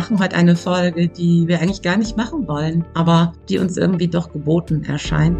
machen 0.00 0.18
heute 0.18 0.34
eine 0.36 0.56
Folge, 0.56 1.08
die 1.08 1.46
wir 1.46 1.60
eigentlich 1.60 1.82
gar 1.82 1.98
nicht 1.98 2.16
machen 2.16 2.48
wollen, 2.48 2.86
aber 2.94 3.34
die 3.50 3.58
uns 3.58 3.76
irgendwie 3.76 4.08
doch 4.08 4.32
geboten 4.32 4.82
erscheint. 4.82 5.38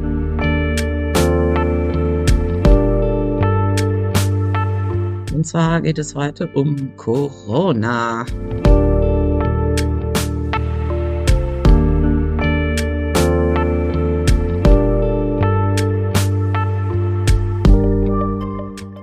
Und 5.32 5.46
zwar 5.46 5.80
geht 5.80 5.99
es 5.99 6.14
heute 6.14 6.46
um 6.49 6.94
Corona. 6.99 8.26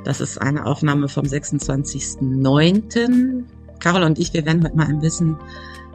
Das 0.04 0.22
ist 0.22 0.40
eine 0.40 0.68
Aufnahme 0.68 1.10
vom 1.10 1.26
26.09. 1.26 3.57
Carol 3.88 4.04
und 4.04 4.20
ich, 4.20 4.34
wir 4.34 4.46
werden 4.46 4.66
heute 4.66 4.76
mal 4.76 4.88
ein 4.88 5.00
bisschen 5.00 5.38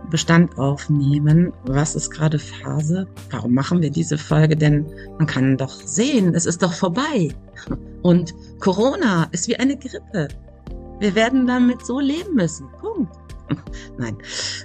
Bestand 0.08 0.58
aufnehmen. 0.58 1.52
Was 1.66 1.94
ist 1.94 2.10
gerade 2.10 2.38
Phase? 2.38 3.06
Warum 3.30 3.52
machen 3.52 3.82
wir 3.82 3.90
diese 3.90 4.16
Folge? 4.16 4.56
Denn 4.56 4.86
man 5.18 5.26
kann 5.26 5.58
doch 5.58 5.68
sehen, 5.72 6.34
es 6.34 6.46
ist 6.46 6.62
doch 6.62 6.72
vorbei. 6.72 7.28
Und 8.00 8.32
Corona 8.60 9.28
ist 9.32 9.46
wie 9.46 9.56
eine 9.56 9.76
Grippe. 9.76 10.28
Wir 11.00 11.14
werden 11.14 11.46
damit 11.46 11.84
so 11.84 12.00
leben 12.00 12.34
müssen. 12.34 12.66
Punkt. 12.80 13.12
Nein. 13.98 14.16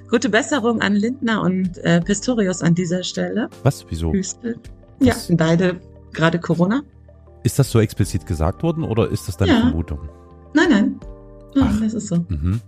Gute 0.10 0.30
Besserung 0.30 0.80
an 0.80 0.96
Lindner 0.96 1.42
und 1.42 1.80
äh, 1.80 2.00
Pistorius 2.00 2.62
an 2.62 2.76
dieser 2.76 3.04
Stelle. 3.04 3.50
Was? 3.64 3.86
Wieso? 3.90 4.14
Hüstel. 4.14 4.58
Ja, 5.02 5.16
beide 5.32 5.82
gerade 6.14 6.40
Corona. 6.40 6.82
Ist 7.44 7.60
das 7.60 7.70
so 7.70 7.82
explizit 7.82 8.26
gesagt 8.26 8.64
worden 8.64 8.86
oder 8.86 9.10
ist 9.10 9.28
das 9.28 9.36
deine 9.36 9.52
Ja. 9.52 9.60
Vermutung? 9.60 10.00
Nein, 10.54 10.68
nein. 10.70 11.00
Ach. 11.60 11.80
das 11.82 11.94
ist 11.94 12.08
so. 12.08 12.18
Mhm. 12.30 12.62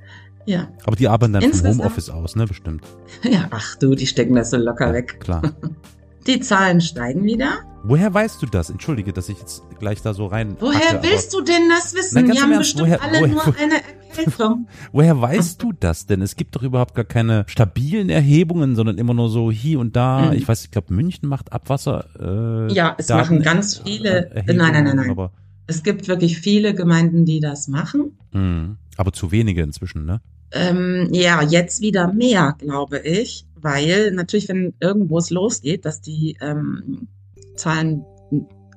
Ja. 0.49 0.67
Aber 0.85 0.95
die 0.95 1.07
arbeiten 1.07 1.33
dann 1.33 1.41
vom 1.43 1.51
Insgesamt- 1.51 1.77
Homeoffice 1.79 2.09
aus, 2.09 2.35
ne? 2.35 2.45
Bestimmt. 2.45 2.83
Ja, 3.23 3.47
ach 3.51 3.75
du, 3.75 3.93
die 3.95 4.07
stecken 4.07 4.35
das 4.35 4.49
so 4.49 4.57
locker 4.57 4.87
Ja, 4.87 4.93
weg. 4.93 5.19
Klar. 5.19 5.41
Die 6.27 6.41
Zahlen 6.41 6.81
steigen 6.81 7.23
wieder. 7.23 7.59
Woher 7.83 8.13
weißt 8.13 8.41
du 8.41 8.45
das? 8.45 8.69
Entschuldige, 8.69 9.13
dass 9.13 9.29
ich 9.29 9.39
jetzt 9.39 9.63
gleich 9.79 10.01
da 10.01 10.13
so 10.13 10.25
rein. 10.27 10.57
Woher 10.59 10.79
hacke, 10.97 11.03
willst 11.07 11.33
du 11.33 11.41
denn 11.41 11.69
das 11.69 11.95
wissen? 11.95 12.15
Nein, 12.15 12.29
im 12.35 12.41
haben 12.41 12.51
Ernst, 12.51 12.75
bestimmt 12.75 12.81
woher- 12.89 13.01
alle 13.01 13.19
woher- 13.21 13.27
nur 13.29 13.45
woher- 13.45 13.63
eine 13.63 13.75
Erkältung. 14.09 14.67
Woher 14.91 15.19
weißt 15.21 15.63
du 15.63 15.71
das 15.71 16.05
denn? 16.07 16.21
Es 16.21 16.35
gibt 16.35 16.55
doch 16.55 16.61
überhaupt 16.61 16.93
gar 16.93 17.05
keine 17.05 17.45
stabilen 17.47 18.09
Erhebungen, 18.09 18.75
sondern 18.75 18.97
immer 18.97 19.13
nur 19.13 19.29
so 19.29 19.49
hier 19.49 19.79
und 19.79 19.95
da. 19.95 20.27
Mhm. 20.27 20.33
Ich 20.33 20.47
weiß, 20.47 20.65
ich 20.65 20.71
glaube, 20.71 20.93
München 20.93 21.29
macht 21.29 21.53
Abwasser. 21.53 22.05
Äh, 22.19 22.73
Ja, 22.73 22.95
es 22.97 23.07
Daten- 23.07 23.21
machen 23.21 23.41
ganz 23.41 23.77
viele- 23.79 24.29
Erhebungen, 24.31 24.57
nein, 24.57 24.73
nein, 24.73 24.83
nein, 24.83 24.95
nein. 24.97 25.09
Aber, 25.11 25.31
Es 25.67 25.83
gibt 25.83 26.07
wirklich 26.09 26.37
viele 26.39 26.73
Gemeinden, 26.75 27.23
die 27.25 27.39
das 27.39 27.67
machen. 27.69 28.17
mh, 28.33 28.75
aber 28.97 29.13
zu 29.13 29.31
wenige 29.31 29.61
inzwischen, 29.63 30.05
ne? 30.05 30.19
Ähm, 30.51 31.09
ja, 31.11 31.41
jetzt 31.43 31.81
wieder 31.81 32.11
mehr, 32.11 32.55
glaube 32.57 32.99
ich, 32.99 33.45
weil 33.55 34.11
natürlich, 34.11 34.49
wenn 34.49 34.73
irgendwo 34.79 35.17
es 35.17 35.29
losgeht, 35.29 35.85
dass 35.85 36.01
die 36.01 36.37
ähm, 36.41 37.07
Zahlen 37.55 38.03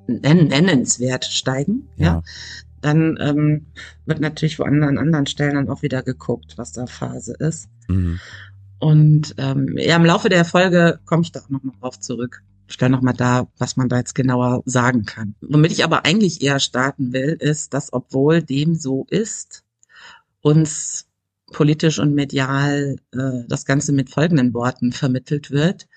nen 0.06 0.48
nennenswert 0.48 1.24
steigen, 1.24 1.88
ja, 1.96 2.06
Ja. 2.06 2.22
dann 2.80 3.16
ähm, 3.20 3.66
wird 4.06 4.20
natürlich 4.20 4.58
wo 4.58 4.64
an, 4.64 4.82
an 4.82 4.98
anderen 4.98 5.26
Stellen 5.26 5.54
dann 5.54 5.70
auch 5.70 5.82
wieder 5.82 6.02
geguckt, 6.02 6.54
was 6.58 6.72
da 6.72 6.86
Phase 6.86 7.34
ist. 7.38 7.68
Mhm. 7.88 8.18
Und 8.78 9.34
ähm, 9.38 9.76
ja, 9.78 9.96
im 9.96 10.04
Laufe 10.04 10.28
der 10.28 10.44
Folge 10.44 10.98
komme 11.06 11.22
ich 11.22 11.30
da 11.32 11.40
auch 11.40 11.48
nochmal 11.48 11.76
drauf 11.80 12.00
zurück. 12.00 12.42
Stell 12.66 12.88
nochmal 12.88 13.14
da, 13.14 13.46
was 13.58 13.76
man 13.76 13.88
da 13.88 13.98
jetzt 13.98 14.14
genauer 14.14 14.62
sagen 14.64 15.04
kann. 15.04 15.36
Womit 15.40 15.72
ich 15.72 15.84
aber 15.84 16.04
eigentlich 16.04 16.42
eher 16.42 16.58
starten 16.58 17.12
will, 17.12 17.36
ist, 17.38 17.74
dass 17.74 17.92
obwohl 17.92 18.42
dem 18.42 18.74
so 18.74 19.06
ist, 19.10 19.62
uns 20.40 21.06
politisch 21.52 21.98
und 21.98 22.14
medial 22.14 22.96
äh, 23.12 23.44
das 23.48 23.64
Ganze 23.64 23.92
mit 23.92 24.10
folgenden 24.10 24.54
Worten 24.54 24.92
vermittelt 24.92 25.50
wird. 25.50 25.88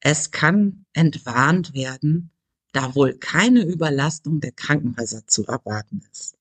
Es 0.00 0.30
kann 0.30 0.84
entwarnt 0.92 1.74
werden, 1.74 2.30
da 2.72 2.94
wohl 2.94 3.14
keine 3.14 3.64
Überlastung 3.64 4.40
der 4.40 4.52
Krankenhäuser 4.52 5.26
zu 5.26 5.44
erwarten 5.46 6.02
ist. 6.12 6.36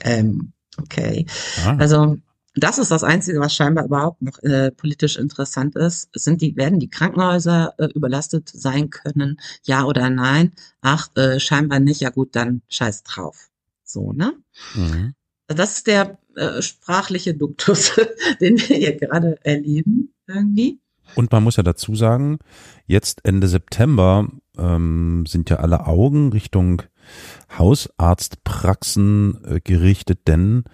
Ähm, 0.00 0.52
okay. 0.76 1.26
Ah, 1.64 1.76
Also 1.78 2.18
das 2.54 2.78
ist 2.78 2.90
das 2.90 3.04
Einzige, 3.04 3.38
was 3.40 3.54
scheinbar 3.54 3.84
überhaupt 3.84 4.22
noch 4.22 4.38
äh, 4.42 4.70
politisch 4.70 5.16
interessant 5.16 5.76
ist. 5.76 6.08
Sind 6.14 6.40
die, 6.40 6.56
werden 6.56 6.80
die 6.80 6.88
Krankenhäuser 6.88 7.74
äh, 7.78 7.88
überlastet 7.94 8.48
sein 8.48 8.88
können? 8.88 9.38
Ja 9.64 9.84
oder 9.84 10.08
nein? 10.08 10.52
Ach, 10.80 11.08
äh, 11.16 11.38
scheinbar 11.38 11.80
nicht. 11.80 12.00
Ja 12.00 12.10
gut, 12.10 12.34
dann 12.34 12.62
scheiß 12.68 13.02
drauf. 13.02 13.50
So, 13.84 14.12
ne? 14.12 14.32
mhm. 14.74 15.14
Das 15.48 15.76
ist 15.76 15.86
der 15.86 16.18
äh, 16.36 16.62
sprachliche 16.62 17.34
Duktus, 17.34 17.92
den 18.40 18.58
wir 18.58 18.76
hier 18.76 18.96
gerade 18.96 19.38
erleben, 19.44 20.14
irgendwie. 20.26 20.80
Und 21.14 21.30
man 21.32 21.42
muss 21.42 21.56
ja 21.56 21.62
dazu 21.62 21.94
sagen, 21.94 22.38
jetzt 22.86 23.24
Ende 23.24 23.48
September 23.48 24.28
ähm, 24.58 25.24
sind 25.26 25.50
ja 25.50 25.56
alle 25.56 25.86
Augen 25.86 26.32
Richtung 26.32 26.82
Hausarztpraxen 27.56 29.44
äh, 29.44 29.60
gerichtet, 29.60 30.20
denn 30.26 30.64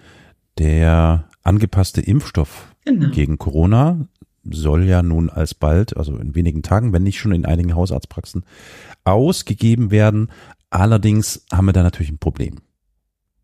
der 0.58 1.28
angepasste 1.42 2.00
Impfstoff 2.00 2.72
Genau. 2.84 3.10
gegen 3.10 3.38
Corona 3.38 4.08
soll 4.44 4.84
ja 4.84 5.02
nun 5.02 5.30
alsbald, 5.30 5.96
also 5.96 6.16
in 6.16 6.34
wenigen 6.34 6.62
Tagen, 6.62 6.92
wenn 6.92 7.04
nicht 7.04 7.20
schon 7.20 7.32
in 7.32 7.46
einigen 7.46 7.76
Hausarztpraxen, 7.76 8.44
ausgegeben 9.04 9.90
werden. 9.92 10.30
Allerdings 10.70 11.44
haben 11.52 11.66
wir 11.66 11.72
da 11.72 11.82
natürlich 11.82 12.10
ein 12.10 12.18
Problem. 12.18 12.56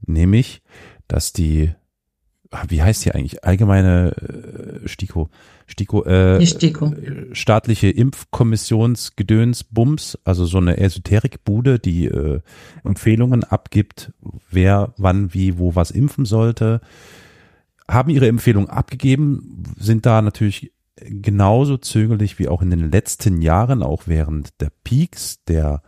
Nämlich, 0.04 0.62
dass 1.06 1.32
die, 1.32 1.70
wie 2.68 2.82
heißt 2.82 3.04
die 3.04 3.12
eigentlich, 3.12 3.44
allgemeine 3.44 4.12
äh, 4.84 4.88
Stiko, 4.88 5.28
Stiko, 5.66 6.04
äh, 6.04 6.44
STIKO. 6.44 6.94
äh, 6.94 7.34
staatliche 7.34 7.90
Impfkommissionsgedöns 7.90 9.64
Bums, 9.64 10.18
also 10.24 10.46
so 10.46 10.58
eine 10.58 10.78
Esoterikbude, 10.78 11.78
die 11.78 12.06
äh, 12.06 12.40
Empfehlungen 12.84 13.44
abgibt, 13.44 14.12
wer 14.50 14.94
wann 14.96 15.34
wie 15.34 15.58
wo 15.58 15.74
was 15.74 15.90
impfen 15.90 16.24
sollte, 16.24 16.80
haben 17.86 18.10
ihre 18.10 18.28
Empfehlung 18.28 18.68
abgegeben, 18.68 19.64
sind 19.78 20.06
da 20.06 20.22
natürlich 20.22 20.72
genauso 20.96 21.76
zögerlich 21.76 22.38
wie 22.38 22.48
auch 22.48 22.62
in 22.62 22.70
den 22.70 22.90
letzten 22.90 23.40
Jahren, 23.42 23.82
auch 23.82 24.04
während 24.06 24.60
der 24.60 24.70
Peaks 24.84 25.44
der 25.44 25.82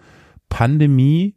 Pandemie 0.49 1.37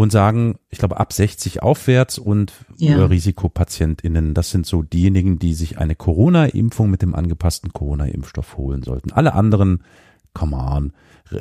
und 0.00 0.10
sagen, 0.10 0.58
ich 0.70 0.78
glaube, 0.78 0.98
ab 0.98 1.12
60 1.12 1.62
aufwärts 1.62 2.16
und 2.16 2.54
Ja. 2.78 2.96
äh, 2.96 3.02
RisikopatientInnen, 3.02 4.32
das 4.32 4.50
sind 4.50 4.64
so 4.64 4.82
diejenigen, 4.82 5.38
die 5.38 5.52
sich 5.52 5.76
eine 5.76 5.94
Corona-Impfung 5.94 6.90
mit 6.90 7.02
dem 7.02 7.14
angepassten 7.14 7.74
Corona-Impfstoff 7.74 8.56
holen 8.56 8.82
sollten. 8.82 9.12
Alle 9.12 9.34
anderen, 9.34 9.84
come 10.32 10.56
on, 10.56 10.92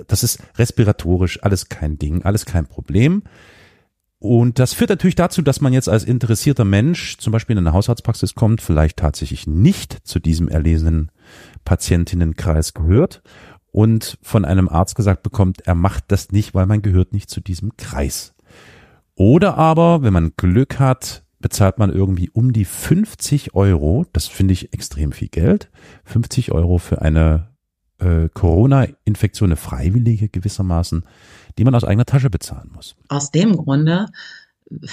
das 0.07 0.23
ist 0.23 0.39
respiratorisch 0.57 1.41
alles 1.41 1.69
kein 1.69 1.97
Ding, 1.99 2.23
alles 2.23 2.45
kein 2.45 2.65
Problem. 2.65 3.23
Und 4.21 4.59
das 4.59 4.73
führt 4.73 4.89
natürlich 4.89 5.15
dazu, 5.15 5.41
dass 5.41 5.61
man 5.61 5.71
jetzt 5.71 5.87
als 5.87 6.03
interessierter 6.03 6.65
Mensch 6.65 7.17
zum 7.17 7.31
Beispiel 7.31 7.53
in 7.57 7.65
eine 7.65 7.71
Hausarztpraxis 7.71 8.35
kommt, 8.35 8.59
vielleicht 8.61 8.97
tatsächlich 8.97 9.47
nicht 9.47 10.05
zu 10.05 10.19
diesem 10.19 10.49
erlesenen 10.49 11.11
Patientinnenkreis 11.63 12.73
gehört 12.73 13.21
und 13.71 14.17
von 14.21 14.43
einem 14.43 14.67
Arzt 14.67 14.95
gesagt 14.95 15.23
bekommt, 15.23 15.61
er 15.65 15.75
macht 15.75 16.05
das 16.09 16.33
nicht, 16.33 16.53
weil 16.53 16.65
man 16.65 16.81
gehört 16.81 17.13
nicht 17.13 17.29
zu 17.29 17.39
diesem 17.39 17.77
Kreis. 17.77 18.33
Oder 19.19 19.57
aber, 19.57 20.01
wenn 20.01 20.13
man 20.13 20.31
Glück 20.37 20.79
hat, 20.79 21.25
bezahlt 21.39 21.77
man 21.77 21.91
irgendwie 21.91 22.29
um 22.29 22.53
die 22.53 22.63
50 22.63 23.53
Euro, 23.53 24.05
das 24.13 24.27
finde 24.27 24.53
ich 24.53 24.71
extrem 24.71 25.11
viel 25.11 25.27
Geld, 25.27 25.69
50 26.05 26.53
Euro 26.53 26.77
für 26.77 27.01
eine 27.01 27.49
äh, 27.97 28.29
Corona-Infektion, 28.33 29.49
eine 29.49 29.57
freiwillige 29.57 30.29
gewissermaßen, 30.29 31.03
die 31.57 31.65
man 31.65 31.75
aus 31.75 31.83
eigener 31.83 32.05
Tasche 32.05 32.29
bezahlen 32.29 32.71
muss. 32.73 32.95
Aus 33.09 33.29
dem 33.29 33.57
Grunde 33.57 34.05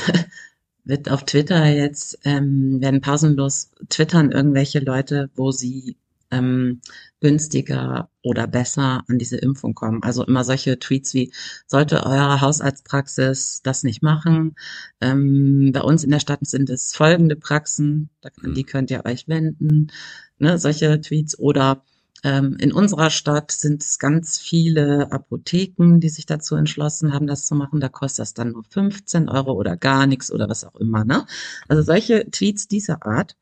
wird 0.84 1.08
auf 1.08 1.24
Twitter 1.24 1.64
jetzt, 1.66 2.18
ähm, 2.24 2.80
werden 2.80 3.00
pausenlos 3.00 3.70
twittern 3.88 4.32
irgendwelche 4.32 4.80
Leute, 4.80 5.30
wo 5.36 5.52
sie 5.52 5.98
ähm, 6.32 6.80
günstiger 7.20 8.10
oder 8.26 8.48
besser 8.48 9.04
an 9.06 9.18
diese 9.18 9.36
Impfung 9.36 9.74
kommen. 9.74 10.02
Also 10.02 10.24
immer 10.24 10.42
solche 10.42 10.80
Tweets 10.80 11.14
wie, 11.14 11.32
sollte 11.66 12.04
eure 12.04 12.40
Hausarztpraxis 12.40 13.60
das 13.62 13.84
nicht 13.84 14.02
machen? 14.02 14.56
Ähm, 15.00 15.70
bei 15.72 15.80
uns 15.80 16.02
in 16.02 16.10
der 16.10 16.18
Stadt 16.18 16.40
sind 16.42 16.68
es 16.68 16.92
folgende 16.92 17.36
Praxen, 17.36 18.10
an 18.42 18.54
die 18.54 18.64
könnt 18.64 18.90
ihr 18.90 19.04
euch 19.06 19.28
wenden. 19.28 19.92
Ne, 20.38 20.58
solche 20.58 21.00
Tweets 21.00 21.38
oder 21.38 21.84
ähm, 22.24 22.56
in 22.58 22.72
unserer 22.72 23.10
Stadt 23.10 23.52
sind 23.52 23.84
es 23.84 24.00
ganz 24.00 24.40
viele 24.40 25.12
Apotheken, 25.12 26.00
die 26.00 26.08
sich 26.08 26.26
dazu 26.26 26.56
entschlossen 26.56 27.12
haben, 27.12 27.28
das 27.28 27.46
zu 27.46 27.54
machen. 27.54 27.78
Da 27.78 27.88
kostet 27.88 28.22
das 28.22 28.34
dann 28.34 28.52
nur 28.52 28.64
15 28.64 29.28
Euro 29.28 29.52
oder 29.52 29.76
gar 29.76 30.08
nichts 30.08 30.32
oder 30.32 30.48
was 30.48 30.64
auch 30.64 30.74
immer. 30.74 31.04
Ne? 31.04 31.26
Also 31.68 31.82
solche 31.82 32.28
Tweets 32.28 32.66
dieser 32.66 33.06
Art 33.06 33.36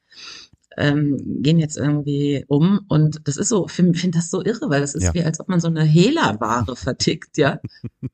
ähm, 0.77 1.43
gehen 1.43 1.59
jetzt 1.59 1.77
irgendwie 1.77 2.45
um 2.49 2.81
und 2.89 3.21
das 3.25 3.37
ist 3.37 3.49
so, 3.49 3.69
finde 3.69 3.99
find 3.99 4.15
das 4.17 4.31
so 4.31 4.45
irre, 4.45 4.71
weil 4.71 4.81
das 4.81 4.95
ist 4.95 5.03
Ja. 5.05 5.15
wie 5.15 5.23
als 5.23 5.41
ob 5.41 5.49
man 5.49 5.61
so 5.61 5.69
eine 5.69 5.85
Hehlerware 5.85 6.77
vertickt, 6.77 7.37
ja. 7.39 7.61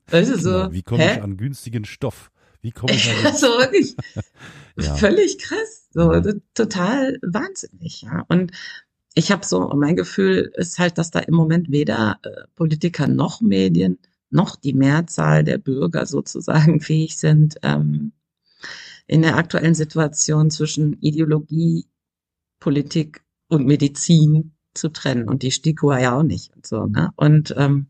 Weißt 0.09 0.31
du, 0.33 0.39
so, 0.39 0.51
Ja, 0.51 0.73
Wie 0.73 0.83
komme 0.83 1.13
ich 1.13 1.23
an 1.23 1.37
günstigen 1.37 1.85
Stoff 1.85 2.31
Wie 2.63 2.73
komme 2.73 2.93
ich 2.93 3.09
da 3.23 3.33
So 3.33 3.47
wirklich 3.47 3.97
ja. 4.77 4.95
völlig 4.97 5.39
krass. 5.39 5.89
So 5.93 6.13
mhm. 6.13 6.43
total 6.55 7.19
wahnsinnig, 7.23 8.03
ja. 8.03 8.25
Und 8.29 8.53
ich 9.15 9.33
habe 9.33 9.45
so, 9.45 9.73
mein 9.75 9.97
Gefühl 9.97 10.53
ist 10.55 10.79
halt, 10.79 10.99
dass 10.99 11.11
da 11.11 11.19
im 11.21 11.35
Moment 11.35 11.71
weder 11.71 12.19
äh, 12.23 12.47
Politiker 12.55 13.09
noch 13.09 13.41
Medien 13.41 13.99
noch 14.31 14.55
die 14.57 14.75
Mehrzahl 14.75 15.43
der 15.45 15.59
Bürger 15.59 16.07
sozusagen 16.07 16.81
fähig 16.81 17.17
sind, 17.19 17.57
ähm, 17.63 18.13
in 19.07 19.23
der 19.23 19.37
aktuellen 19.37 19.75
Situation 19.75 20.51
zwischen 20.53 20.93
Ideologie, 21.01 21.87
Politik 22.61 23.23
und 23.49 23.67
Medizin 23.67 24.53
zu 24.75 24.89
trennen. 24.89 25.29
Und 25.29 25.43
die 25.43 25.51
STIKO 25.51 25.93
ja 25.93 26.17
auch 26.17 26.23
nicht 26.23 26.55
und 26.55 26.67
so. 26.67 26.87
Ne? 26.87 27.11
Und 27.17 27.55
ähm, 27.57 27.89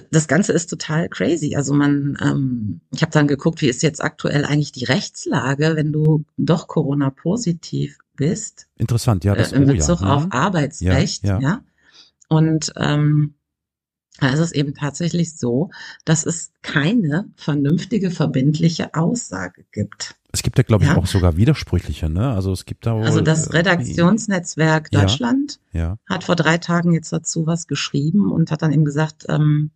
das 0.00 0.28
Ganze 0.28 0.52
ist 0.52 0.68
total 0.68 1.08
crazy. 1.08 1.54
Also 1.54 1.74
man, 1.74 2.16
ähm, 2.22 2.80
ich 2.90 3.02
habe 3.02 3.12
dann 3.12 3.28
geguckt, 3.28 3.60
wie 3.60 3.68
ist 3.68 3.82
jetzt 3.82 4.02
aktuell 4.02 4.44
eigentlich 4.44 4.72
die 4.72 4.84
Rechtslage, 4.84 5.76
wenn 5.76 5.92
du 5.92 6.24
doch 6.38 6.68
Corona-positiv 6.68 7.98
bist. 8.16 8.68
Interessant, 8.78 9.24
ja. 9.24 9.34
Das, 9.34 9.52
äh, 9.52 9.56
in 9.56 9.66
Bezug 9.66 10.00
oh, 10.00 10.04
ja. 10.04 10.14
auf 10.14 10.24
mhm. 10.24 10.32
Arbeitsrecht, 10.32 11.24
ja, 11.24 11.38
ja. 11.38 11.40
ja. 11.40 11.64
Und 12.28 12.72
ähm, 12.76 13.34
da 14.18 14.32
ist 14.32 14.40
es 14.40 14.52
eben 14.52 14.74
tatsächlich 14.74 15.36
so, 15.36 15.70
dass 16.04 16.24
es 16.24 16.52
keine 16.62 17.30
vernünftige, 17.36 18.10
verbindliche 18.10 18.94
Aussage 18.94 19.64
gibt. 19.72 20.14
Es 20.32 20.42
gibt 20.42 20.58
ja, 20.58 20.64
glaube 20.64 20.84
ich, 20.84 20.90
ja. 20.90 20.96
auch 20.96 21.06
sogar 21.06 21.36
widersprüchliche, 21.36 22.08
ne? 22.08 22.32
Also 22.32 22.52
es 22.52 22.64
gibt 22.64 22.86
da 22.86 22.94
wohl, 22.94 23.04
Also 23.04 23.20
das 23.20 23.48
äh, 23.48 23.56
Redaktionsnetzwerk 23.56 24.90
Deutschland 24.90 25.60
ja, 25.72 25.80
ja. 25.80 25.98
hat 26.08 26.24
vor 26.24 26.36
drei 26.36 26.58
Tagen 26.58 26.92
jetzt 26.92 27.12
dazu 27.12 27.46
was 27.46 27.66
geschrieben 27.66 28.30
und 28.30 28.50
hat 28.50 28.62
dann 28.62 28.72
eben 28.72 28.84
gesagt, 28.84 29.26
ähm, 29.28 29.70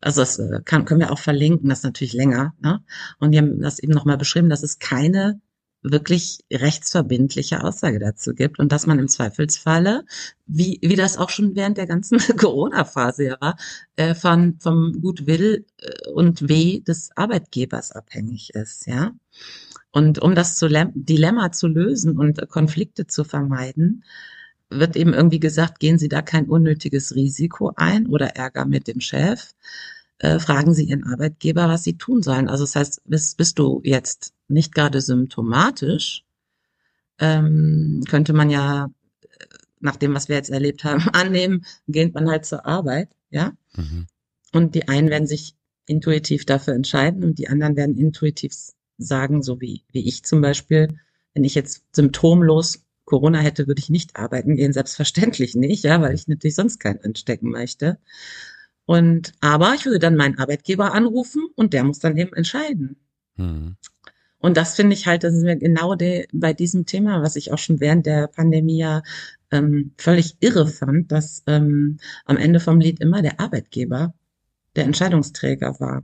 also 0.00 0.20
das 0.20 0.38
äh, 0.38 0.60
kann, 0.64 0.84
können 0.84 1.00
wir 1.00 1.12
auch 1.12 1.18
verlinken, 1.18 1.68
das 1.68 1.78
ist 1.78 1.84
natürlich 1.84 2.14
länger, 2.14 2.54
ne? 2.60 2.82
Und 3.18 3.32
die 3.32 3.38
haben 3.38 3.60
das 3.60 3.78
eben 3.78 3.92
nochmal 3.92 4.18
beschrieben, 4.18 4.48
dass 4.48 4.62
es 4.62 4.78
keine 4.78 5.40
wirklich 5.90 6.40
rechtsverbindliche 6.52 7.62
Aussage 7.62 7.98
dazu 7.98 8.34
gibt 8.34 8.58
und 8.58 8.72
dass 8.72 8.86
man 8.86 8.98
im 8.98 9.08
Zweifelsfalle, 9.08 10.04
wie, 10.46 10.78
wie 10.82 10.96
das 10.96 11.16
auch 11.16 11.30
schon 11.30 11.54
während 11.56 11.78
der 11.78 11.86
ganzen 11.86 12.18
Corona-Phase 12.36 13.24
ja 13.24 13.36
war, 13.40 13.56
äh, 13.96 14.14
von, 14.14 14.58
vom 14.60 15.00
Gutwill 15.00 15.66
äh, 15.78 16.10
und 16.10 16.48
Weh 16.48 16.80
des 16.80 17.10
Arbeitgebers 17.16 17.92
abhängig 17.92 18.50
ist, 18.54 18.86
ja. 18.86 19.12
Und 19.92 20.18
um 20.20 20.34
das 20.34 20.58
Dilemma 20.94 21.52
zu 21.52 21.68
lösen 21.68 22.18
und 22.18 22.50
Konflikte 22.50 23.06
zu 23.06 23.24
vermeiden, 23.24 24.04
wird 24.68 24.96
eben 24.96 25.14
irgendwie 25.14 25.40
gesagt, 25.40 25.80
gehen 25.80 25.98
Sie 25.98 26.08
da 26.08 26.22
kein 26.22 26.46
unnötiges 26.46 27.14
Risiko 27.14 27.72
ein 27.76 28.06
oder 28.06 28.36
Ärger 28.36 28.66
mit 28.66 28.88
dem 28.88 29.00
Chef, 29.00 29.52
äh, 30.18 30.38
fragen 30.38 30.74
Sie 30.74 30.84
Ihren 30.84 31.04
Arbeitgeber, 31.04 31.68
was 31.68 31.84
Sie 31.84 31.98
tun 31.98 32.22
sollen. 32.22 32.48
Also 32.48 32.64
das 32.64 32.76
heißt, 32.76 33.02
bist, 33.04 33.36
bist 33.36 33.58
du 33.58 33.80
jetzt 33.84 34.32
nicht 34.48 34.74
gerade 34.74 35.00
symptomatisch, 35.00 36.24
ähm, 37.18 38.02
könnte 38.08 38.32
man 38.32 38.50
ja 38.50 38.90
äh, 39.22 39.44
nach 39.80 39.96
dem, 39.96 40.14
was 40.14 40.28
wir 40.28 40.36
jetzt 40.36 40.50
erlebt 40.50 40.84
haben, 40.84 41.08
annehmen, 41.12 41.64
geht 41.88 42.14
man 42.14 42.30
halt 42.30 42.46
zur 42.46 42.66
Arbeit, 42.66 43.10
ja. 43.30 43.52
Mhm. 43.74 44.06
Und 44.52 44.74
die 44.74 44.88
einen 44.88 45.10
werden 45.10 45.26
sich 45.26 45.54
intuitiv 45.86 46.44
dafür 46.44 46.74
entscheiden 46.74 47.22
und 47.22 47.38
die 47.38 47.48
anderen 47.48 47.76
werden 47.76 47.96
intuitiv 47.96 48.52
sagen, 48.98 49.42
so 49.42 49.60
wie, 49.60 49.84
wie 49.92 50.06
ich 50.06 50.24
zum 50.24 50.40
Beispiel, 50.40 50.98
wenn 51.34 51.44
ich 51.44 51.54
jetzt 51.54 51.84
symptomlos 51.92 52.82
Corona 53.04 53.38
hätte, 53.38 53.68
würde 53.68 53.78
ich 53.78 53.90
nicht 53.90 54.16
arbeiten 54.16 54.56
gehen, 54.56 54.72
selbstverständlich 54.72 55.54
nicht, 55.54 55.84
ja, 55.84 56.00
weil 56.00 56.14
ich 56.14 56.26
natürlich 56.26 56.56
sonst 56.56 56.80
keinen 56.80 57.04
anstecken 57.04 57.50
möchte. 57.50 57.98
Und 58.86 59.32
aber 59.40 59.74
ich 59.74 59.84
würde 59.84 59.98
dann 59.98 60.16
meinen 60.16 60.38
Arbeitgeber 60.38 60.94
anrufen 60.94 61.46
und 61.56 61.72
der 61.72 61.84
muss 61.84 61.98
dann 61.98 62.16
eben 62.16 62.32
entscheiden. 62.34 62.96
Mhm. 63.36 63.76
Und 64.38 64.56
das 64.56 64.76
finde 64.76 64.94
ich 64.94 65.06
halt, 65.06 65.24
das 65.24 65.34
ist 65.34 65.42
mir 65.42 65.56
genau 65.56 65.94
de, 65.94 66.26
bei 66.32 66.52
diesem 66.52 66.86
Thema, 66.86 67.22
was 67.22 67.36
ich 67.36 67.52
auch 67.52 67.58
schon 67.58 67.80
während 67.80 68.06
der 68.06 68.28
Pandemie 68.28 68.78
ja 68.78 69.02
ähm, 69.50 69.92
völlig 69.98 70.36
irre 70.40 70.68
fand, 70.68 71.10
dass 71.10 71.42
ähm, 71.46 71.98
am 72.24 72.36
Ende 72.36 72.60
vom 72.60 72.78
Lied 72.78 73.00
immer 73.00 73.22
der 73.22 73.40
Arbeitgeber 73.40 74.14
der 74.76 74.84
Entscheidungsträger 74.84 75.80
war. 75.80 76.02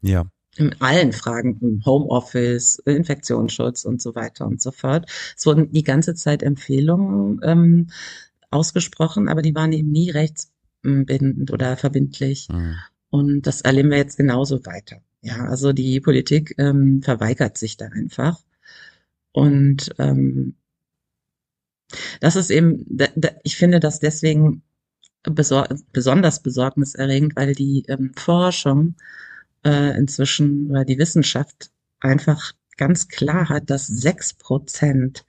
Ja. 0.00 0.24
In 0.56 0.74
allen 0.80 1.12
Fragen, 1.12 1.58
im 1.60 1.84
Homeoffice, 1.84 2.78
Infektionsschutz 2.84 3.84
und 3.84 4.00
so 4.00 4.14
weiter 4.14 4.46
und 4.46 4.60
so 4.60 4.70
fort. 4.70 5.10
Es 5.36 5.46
wurden 5.46 5.72
die 5.72 5.82
ganze 5.82 6.14
Zeit 6.14 6.42
Empfehlungen 6.42 7.40
ähm, 7.42 7.90
ausgesprochen, 8.50 9.28
aber 9.28 9.42
die 9.42 9.54
waren 9.54 9.72
eben 9.72 9.90
nie 9.90 10.10
rechtsbindend 10.84 11.50
oder 11.50 11.76
verbindlich. 11.76 12.48
Mhm. 12.50 12.76
Und 13.10 13.46
das 13.46 13.60
erleben 13.60 13.90
wir 13.90 13.98
jetzt 13.98 14.16
genauso 14.16 14.64
weiter. 14.64 15.02
Ja, 15.20 15.44
also 15.44 15.72
die 15.72 16.00
Politik 16.00 16.54
ähm, 16.58 17.02
verweigert 17.02 17.58
sich 17.58 17.76
da 17.76 17.86
einfach. 17.86 18.40
Und 19.32 19.94
ähm, 19.98 20.56
das 22.20 22.36
ist 22.36 22.50
eben, 22.50 22.84
da, 22.88 23.06
da, 23.14 23.28
ich 23.44 23.56
finde 23.56 23.80
das 23.80 24.00
deswegen 24.00 24.62
besor 25.22 25.68
besonders 25.92 26.42
besorgniserregend, 26.42 27.36
weil 27.36 27.54
die 27.54 27.84
ähm, 27.86 28.12
Forschung 28.16 28.96
äh, 29.64 29.96
inzwischen 29.96 30.70
oder 30.70 30.84
die 30.84 30.98
Wissenschaft 30.98 31.70
einfach 32.00 32.52
ganz 32.76 33.06
klar 33.08 33.48
hat, 33.48 33.70
dass 33.70 33.86
sechs 33.86 34.32
Prozent 34.32 35.24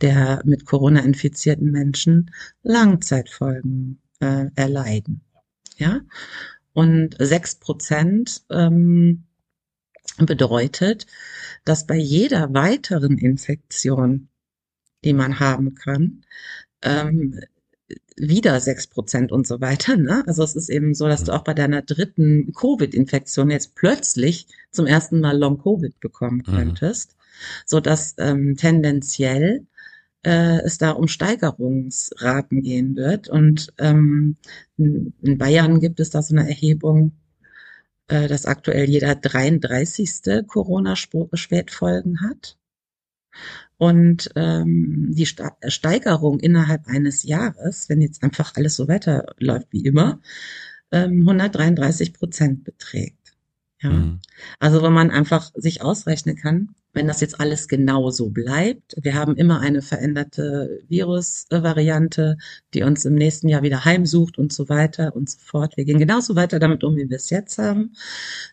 der 0.00 0.42
mit 0.44 0.64
Corona 0.66 1.00
infizierten 1.00 1.70
Menschen 1.70 2.32
Langzeitfolgen 2.62 4.00
äh, 4.20 4.46
erleiden. 4.54 5.22
Ja, 5.76 6.00
und 6.72 7.16
sechs 7.18 7.54
Prozent 7.54 8.42
ähm, 8.50 9.24
bedeutet, 10.18 11.06
dass 11.64 11.86
bei 11.86 11.96
jeder 11.96 12.52
weiteren 12.54 13.18
Infektion, 13.18 14.28
die 15.04 15.12
man 15.12 15.40
haben 15.40 15.74
kann, 15.74 16.22
ähm, 16.82 17.40
wieder 18.16 18.60
sechs 18.60 18.86
Prozent 18.86 19.30
und 19.30 19.46
so 19.46 19.60
weiter. 19.60 19.96
Ne? 19.96 20.24
Also 20.26 20.42
es 20.42 20.56
ist 20.56 20.68
eben 20.68 20.94
so, 20.94 21.06
dass 21.06 21.24
du 21.24 21.32
auch 21.32 21.44
bei 21.44 21.54
deiner 21.54 21.82
dritten 21.82 22.52
Covid-Infektion 22.52 23.50
jetzt 23.50 23.74
plötzlich 23.74 24.46
zum 24.70 24.86
ersten 24.86 25.20
Mal 25.20 25.38
Long-Covid 25.38 26.00
bekommen 26.00 26.42
mhm. 26.46 26.52
könntest, 26.52 27.12
mhm. 27.12 27.22
so 27.66 27.80
dass 27.80 28.14
ähm, 28.18 28.56
tendenziell 28.56 29.66
äh, 30.26 30.60
es 30.64 30.76
da 30.78 30.90
um 30.90 31.06
Steigerungsraten 31.06 32.62
gehen 32.62 32.96
wird. 32.96 33.28
Und 33.28 33.72
ähm, 33.78 34.36
in 34.76 35.38
Bayern 35.38 35.78
gibt 35.78 36.00
es 36.00 36.10
da 36.10 36.20
so 36.20 36.34
eine 36.34 36.48
Erhebung, 36.48 37.12
äh, 38.08 38.26
dass 38.26 38.44
aktuell 38.44 38.90
jeder 38.90 39.14
33. 39.14 40.44
Corona-Spätfolgen 40.48 42.22
hat. 42.22 42.58
Und 43.78 44.30
ähm, 44.34 45.12
die 45.14 45.26
Steigerung 45.26 46.40
innerhalb 46.40 46.88
eines 46.88 47.22
Jahres, 47.22 47.88
wenn 47.88 48.00
jetzt 48.00 48.24
einfach 48.24 48.54
alles 48.56 48.74
so 48.74 48.88
weiterläuft 48.88 49.68
wie 49.70 49.84
immer, 49.84 50.20
ähm, 50.90 51.20
133 51.20 52.14
Prozent 52.14 52.64
beträgt. 52.64 53.36
Ja. 53.80 53.90
Mhm. 53.90 54.18
Also 54.58 54.82
wenn 54.82 54.92
man 54.92 55.12
einfach 55.12 55.52
sich 55.54 55.82
ausrechnen 55.82 56.34
kann, 56.34 56.74
wenn 56.96 57.06
das 57.06 57.20
jetzt 57.20 57.38
alles 57.40 57.68
genau 57.68 58.10
so 58.10 58.30
bleibt, 58.30 58.96
wir 59.00 59.14
haben 59.14 59.36
immer 59.36 59.60
eine 59.60 59.82
veränderte 59.82 60.80
Virusvariante, 60.88 62.38
die 62.72 62.82
uns 62.82 63.04
im 63.04 63.14
nächsten 63.14 63.48
Jahr 63.48 63.62
wieder 63.62 63.84
heimsucht 63.84 64.38
und 64.38 64.52
so 64.52 64.68
weiter 64.70 65.14
und 65.14 65.28
so 65.28 65.38
fort. 65.38 65.76
Wir 65.76 65.84
gehen 65.84 65.98
genauso 65.98 66.36
weiter 66.36 66.58
damit 66.58 66.84
um, 66.84 66.96
wie 66.96 67.08
wir 67.08 67.16
es 67.16 67.28
jetzt 67.28 67.58
haben. 67.58 67.94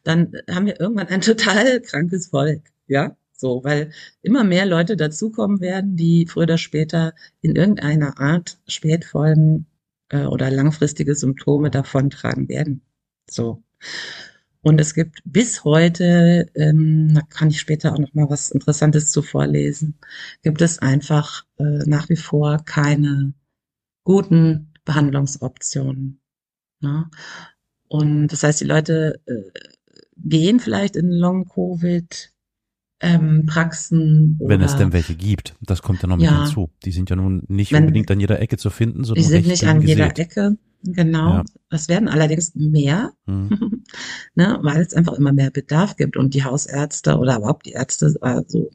Dann 0.03 0.33
haben 0.51 0.65
wir 0.65 0.79
irgendwann 0.79 1.07
ein 1.07 1.21
total 1.21 1.81
krankes 1.81 2.27
Volk. 2.27 2.63
Ja, 2.87 3.15
so, 3.31 3.63
weil 3.63 3.91
immer 4.21 4.43
mehr 4.43 4.65
Leute 4.65 4.97
dazukommen 4.97 5.61
werden, 5.61 5.95
die 5.95 6.27
früher 6.27 6.43
oder 6.43 6.57
später 6.57 7.13
in 7.41 7.55
irgendeiner 7.55 8.19
Art 8.19 8.59
Spätfolgen 8.67 9.67
äh, 10.09 10.25
oder 10.25 10.51
langfristige 10.51 11.15
Symptome 11.15 11.71
davontragen 11.71 12.49
werden. 12.49 12.81
So. 13.29 13.63
Und 14.63 14.79
es 14.79 14.93
gibt 14.93 15.21
bis 15.25 15.65
heute, 15.65 16.49
ähm, 16.55 17.13
da 17.13 17.21
kann 17.21 17.49
ich 17.49 17.59
später 17.59 17.93
auch 17.93 17.99
noch 17.99 18.13
mal 18.13 18.29
was 18.29 18.49
Interessantes 18.49 19.11
zu 19.11 19.21
vorlesen, 19.21 19.95
gibt 20.41 20.61
es 20.61 20.79
einfach 20.79 21.45
äh, 21.57 21.83
nach 21.85 22.07
wie 22.07 22.15
vor 22.15 22.59
keine 22.63 23.33
guten 24.05 24.71
Behandlungsoptionen. 24.85 26.21
Ne? 26.79 27.09
Und 27.89 28.29
das 28.29 28.43
heißt, 28.43 28.61
die 28.61 28.65
Leute 28.65 29.19
äh, 29.25 29.51
gehen 30.15 30.61
vielleicht 30.61 30.95
in 30.95 31.11
Long-Covid, 31.11 32.33
ähm, 33.01 33.45
Praxen. 33.45 34.39
Wenn 34.41 34.61
es 34.61 34.77
denn 34.77 34.93
welche 34.93 35.15
gibt, 35.15 35.55
das 35.59 35.81
kommt 35.81 36.01
ja 36.01 36.07
noch 36.07 36.15
mit 36.15 36.25
ja, 36.25 36.45
hinzu. 36.45 36.69
Die 36.85 36.91
sind 36.91 37.09
ja 37.09 37.17
nun 37.17 37.43
nicht 37.49 37.73
wenn, 37.73 37.83
unbedingt 37.83 38.09
an 38.09 38.21
jeder 38.21 38.39
Ecke 38.39 38.57
zu 38.57 38.69
finden, 38.69 39.03
sondern 39.03 39.23
die 39.23 39.29
sind 39.29 39.45
nicht 39.45 39.65
an 39.65 39.81
gesät. 39.81 39.97
jeder 39.97 40.17
Ecke. 40.17 40.57
Genau. 40.83 41.35
Ja. 41.35 41.43
Es 41.69 41.87
werden 41.87 42.07
allerdings 42.07 42.53
mehr, 42.55 43.13
mhm. 43.25 43.83
ne, 44.35 44.59
weil 44.61 44.81
es 44.81 44.93
einfach 44.93 45.13
immer 45.13 45.33
mehr 45.33 45.51
Bedarf 45.51 45.95
gibt 45.95 46.17
und 46.17 46.33
die 46.33 46.43
Hausärzte 46.43 47.17
oder 47.17 47.37
überhaupt 47.37 47.65
die 47.65 47.71
Ärzte 47.71 48.15
also 48.21 48.69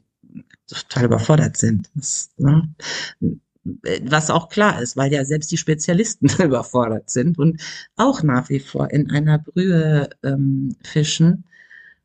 total 0.67 1.05
überfordert 1.05 1.57
sind. 1.57 1.89
Das, 1.95 2.31
ne, 2.37 2.73
was 4.03 4.29
auch 4.29 4.49
klar 4.49 4.81
ist, 4.81 4.97
weil 4.97 5.11
ja 5.11 5.23
selbst 5.25 5.51
die 5.51 5.57
Spezialisten 5.57 6.27
überfordert 6.43 7.09
sind 7.09 7.37
und 7.37 7.61
auch 7.95 8.23
nach 8.23 8.49
wie 8.49 8.59
vor 8.59 8.89
in 8.91 9.11
einer 9.11 9.37
Brühe 9.37 10.09
ähm, 10.23 10.75
fischen, 10.83 11.43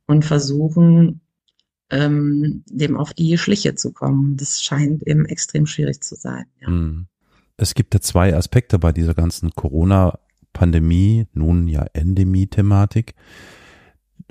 und 0.07 0.25
versuchen, 0.25 1.21
ähm, 1.91 2.65
dem 2.69 2.97
auf 2.97 3.15
die 3.15 3.37
Schliche 3.39 3.75
zu 3.75 3.93
kommen. 3.93 4.37
Das 4.37 4.63
scheint 4.63 5.07
eben 5.07 5.27
extrem 5.27 5.67
schwierig 5.67 6.03
zu 6.03 6.15
sein. 6.15 6.47
Ja. 6.61 6.69
Hm. 6.69 7.07
Es 7.57 7.75
gibt 7.75 7.95
ja 7.95 8.01
zwei 8.01 8.35
Aspekte 8.37 8.79
bei 8.79 8.93
dieser 8.93 9.15
ganzen 9.15 9.51
Corona-Pandemie, 9.51 11.27
nun 11.33 11.69
ja 11.69 11.87
Endemie-Thematik, 11.93 13.15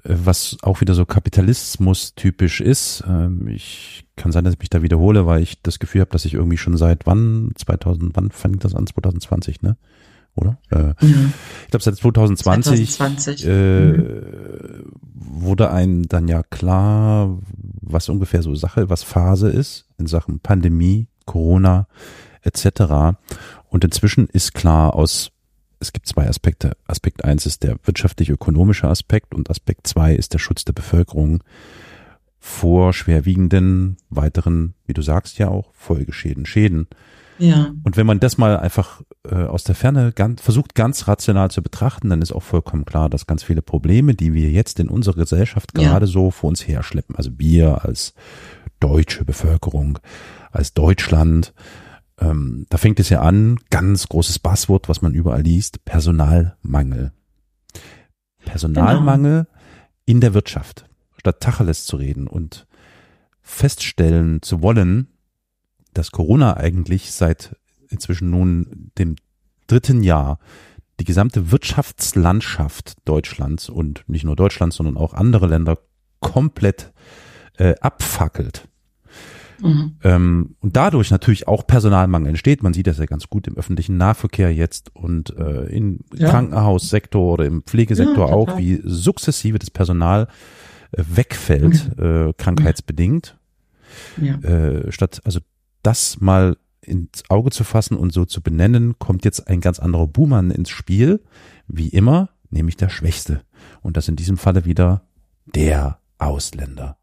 was 0.04 0.58
auch 0.62 0.82
wieder 0.82 0.94
so 0.94 1.06
Kapitalismus 1.06 2.16
typisch 2.16 2.60
ist. 2.60 3.04
Ähm, 3.08 3.48
ich 3.48 4.06
kann 4.18 4.32
sein, 4.32 4.44
dass 4.44 4.56
ich 4.56 4.60
mich 4.60 4.70
da 4.70 4.82
wiederhole, 4.82 5.26
weil 5.26 5.42
ich 5.42 5.62
das 5.62 5.80
Gefühl 5.80 6.02
habe, 6.02 6.12
dass 6.12 6.26
ich 6.26 6.34
irgendwie 6.34 6.58
schon 6.58 6.76
seit 6.76 7.06
wann, 7.06 7.52
2000, 7.56 8.16
wann 8.16 8.32
fängt 8.32 8.66
das 8.66 8.76
an? 8.76 8.86
2020, 8.86 9.62
ne? 9.62 9.78
Oder? 10.36 10.58
Äh, 10.72 10.94
ja. 11.06 11.30
Ich 11.64 11.70
glaube, 11.70 11.84
seit 11.84 11.96
2020, 11.96 12.92
2020. 12.92 13.48
Äh, 13.48 13.92
mhm. 13.92 14.92
wurde 15.14 15.72
einem 15.72 16.08
dann 16.08 16.28
ja 16.28 16.44
klar, 16.44 17.40
was 17.82 18.10
ungefähr 18.10 18.42
so 18.42 18.56
Sache, 18.56 18.90
was 18.90 19.04
Phase 19.04 19.50
ist 19.50 19.88
in 19.98 20.08
Sachen 20.08 20.40
Pandemie, 20.40 21.08
Corona 21.26 21.88
etc. 22.44 23.18
Und 23.70 23.84
inzwischen 23.84 24.28
ist 24.28 24.54
klar 24.54 24.96
aus, 24.96 25.32
es 25.80 25.94
gibt 25.94 26.08
zwei 26.08 26.28
Aspekte. 26.28 26.78
Aspekt 26.88 27.26
eins 27.26 27.46
ist 27.46 27.64
der 27.64 27.78
wirtschaftlich-ökonomische 27.84 28.88
Aspekt 28.88 29.34
und 29.34 29.50
Aspekt 29.50 29.88
zwei 29.88 30.16
ist 30.16 30.34
der 30.34 30.40
Schutz 30.40 30.64
der 30.66 30.74
Bevölkerung 30.74 31.44
vor 32.40 32.94
schwerwiegenden 32.94 33.98
weiteren, 34.10 34.74
wie 34.86 34.94
du 34.94 35.02
sagst 35.02 35.40
ja 35.40 35.48
auch, 35.48 35.74
Folgeschäden, 35.74 36.46
Schäden. 36.46 36.88
Ja. 37.40 37.74
Und 37.84 37.98
wenn 37.98 38.06
man 38.06 38.20
das 38.20 38.38
mal 38.38 38.58
einfach 38.58 39.02
äh, 39.30 39.36
aus 39.36 39.64
der 39.64 39.76
Ferne 39.76 40.12
ganz, 40.14 40.42
versucht, 40.42 40.76
ganz 40.76 41.08
rational 41.08 41.52
zu 41.52 41.62
betrachten, 41.62 42.10
dann 42.10 42.22
ist 42.22 42.32
auch 42.32 42.44
vollkommen 42.44 42.86
klar, 42.86 43.10
dass 43.10 43.28
ganz 43.28 43.44
viele 43.44 43.62
Probleme, 43.62 44.14
die 44.14 44.34
wir 44.34 44.50
jetzt 44.50 44.80
in 44.80 44.90
unserer 44.90 45.16
Gesellschaft 45.16 45.74
gerade 45.74 46.06
ja. 46.06 46.12
so 46.12 46.32
vor 46.32 46.50
uns 46.50 46.68
herschleppen, 46.68 47.16
also 47.16 47.32
wir 47.38 47.86
als 47.86 48.14
deutsche 48.80 49.26
Bevölkerung, 49.26 50.00
als 50.52 50.74
Deutschland, 50.74 51.54
ähm, 52.20 52.66
da 52.70 52.78
fängt 52.78 53.00
es 53.00 53.10
ja 53.10 53.22
an, 53.22 53.60
ganz 53.70 54.08
großes 54.08 54.40
Passwort, 54.40 54.90
was 54.90 55.02
man 55.02 55.14
überall 55.14 55.42
liest, 55.42 55.84
Personalmangel. 55.86 57.12
Personalmangel 58.46 59.46
genau. 59.46 59.60
in 60.06 60.22
der 60.22 60.34
Wirtschaft. 60.34 60.86
Statt 61.18 61.40
Tacheles 61.40 61.86
zu 61.86 61.98
reden 61.98 62.28
und 62.28 62.68
feststellen 63.42 64.42
zu 64.42 64.62
wollen, 64.62 65.08
dass 65.94 66.12
Corona 66.12 66.58
eigentlich 66.58 67.12
seit 67.12 67.56
inzwischen 67.90 68.30
nun 68.30 68.92
dem 68.98 69.16
dritten 69.68 70.04
Jahr 70.04 70.40
die 71.00 71.06
gesamte 71.06 71.52
Wirtschaftslandschaft 71.52 72.96
Deutschlands 73.06 73.70
und 73.70 74.04
nicht 74.08 74.24
nur 74.24 74.36
Deutschlands, 74.36 74.76
sondern 74.76 74.98
auch 74.98 75.14
andere 75.14 75.48
Länder 75.48 75.78
komplett 76.20 76.94
äh, 77.58 77.76
abfackelt. 77.82 78.68
Mhm. 79.64 79.96
Ähm, 80.04 80.56
und 80.60 80.76
dadurch 80.76 81.10
natürlich 81.10 81.48
auch 81.48 81.66
Personalmangel 81.66 82.30
entsteht. 82.30 82.64
Man 82.64 82.74
sieht 82.74 82.88
das 82.88 82.98
ja 82.98 83.06
ganz 83.06 83.30
gut 83.30 83.48
im 83.48 83.58
öffentlichen 83.58 83.98
Nahverkehr 83.98 84.54
jetzt 84.54 84.94
und 84.94 85.36
äh, 85.38 85.66
im 85.68 86.02
ja. 86.14 86.30
Krankenhaussektor 86.30 87.34
oder 87.34 87.46
im 87.46 87.64
Pflegesektor 87.64 88.28
ja, 88.28 88.34
auch, 88.34 88.58
wie 88.58 88.82
sukzessive 88.84 89.58
das 89.60 89.72
Personal 89.72 90.28
äh, 90.92 91.04
wegfällt, 91.08 91.98
mhm. 91.98 92.30
äh, 92.30 92.34
krankheitsbedingt. 92.34 93.38
Ja. 94.22 94.36
Äh, 94.40 94.92
statt 94.92 95.22
also 95.24 95.40
das 95.82 96.20
mal 96.20 96.58
ins 96.82 97.24
Auge 97.30 97.52
zu 97.52 97.64
fassen 97.64 97.96
und 97.96 98.12
so 98.12 98.26
zu 98.26 98.42
benennen, 98.42 98.96
kommt 99.00 99.24
jetzt 99.24 99.48
ein 99.48 99.62
ganz 99.62 99.80
anderer 99.80 100.08
Buhmann 100.08 100.52
ins 100.52 100.70
Spiel, 100.70 101.22
wie 101.68 101.88
immer, 101.88 102.30
nämlich 102.50 102.76
der 102.76 102.90
Schwächste. 102.90 103.42
Und 103.82 103.96
das 103.96 104.10
in 104.10 104.18
diesem 104.18 104.36
Falle 104.36 104.66
wieder 104.66 105.04
der 105.46 106.00
Ausländer. 106.18 106.98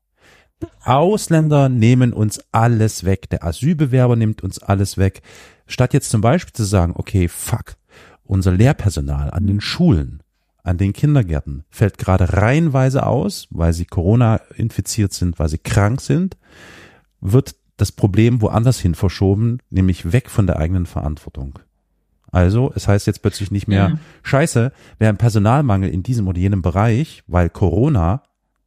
Ausländer 0.85 1.69
nehmen 1.69 2.13
uns 2.13 2.41
alles 2.53 3.05
weg. 3.05 3.31
Der 3.31 3.45
Asylbewerber 3.45 4.17
nimmt 4.17 4.43
uns 4.43 4.59
alles 4.63 4.99
weg. 4.99 5.23
Statt 5.67 5.95
jetzt 5.95 6.11
zum 6.11 6.21
Beispiel 6.21 6.53
zu 6.53 6.65
sagen, 6.65 6.95
okay, 6.97 7.29
fuck, 7.29 7.77
unser 8.25 8.53
Lehrpersonal 8.53 9.31
an 9.31 9.47
den 9.47 9.61
Schulen, 9.61 10.23
an 10.63 10.79
den 10.79 10.93
Kindergärten 10.93 11.65
fällt 11.71 11.99
gerade 11.99 12.33
reihenweise 12.35 13.07
aus, 13.07 13.47
weil 13.51 13.73
sie 13.73 13.87
Corona 13.87 14.41
infiziert 14.57 15.13
sind, 15.13 15.39
weil 15.39 15.49
sie 15.49 15.59
krank 15.59 16.01
sind, 16.01 16.37
wird 17.21 17.55
das 17.77 17.93
Problem 17.93 18.43
woanders 18.43 18.79
hin 18.79 18.95
verschoben, 18.95 19.59
nämlich 19.71 20.13
weg 20.13 20.29
von 20.29 20.47
der 20.47 20.59
eigenen 20.59 20.87
Verantwortung. 20.87 21.59
Also, 22.31 22.73
es 22.75 22.87
heißt 22.87 23.07
jetzt 23.07 23.23
plötzlich 23.23 23.51
nicht 23.51 23.67
mehr, 23.67 23.89
ja. 23.89 23.99
scheiße, 24.23 24.73
wir 24.99 25.09
haben 25.09 25.17
Personalmangel 25.17 25.91
in 25.91 26.03
diesem 26.03 26.29
oder 26.29 26.39
jenem 26.39 26.63
Bereich, 26.63 27.25
weil 27.27 27.51
Corona 27.51 28.23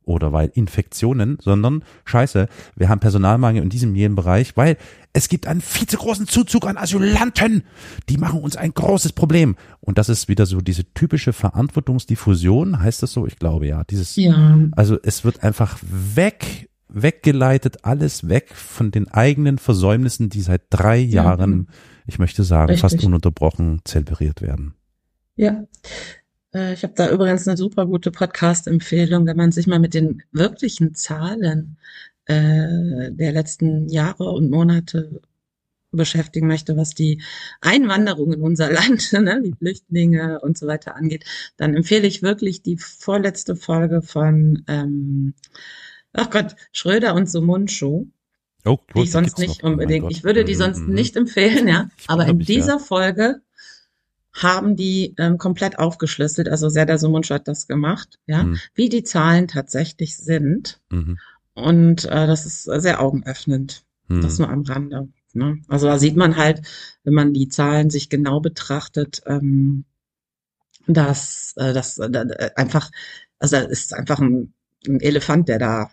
oder 0.06 0.34
weil 0.34 0.52
Infektionen, 0.54 1.38
sondern 1.42 1.84
scheiße, 2.06 2.48
wir 2.76 2.90
haben 2.90 3.00
Personalmangel 3.00 3.64
in 3.64 3.70
diesem 3.70 3.96
jenen 3.96 4.16
Bereich, 4.16 4.56
weil 4.58 4.78
es 5.14 5.30
gibt 5.30 5.48
einen 5.48 5.62
viel 5.62 5.88
zu 5.88 5.98
großen 5.98 6.28
Zuzug 6.28 6.66
an 6.66 6.78
Asylanten. 6.78 7.64
Die 8.10 8.18
machen 8.18 8.42
uns 8.42 8.56
ein 8.56 8.74
großes 8.74 9.14
Problem. 9.14 9.56
Und 9.80 9.98
das 9.98 10.10
ist 10.10 10.28
wieder 10.28 10.46
so 10.46 10.60
diese 10.60 10.92
typische 10.94 11.34
Verantwortungsdiffusion, 11.34 12.80
heißt 12.80 13.04
das 13.04 13.12
so? 13.12 13.28
Ich 13.28 13.38
glaube 13.38 13.68
ja. 13.68 13.84
Dieses, 13.84 14.16
ja. 14.16 14.58
also 14.72 14.98
es 15.04 15.24
wird 15.24 15.44
einfach 15.44 15.78
weg 15.84 16.70
weggeleitet, 16.94 17.84
alles 17.84 18.30
weg 18.30 18.54
von 18.54 18.92
den 18.92 19.08
eigenen 19.08 19.58
Versäumnissen, 19.58 20.30
die 20.30 20.42
seit 20.42 20.62
drei 20.70 20.98
Jahren, 20.98 21.68
ich 22.06 22.20
möchte 22.20 22.44
sagen, 22.44 22.70
Richtig. 22.70 22.82
fast 22.82 23.04
ununterbrochen 23.04 23.82
zelebriert 23.84 24.42
werden. 24.42 24.76
Ja. 25.36 25.64
Äh, 26.54 26.74
ich 26.74 26.84
habe 26.84 26.94
da 26.96 27.10
übrigens 27.10 27.48
eine 27.48 27.58
super 27.58 27.86
gute 27.86 28.12
Podcast-Empfehlung, 28.12 29.26
wenn 29.26 29.38
man 29.38 29.52
sich 29.52 29.68
mal 29.68 29.80
mit 29.80 29.94
den 29.94 30.24
wirklichen 30.32 30.96
Zahlen 30.96 31.78
äh, 32.26 33.12
der 33.12 33.32
letzten 33.32 33.90
Jahre 33.90 34.30
und 34.32 34.50
Monate 34.50 35.22
beschäftigen 35.92 36.48
möchte, 36.48 36.76
was 36.76 36.92
die 36.92 37.22
Einwanderung 37.62 38.34
in 38.34 38.42
unser 38.42 38.72
Land, 38.72 39.14
ne, 39.14 39.42
die 39.44 39.54
Flüchtlinge 39.54 40.40
und 40.42 40.58
so 40.58 40.68
weiter 40.68 40.96
angeht, 40.96 41.26
dann 41.58 41.76
empfehle 41.76 42.08
ich 42.08 42.24
wirklich 42.24 42.64
die 42.64 42.78
vorletzte 42.78 43.56
Folge 43.56 44.02
von 44.02 44.64
ähm, 44.68 45.34
ach 46.14 46.30
Gott, 46.30 46.56
Schröder 46.72 47.14
und 47.16 47.30
so 47.30 47.42
Mundschuh. 47.42 48.08
Oh, 48.66 48.78
die 48.96 49.02
ich 49.02 49.12
sonst 49.12 49.40
nicht 49.40 49.62
noch. 49.62 49.72
unbedingt, 49.72 50.06
oh 50.06 50.10
ich 50.10 50.24
würde 50.24 50.46
die 50.46 50.56
sonst 50.56 50.88
mhm. 50.88 50.94
nicht 50.94 51.18
empfehlen, 51.18 51.68
ja. 51.68 51.90
Aber 52.08 52.26
in 52.28 52.40
dieser. 52.40 52.80
Folge 52.80 53.42
haben 54.34 54.76
die 54.76 55.14
ähm, 55.18 55.38
komplett 55.38 55.78
aufgeschlüsselt, 55.78 56.50
also 56.50 56.70
Serdar 56.70 56.98
Sumuncu 56.98 57.34
hat 57.34 57.48
das 57.48 57.68
gemacht, 57.68 58.20
ja, 58.26 58.44
mhm. 58.44 58.60
wie 58.74 58.90
die 58.90 59.04
Zahlen 59.04 59.48
tatsächlich 59.48 60.18
sind. 60.18 60.82
Mhm. 60.90 61.20
Und 61.54 62.06
äh, 62.06 62.26
das 62.28 62.46
ist 62.46 62.64
sehr 62.64 63.02
augenöffnend. 63.02 63.84
Mhm. 64.08 64.22
Das 64.22 64.40
nur 64.40 64.50
am 64.50 64.64
Rande. 64.64 65.10
Ne? 65.34 65.60
Also 65.68 65.88
da 65.88 65.98
sieht 66.00 66.16
man 66.16 66.36
halt, 66.36 66.62
wenn 67.04 67.14
man 67.14 67.34
die 67.34 67.48
Zahlen 67.48 67.90
sich 67.90 68.10
genau 68.10 68.40
betrachtet, 68.40 69.22
ähm, 69.26 69.86
dass 70.88 71.54
äh, 71.58 71.74
das 71.74 71.98
äh, 71.98 72.52
einfach, 72.56 72.92
also 73.40 73.58
es 73.58 73.86
ist 73.86 73.94
einfach 73.94 74.20
ein, 74.20 74.54
ein 74.88 75.00
Elefant, 75.00 75.48
der 75.48 75.60
da 75.60 75.92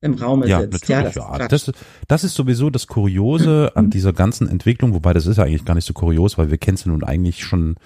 im 0.00 0.14
Raum 0.14 0.44
ja, 0.44 0.60
sitzt. 0.60 0.88
Natürlich, 0.88 1.16
ja, 1.16 1.38
das, 1.38 1.38
ja. 1.38 1.48
Das, 1.48 1.72
das 2.06 2.24
ist 2.24 2.34
sowieso 2.34 2.70
das 2.70 2.86
Kuriose 2.86 3.72
an 3.74 3.90
dieser 3.90 4.12
ganzen 4.12 4.48
Entwicklung, 4.48 4.94
wobei 4.94 5.12
das 5.12 5.26
ist 5.26 5.38
ja 5.38 5.44
eigentlich 5.44 5.64
gar 5.64 5.74
nicht 5.74 5.86
so 5.86 5.94
kurios, 5.94 6.38
weil 6.38 6.50
wir 6.50 6.58
kennen 6.58 6.76
es 6.76 6.84
ja 6.84 6.92
nun 6.92 7.04
eigentlich 7.04 7.44
schon 7.44 7.76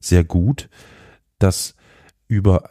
sehr 0.00 0.24
gut, 0.24 0.68
dass 1.38 1.74
über 2.28 2.62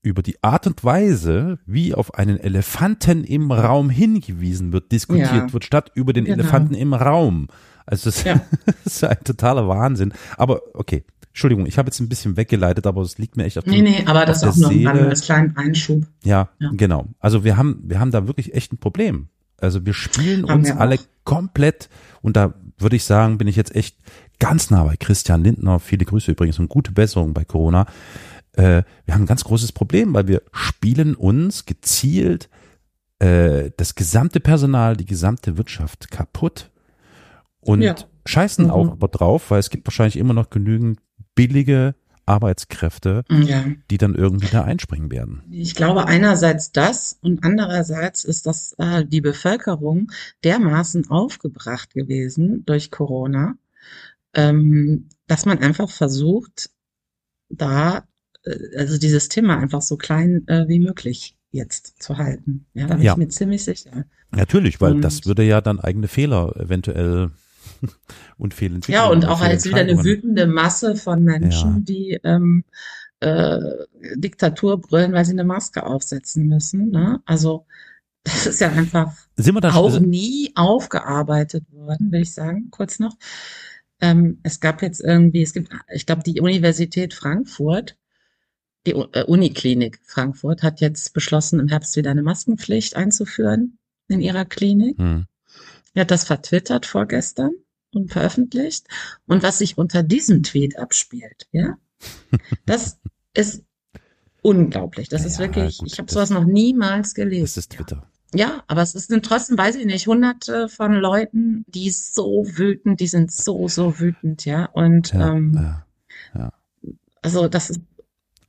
über 0.00 0.22
die 0.22 0.42
Art 0.42 0.66
und 0.66 0.84
Weise, 0.84 1.58
wie 1.66 1.92
auf 1.92 2.14
einen 2.14 2.38
Elefanten 2.38 3.24
im 3.24 3.50
Raum 3.50 3.90
hingewiesen 3.90 4.72
wird, 4.72 4.92
diskutiert 4.92 5.32
ja. 5.32 5.52
wird, 5.52 5.64
statt 5.64 5.90
über 5.94 6.12
den 6.12 6.24
genau. 6.24 6.38
Elefanten 6.38 6.74
im 6.74 6.94
Raum. 6.94 7.48
Also 7.84 8.10
das, 8.10 8.24
ja. 8.24 8.40
das 8.66 8.76
ist 8.86 9.04
ein 9.04 9.22
totaler 9.24 9.68
Wahnsinn. 9.68 10.14
Aber 10.36 10.62
okay, 10.74 11.04
Entschuldigung, 11.38 11.66
ich 11.66 11.78
habe 11.78 11.86
jetzt 11.86 12.00
ein 12.00 12.08
bisschen 12.08 12.36
weggeleitet, 12.36 12.84
aber 12.84 13.00
es 13.02 13.16
liegt 13.16 13.36
mir 13.36 13.44
echt 13.44 13.58
auf 13.58 13.64
Nee, 13.64 13.80
nee, 13.80 14.02
aber 14.06 14.26
das 14.26 14.42
ist 14.42 14.48
auch 14.48 14.56
nur 14.56 14.70
Seele. 14.70 15.08
als 15.08 15.20
kleinen 15.20 15.56
Einschub. 15.56 16.02
Ja, 16.24 16.48
ja, 16.58 16.70
genau. 16.72 17.06
Also 17.20 17.44
wir 17.44 17.56
haben, 17.56 17.80
wir 17.84 18.00
haben 18.00 18.10
da 18.10 18.26
wirklich 18.26 18.54
echt 18.54 18.72
ein 18.72 18.78
Problem. 18.78 19.28
Also 19.56 19.86
wir 19.86 19.94
spielen 19.94 20.48
haben 20.48 20.58
uns 20.58 20.68
wir 20.70 20.80
alle 20.80 20.98
komplett 21.22 21.90
und 22.22 22.36
da 22.36 22.54
würde 22.76 22.96
ich 22.96 23.04
sagen, 23.04 23.38
bin 23.38 23.46
ich 23.46 23.54
jetzt 23.54 23.72
echt 23.76 23.98
ganz 24.40 24.72
nah 24.72 24.82
bei 24.82 24.96
Christian 24.96 25.44
Lindner. 25.44 25.78
Viele 25.78 26.04
Grüße 26.04 26.32
übrigens 26.32 26.58
und 26.58 26.68
gute 26.68 26.90
Besserung 26.90 27.34
bei 27.34 27.44
Corona. 27.44 27.86
Äh, 28.54 28.82
wir 29.04 29.14
haben 29.14 29.22
ein 29.22 29.26
ganz 29.26 29.44
großes 29.44 29.70
Problem, 29.70 30.14
weil 30.14 30.26
wir 30.26 30.42
spielen 30.50 31.14
uns 31.14 31.66
gezielt 31.66 32.48
äh, 33.20 33.70
das 33.76 33.94
gesamte 33.94 34.40
Personal, 34.40 34.96
die 34.96 35.06
gesamte 35.06 35.56
Wirtschaft 35.56 36.10
kaputt 36.10 36.72
und 37.60 37.82
ja. 37.82 37.94
scheißen 38.26 38.64
mhm. 38.64 38.70
auch 38.72 38.90
aber 38.90 39.06
drauf, 39.06 39.52
weil 39.52 39.60
es 39.60 39.70
gibt 39.70 39.86
wahrscheinlich 39.86 40.16
immer 40.16 40.34
noch 40.34 40.50
genügend 40.50 40.98
billige 41.38 41.94
Arbeitskräfte, 42.26 43.24
ja. 43.30 43.64
die 43.90 43.96
dann 43.96 44.14
irgendwie 44.14 44.48
da 44.48 44.62
einspringen 44.64 45.10
werden. 45.10 45.42
Ich 45.50 45.74
glaube 45.74 46.06
einerseits 46.06 46.72
das 46.72 47.16
und 47.22 47.42
andererseits 47.42 48.24
ist 48.24 48.44
das 48.44 48.74
äh, 48.78 49.04
die 49.06 49.22
Bevölkerung 49.22 50.10
dermaßen 50.44 51.08
aufgebracht 51.10 51.94
gewesen 51.94 52.64
durch 52.66 52.90
Corona, 52.90 53.54
ähm, 54.34 55.08
dass 55.26 55.46
man 55.46 55.58
einfach 55.60 55.90
versucht, 55.90 56.70
da 57.48 58.04
äh, 58.44 58.76
also 58.76 58.98
dieses 58.98 59.28
Thema 59.30 59.58
einfach 59.58 59.80
so 59.82 59.96
klein 59.96 60.46
äh, 60.48 60.68
wie 60.68 60.80
möglich 60.80 61.34
jetzt 61.50 62.02
zu 62.02 62.18
halten. 62.18 62.66
Ja, 62.74 62.86
da 62.88 62.96
bin 62.96 63.04
Ja. 63.04 63.12
ich 63.12 63.18
mir 63.18 63.28
ziemlich 63.28 63.64
sicher. 63.64 64.04
Natürlich, 64.32 64.82
weil 64.82 64.92
Und- 64.96 65.00
das 65.00 65.24
würde 65.24 65.44
ja 65.44 65.62
dann 65.62 65.80
eigene 65.80 66.08
Fehler 66.08 66.54
eventuell 66.56 67.30
und 68.38 68.54
Fehlentwicklungen. 68.54 69.06
Ja, 69.06 69.10
und 69.10 69.24
auch 69.26 69.40
als 69.40 69.64
wieder 69.64 69.78
eine 69.78 70.04
wütende 70.04 70.46
Masse 70.46 70.96
von 70.96 71.22
Menschen, 71.22 71.74
Ja. 71.76 71.80
die 71.80 72.20
ähm, 72.24 72.64
äh, 73.20 73.58
Diktatur 74.14 74.80
brüllen, 74.80 75.12
weil 75.12 75.24
sie 75.24 75.32
eine 75.32 75.44
Maske 75.44 75.84
aufsetzen 75.84 76.46
müssen. 76.46 76.90
Ne? 76.90 77.20
Also 77.24 77.66
das 78.24 78.46
ist 78.46 78.60
ja 78.60 78.70
einfach 78.70 79.12
auch 79.36 79.90
schon? 79.92 80.10
nie 80.10 80.52
aufgearbeitet 80.54 81.64
worden, 81.72 82.12
will 82.12 82.22
ich 82.22 82.34
sagen, 82.34 82.68
kurz 82.70 82.98
noch. 82.98 83.16
Ähm, 84.00 84.38
es 84.42 84.60
gab 84.60 84.82
jetzt 84.82 85.00
irgendwie, 85.00 85.42
es 85.42 85.52
gibt, 85.52 85.72
ich 85.92 86.06
glaube, 86.06 86.22
die 86.22 86.40
Universität 86.40 87.14
Frankfurt, 87.14 87.96
die 88.86 88.92
äh, 88.92 89.24
Uniklinik 89.24 89.98
Frankfurt 90.04 90.62
hat 90.62 90.80
jetzt 90.80 91.14
beschlossen, 91.14 91.58
im 91.58 91.68
Herbst 91.68 91.96
wieder 91.96 92.10
eine 92.10 92.22
Maskenpflicht 92.22 92.96
einzuführen 92.96 93.78
in 94.08 94.20
ihrer 94.20 94.44
Klinik. 94.44 94.98
Hm. 94.98 95.26
Er 95.94 96.02
hat 96.02 96.10
das 96.10 96.24
vertwittert 96.24 96.86
vorgestern 96.86 97.52
und 97.92 98.12
veröffentlicht. 98.12 98.86
Und 99.26 99.42
was 99.42 99.58
sich 99.58 99.78
unter 99.78 100.02
diesem 100.02 100.42
Tweet 100.42 100.78
abspielt, 100.78 101.48
ja, 101.52 101.76
das 102.66 102.98
ist 103.34 103.64
unglaublich. 104.42 105.08
Das 105.08 105.24
ist 105.24 105.34
Ja, 105.38 105.46
wirklich, 105.46 105.78
gut, 105.78 105.92
ich 105.92 105.98
habe 105.98 106.10
sowas 106.10 106.30
noch 106.30 106.44
niemals 106.44 107.14
gelesen. 107.14 107.44
Das 107.44 107.56
ist 107.56 107.72
Twitter. 107.72 108.08
Ja, 108.34 108.62
aber 108.66 108.82
es 108.82 108.92
sind 108.92 109.24
trotzdem, 109.24 109.56
weiß 109.56 109.76
ich 109.76 109.86
nicht, 109.86 110.06
hunderte 110.06 110.68
von 110.68 110.92
Leuten, 110.92 111.64
die 111.66 111.90
so 111.90 112.44
wütend, 112.46 113.00
die 113.00 113.06
sind 113.06 113.32
so, 113.32 113.68
so 113.68 113.98
wütend, 113.98 114.44
ja. 114.44 114.66
Und 114.66 115.12
Ja, 115.14 115.32
ähm, 115.32 115.82
ja. 116.34 116.52
also 117.22 117.48
das 117.48 117.70
ist, 117.70 117.80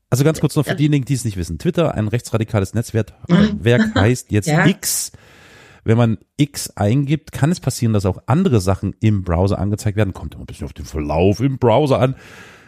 Also 0.10 0.24
ganz 0.26 0.42
kurz 0.42 0.56
noch 0.58 0.66
für 0.66 0.72
Ja. 0.72 0.76
diejenigen, 0.76 1.06
die 1.06 1.14
es 1.14 1.24
nicht 1.24 1.38
wissen. 1.38 1.60
Twitter, 1.60 1.94
ein 1.96 2.10
rechtsradikales 2.10 2.74
Netzwerk, 2.74 3.14
Mhm. 3.30 3.64
Werk 3.64 3.82
heißt 3.96 4.32
jetzt 4.32 4.48
Ja. 4.48 4.66
X. 4.66 5.14
Wenn 5.84 5.98
man 5.98 6.18
X 6.38 6.72
eingibt, 6.72 7.32
kann 7.32 7.52
es 7.52 7.60
passieren, 7.60 7.94
dass 7.94 8.06
auch 8.06 8.22
andere 8.26 8.60
Sachen 8.62 8.96
im 9.00 9.24
Browser 9.24 9.60
angezeigt 9.60 9.98
werden. 9.98 10.14
Kommt 10.14 10.34
immer 10.34 10.44
ein 10.44 10.48
bisschen 10.48 10.66
auf 10.66 10.74
den 10.74 10.86
Verlauf 10.86 11.40
im 11.40 11.58
Browser 11.58 12.00
an. 12.00 12.16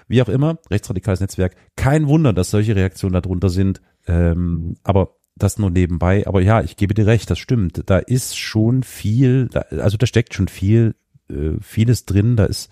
Wie 0.07 0.21
auch 0.21 0.29
immer, 0.29 0.57
rechtsradikales 0.69 1.21
Netzwerk. 1.21 1.55
Kein 1.75 2.07
Wunder, 2.07 2.33
dass 2.33 2.51
solche 2.51 2.75
Reaktionen 2.75 3.13
darunter 3.13 3.49
sind. 3.49 3.81
Ähm, 4.07 4.75
aber 4.83 5.15
das 5.35 5.57
nur 5.57 5.69
nebenbei. 5.69 6.27
Aber 6.27 6.41
ja, 6.41 6.61
ich 6.61 6.75
gebe 6.75 6.93
dir 6.93 7.07
recht, 7.07 7.29
das 7.29 7.39
stimmt. 7.39 7.83
Da 7.85 7.97
ist 7.97 8.37
schon 8.37 8.83
viel, 8.83 9.49
also 9.69 9.97
da 9.97 10.05
steckt 10.05 10.33
schon 10.33 10.47
viel, 10.47 10.95
äh, 11.29 11.53
vieles 11.61 12.05
drin. 12.05 12.35
Da 12.35 12.45
ist 12.45 12.71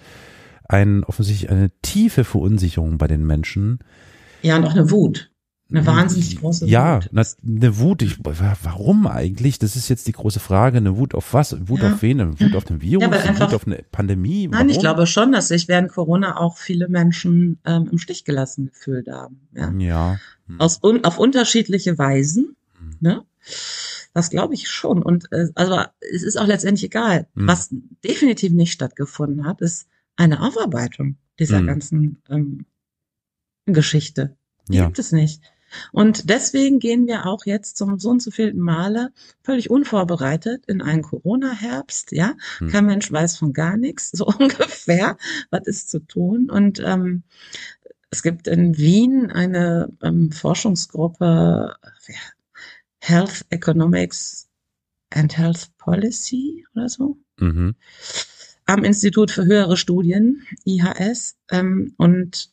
ein, 0.67 1.03
offensichtlich 1.03 1.49
eine 1.49 1.71
tiefe 1.81 2.23
Verunsicherung 2.23 2.97
bei 2.97 3.07
den 3.07 3.25
Menschen. 3.25 3.79
ja, 4.41 4.57
und 4.57 4.65
auch 4.65 4.71
eine 4.71 4.91
Wut. 4.91 5.28
Eine 5.71 5.85
wahnsinnig 5.85 6.35
große 6.39 6.65
Ja, 6.67 6.95
Wut. 7.03 7.09
na, 7.11 7.23
eine 7.45 7.77
Wut. 7.77 8.01
Ich, 8.01 8.17
warum 8.23 9.05
eigentlich? 9.05 9.59
Das 9.59 9.75
ist 9.75 9.87
jetzt 9.87 10.07
die 10.07 10.13
große 10.13 10.39
Frage. 10.39 10.77
Eine 10.77 10.97
Wut 10.97 11.13
auf 11.13 11.31
was? 11.35 11.55
Wut 11.69 11.81
Ja. 11.81 11.93
auf 11.93 12.01
wen? 12.01 12.19
Eine 12.19 12.39
Wut 12.39 12.55
auf 12.55 12.63
den 12.65 12.81
Virus? 12.81 13.03
Ja, 13.03 13.11
einfach- 13.11 13.47
Wut 13.47 13.53
auf 13.53 13.67
eine 13.67 13.83
Pandemie? 13.91 14.47
Nein, 14.47 14.67
ich 14.69 14.77
Warum? 14.77 14.81
glaube 14.81 15.05
schon, 15.05 15.31
dass 15.31 15.49
sich 15.49 15.67
während 15.67 15.91
Corona 15.91 16.37
auch 16.37 16.57
viele 16.57 16.87
Menschen 16.89 17.59
ähm, 17.65 17.87
im 17.91 17.99
Stich 17.99 18.25
gelassen 18.25 18.67
gefühlt 18.67 19.07
haben. 19.09 19.47
Ja. 19.53 19.71
Ja. 19.77 20.19
Hm. 20.47 20.59
Aus, 20.59 20.79
un, 20.83 21.03
auf 21.03 21.19
unterschiedliche 21.19 21.97
Weisen. 21.99 22.55
Hm. 22.79 22.95
Ne? 22.99 23.23
Das 24.15 24.31
glaube 24.31 24.55
ich 24.55 24.69
schon. 24.69 25.03
Und 25.03 25.31
äh, 25.31 25.49
also 25.53 25.81
es 26.11 26.23
ist 26.23 26.37
auch 26.39 26.47
letztendlich 26.47 26.85
egal. 26.85 27.27
Hm. 27.35 27.47
Was 27.47 27.69
definitiv 28.03 28.53
nicht 28.53 28.71
stattgefunden 28.71 29.45
hat, 29.45 29.61
ist 29.61 29.87
eine 30.15 30.41
Aufarbeitung 30.41 31.17
dieser 31.37 31.59
Hm. 31.59 31.67
ganzen 31.67 32.21
ähm, 32.27 32.65
Geschichte. 33.67 34.35
Die 34.67 34.77
Ja. 34.77 34.85
gibt 34.85 34.97
es 34.99 35.11
nicht. 35.11 35.41
Und 35.91 36.29
deswegen 36.29 36.79
gehen 36.79 37.07
wir 37.07 37.25
auch 37.25 37.45
jetzt 37.45 37.77
zum 37.77 37.99
so 37.99 38.09
und 38.09 38.21
so 38.21 38.31
vielten 38.31 38.59
Male 38.59 39.11
völlig 39.43 39.69
unvorbereitet 39.69 40.65
in 40.67 40.81
einen 40.81 41.01
Corona-Herbst, 41.01 42.11
ja. 42.11 42.35
Hm. 42.59 42.69
Kein 42.69 42.85
Mensch 42.85 43.11
weiß 43.11 43.37
von 43.37 43.53
gar 43.53 43.77
nichts, 43.77 44.11
so 44.11 44.25
ungefähr, 44.39 45.17
was 45.49 45.67
ist 45.67 45.89
zu 45.89 45.99
tun. 45.99 46.49
Und 46.49 46.79
ähm, 46.85 47.23
es 48.11 48.23
gibt 48.23 48.47
in 48.47 48.77
Wien 48.77 49.31
eine 49.31 49.91
ähm, 50.01 50.31
Forschungsgruppe 50.31 51.75
ja, 52.07 52.15
Health 52.99 53.45
Economics 53.49 54.49
and 55.11 55.37
Health 55.37 55.69
Policy 55.77 56.65
oder 56.75 56.89
so 56.89 57.17
Mhm. 57.39 57.75
am 58.65 58.83
Institut 58.83 59.31
für 59.31 59.45
höhere 59.45 59.77
Studien, 59.77 60.43
IHS, 60.65 61.37
ähm, 61.49 61.93
und 61.97 62.51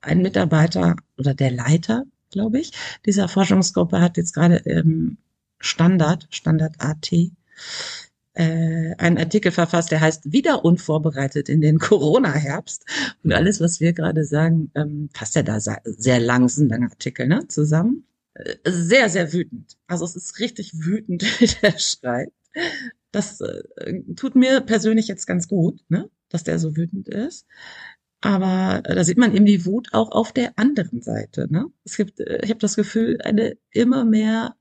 ein 0.00 0.22
Mitarbeiter 0.22 0.96
oder 1.16 1.34
der 1.34 1.50
Leiter, 1.50 2.04
glaube 2.30 2.60
ich, 2.60 2.72
dieser 3.06 3.28
Forschungsgruppe 3.28 4.00
hat 4.00 4.16
jetzt 4.16 4.34
gerade 4.34 4.56
im 4.56 5.18
Standard, 5.60 6.26
Standard 6.30 6.74
AT, 6.78 7.12
äh, 7.12 8.94
einen 8.98 9.18
Artikel 9.18 9.50
verfasst, 9.50 9.90
der 9.90 10.00
heißt 10.00 10.32
Wieder 10.32 10.64
unvorbereitet 10.64 11.48
in 11.48 11.60
den 11.60 11.78
Corona-Herbst. 11.78 12.84
Und 13.24 13.32
alles, 13.32 13.60
was 13.60 13.80
wir 13.80 13.92
gerade 13.92 14.24
sagen, 14.24 14.70
ähm, 14.74 15.10
passt 15.12 15.34
ja 15.34 15.42
da 15.42 15.58
sehr 15.60 16.20
lang, 16.20 16.44
ist 16.46 16.58
ein 16.58 16.68
langer 16.68 16.90
Artikel, 16.90 17.26
ne, 17.26 17.48
zusammen. 17.48 18.04
Äh, 18.34 18.54
Sehr, 18.64 19.08
sehr 19.10 19.32
wütend. 19.32 19.76
Also 19.88 20.04
es 20.04 20.14
ist 20.14 20.38
richtig 20.38 20.72
wütend, 20.74 21.22
wie 21.40 21.48
der 21.62 21.78
schreibt. 21.78 22.32
Das 23.10 23.40
äh, 23.40 23.62
tut 24.14 24.36
mir 24.36 24.60
persönlich 24.60 25.08
jetzt 25.08 25.26
ganz 25.26 25.48
gut, 25.48 25.80
ne, 25.88 26.08
dass 26.28 26.44
der 26.44 26.58
so 26.58 26.76
wütend 26.76 27.08
ist. 27.08 27.46
Aber 28.20 28.82
da 28.82 29.04
sieht 29.04 29.18
man 29.18 29.34
eben 29.34 29.46
die 29.46 29.64
Wut 29.64 29.88
auch 29.92 30.10
auf 30.10 30.32
der 30.32 30.52
anderen 30.56 31.02
Seite. 31.02 31.46
Ne? 31.50 31.66
Es 31.84 31.96
gibt, 31.96 32.18
äh, 32.20 32.40
ich 32.42 32.50
habe 32.50 32.58
das 32.60 32.74
Gefühl, 32.76 33.18
eine 33.22 33.56
immer 33.70 34.04
mehr 34.04 34.56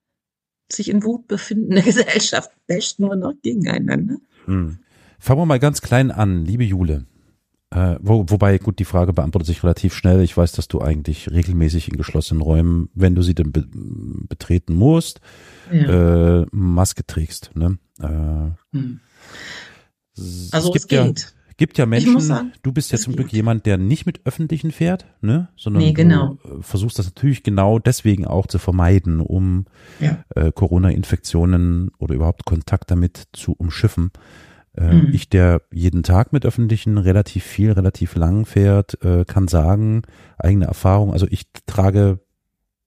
sich 0.71 0.89
in 0.89 1.03
Wut 1.03 1.27
befindende 1.27 1.81
Gesellschaft 1.83 2.51
basht 2.67 2.99
nur 2.99 3.15
noch 3.15 3.33
gegeneinander. 3.41 4.17
Hm. 4.45 4.77
Fangen 5.19 5.41
wir 5.41 5.45
mal 5.45 5.59
ganz 5.59 5.81
klein 5.81 6.11
an, 6.11 6.45
liebe 6.45 6.63
Jule. 6.63 7.05
Äh, 7.71 7.97
wo, 7.99 8.25
wobei, 8.29 8.57
gut, 8.59 8.79
die 8.79 8.85
Frage 8.85 9.11
beantwortet 9.11 9.47
sich 9.47 9.63
relativ 9.63 9.93
schnell. 9.93 10.21
Ich 10.21 10.37
weiß, 10.37 10.53
dass 10.53 10.67
du 10.69 10.79
eigentlich 10.81 11.31
regelmäßig 11.31 11.89
in 11.89 11.97
geschlossenen 11.97 12.41
Räumen, 12.41 12.89
wenn 12.93 13.15
du 13.15 13.21
sie 13.23 13.35
denn 13.35 13.51
be 13.51 13.67
betreten 14.29 14.75
musst, 14.75 15.19
Ja. 15.71 16.41
äh, 16.41 16.45
Maske 16.51 17.05
trägst. 17.05 17.51
Ne? 17.55 17.77
Äh, 17.99 18.77
Hm. 18.77 18.99
es 20.15 20.49
Also 20.53 20.73
es, 20.75 20.87
ja, 20.89 21.07
geht. 21.07 21.33
Gibt 21.57 21.77
ja 21.77 21.85
Menschen, 21.85 22.19
sagen, 22.19 22.53
du 22.61 22.71
bist 22.71 22.91
ja 22.91 22.97
zum 22.97 23.15
Glück 23.15 23.33
jemand, 23.33 23.65
der 23.65 23.77
nicht 23.77 24.05
mit 24.05 24.21
Öffentlichen 24.25 24.71
fährt, 24.71 25.05
ne? 25.21 25.49
sondern 25.57 25.81
Nee, 25.83 25.93
genau. 25.93 26.37
du 26.43 26.59
äh, 26.59 26.61
versuchst 26.61 26.99
das 26.99 27.07
natürlich 27.07 27.43
genau 27.43 27.79
deswegen 27.79 28.25
auch 28.25 28.47
zu 28.47 28.59
vermeiden, 28.59 29.19
um 29.21 29.65
Ja. 29.99 30.23
äh, 30.35 30.51
Corona-Infektionen 30.51 31.89
oder 31.97 32.15
überhaupt 32.15 32.45
Kontakt 32.45 32.91
damit 32.91 33.27
zu 33.33 33.53
umschiffen. 33.53 34.11
Äh, 34.73 34.93
Mhm. 34.93 35.09
Ich, 35.11 35.29
der 35.29 35.61
jeden 35.71 36.03
Tag 36.03 36.31
mit 36.33 36.45
Öffentlichen 36.45 36.99
relativ 36.99 37.43
viel, 37.43 37.71
relativ 37.71 38.15
lang 38.15 38.45
fährt, 38.45 39.03
äh, 39.03 39.25
kann 39.25 39.47
sagen, 39.47 40.03
eigene 40.37 40.65
Erfahrung, 40.65 41.13
also 41.13 41.25
ich 41.29 41.47
trage 41.65 42.19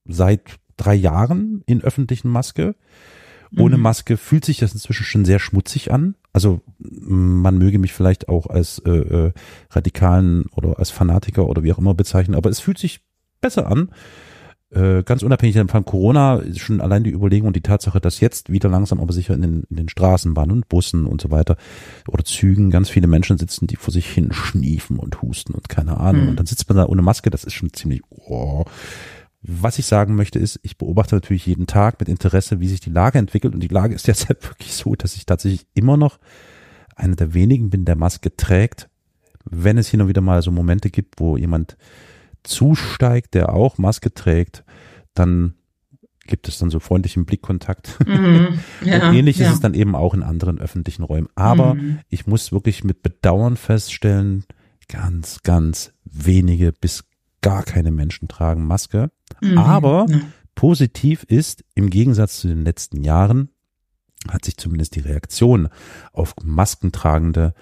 seit 0.05 0.43
drei 0.77 0.95
Jahren 0.95 1.63
in 1.67 1.83
öffentlichen 1.83 2.29
Maske. 2.31 2.75
Ohne 3.57 3.77
Mhm. 3.77 3.83
Maske 3.83 4.17
fühlt 4.17 4.45
sich 4.45 4.59
das 4.59 4.73
inzwischen 4.73 5.05
schon 5.05 5.25
sehr 5.25 5.41
schmutzig 5.41 5.93
an. 5.93 6.15
Also 6.33 6.61
man 6.79 7.59
möge 7.59 7.79
mich 7.79 7.93
vielleicht 7.93 8.29
auch 8.29 8.47
als 8.47 8.79
äh, 8.87 8.91
äh, 8.91 9.33
Radikalen 9.71 10.47
oder 10.55 10.79
als 10.79 10.91
Fanatiker 10.91 11.49
oder 11.49 11.63
wie 11.65 11.73
auch 11.73 11.79
immer 11.79 11.95
bezeichnen, 11.95 12.37
aber 12.37 12.51
es 12.51 12.61
fühlt 12.61 12.79
sich 12.79 13.01
besser 13.41 13.67
an. 13.67 13.91
Äh, 14.73 15.03
ganz 15.03 15.25
unabhängig 15.25 15.59
von 15.69 15.85
Corona 15.85 16.37
ist 16.37 16.61
schon 16.61 16.81
allein 16.81 17.03
die 17.03 17.11
Überlegung 17.11 17.49
und 17.49 17.57
die 17.57 17.61
Tatsache, 17.61 18.01
dass 18.01 18.21
jetzt 18.21 18.53
wieder 18.53 18.69
langsam 18.69 19.01
aber 19.01 19.13
sicher 19.13 19.35
in 19.35 19.43
den, 19.43 19.65
in 19.69 19.75
den 19.75 19.89
Straßenbahnen 19.89 20.53
und 20.53 20.69
Bussen 20.69 21.07
und 21.07 21.21
so 21.21 21.33
weiter 21.33 21.57
oder 22.07 22.25
Zügen 22.25 22.71
ganz 22.71 22.89
viele 22.89 23.09
Menschen 23.09 23.37
sitzen, 23.37 23.67
die 23.67 23.75
vor 23.75 23.93
sich 23.93 24.07
hin 24.07 24.33
schniefen 24.33 25.01
und 25.01 25.23
husten 25.23 25.55
und 25.55 25.69
keine 25.69 25.99
Ahnung. 25.99 26.23
Mhm. 26.23 26.29
Und 26.29 26.37
dann 26.37 26.47
sitzt 26.47 26.69
man 26.69 26.79
da 26.79 26.87
ohne 26.87 27.03
Maske, 27.03 27.31
das 27.31 27.43
ist 27.43 27.55
schon 27.55 27.73
ziemlich, 27.73 28.03
oh. 28.11 28.65
Was 29.43 29.79
ich 29.79 29.87
sagen 29.87 30.15
möchte 30.17 30.39
ist, 30.39 30.61
ich 30.63 30.77
beobachte 30.77 31.15
natürlich 31.17 31.47
jeden 31.47 31.67
Tag 31.67 31.99
mit 31.99 32.09
Interesse, 32.09 32.61
wie 32.61 32.69
sich 32.69 32.81
die 32.81 32.91
Lage 32.91 33.19
entwickelt 33.19 33.55
und 33.55 33.61
die 33.61 33.69
Lage 33.69 33.95
ist 33.95 34.07
derzeit 34.07 34.43
wirklich 34.49 34.75
so, 34.75 34.95
dass 34.95 35.17
ich 35.17 35.27
tatsächlich 35.27 35.67
immer 35.75 35.97
noch 35.97 36.19
einer 36.97 37.17
der 37.17 37.33
wenigen 37.33 37.71
bin, 37.71 37.85
der 37.87 37.97
Maske 37.97 38.37
trägt, 38.37 38.89
wenn 39.45 39.79
es 39.79 39.89
hin 39.89 40.03
und 40.03 40.09
wieder 40.09 40.21
mal 40.21 40.43
so 40.43 40.51
Momente 40.51 40.91
gibt, 40.91 41.19
wo 41.19 41.37
jemand 41.39 41.77
zusteigt, 42.43 43.35
der 43.35 43.55
auch 43.55 43.79
Maske 43.79 44.13
trägt, 44.13 44.65
dann 45.15 45.55
gibt 46.27 46.47
es 46.47 46.59
dann 46.59 46.71
so 46.71 46.79
freundlichen 46.79 47.25
Blickkontakt. 47.25 47.99
Mhm. 48.07 48.61
Ja, 48.85 49.09
und 49.09 49.15
ähnlich 49.17 49.39
ja. 49.39 49.49
ist 49.49 49.55
es 49.55 49.61
dann 49.61 49.75
eben 49.75 49.95
auch 49.95 50.15
in 50.15 50.23
anderen 50.23 50.59
öffentlichen 50.59 51.03
Räumen. 51.03 51.29
Aber 51.35 51.75
Mhm. 51.75 52.01
ich 52.09 52.27
muss 52.27 52.53
wirklich 52.53 52.85
mit 52.85 53.03
Bedauern 53.03 53.57
feststellen, 53.57 54.45
ganz, 54.89 55.43
ganz 55.43 55.93
wenige 56.05 56.73
bis 56.73 57.05
gar 57.43 57.63
keine 57.63 57.91
Menschen 57.91 58.29
tragen 58.29 58.67
Maske. 58.67 59.11
Mhm. 59.41 59.59
aber-. 59.59 60.07
Positiv 60.57 61.23
ist, 61.25 61.65
im 61.75 61.89
Gegensatz 61.89 62.41
zu 62.41 62.49
den 62.49 62.65
letzten 62.65 63.03
Jahren, 63.03 63.49
hat 64.29 64.45
sich 64.45 64.59
zumindest 64.59 64.95
die 64.95 65.01
Reaktion 65.01 65.69
auf 66.13 66.35
Maskentragende, 66.43 67.55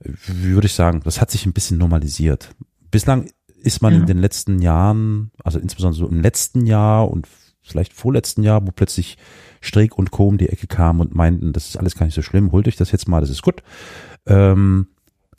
äh, 0.00 0.10
würde 0.26 0.66
ich 0.66 0.74
sagen, 0.74 1.00
das 1.04 1.20
hat 1.20 1.30
sich 1.30 1.46
ein 1.46 1.54
bisschen 1.54 1.78
normalisiert. 1.78 2.54
Bislang 2.90 3.30
ist 3.62 3.80
man 3.80 3.94
Ja. 3.94 4.00
in 4.00 4.06
den 4.06 4.18
letzten 4.18 4.60
Jahren, 4.60 5.30
also 5.42 5.58
insbesondere 5.58 5.98
so 6.00 6.08
im 6.08 6.20
letzten 6.20 6.66
Jahr 6.66 7.10
und 7.10 7.26
vielleicht 7.62 7.94
vorletzten 7.94 8.42
Jahr, 8.42 8.66
wo 8.66 8.70
plötzlich 8.70 9.16
Streeck 9.62 9.96
und 9.96 10.10
Co. 10.10 10.28
um 10.28 10.36
die 10.36 10.50
Ecke 10.50 10.66
kamen 10.66 11.00
und 11.00 11.14
meinten, 11.14 11.52
das 11.54 11.68
ist 11.68 11.76
alles 11.78 11.94
gar 11.96 12.04
nicht 12.04 12.14
so 12.14 12.22
schlimm, 12.22 12.52
holt 12.52 12.68
euch 12.68 12.76
das 12.76 12.92
jetzt 12.92 13.08
mal, 13.08 13.20
das 13.20 13.30
ist 13.30 13.42
gut. 13.42 13.62
Ähm, 14.26 14.88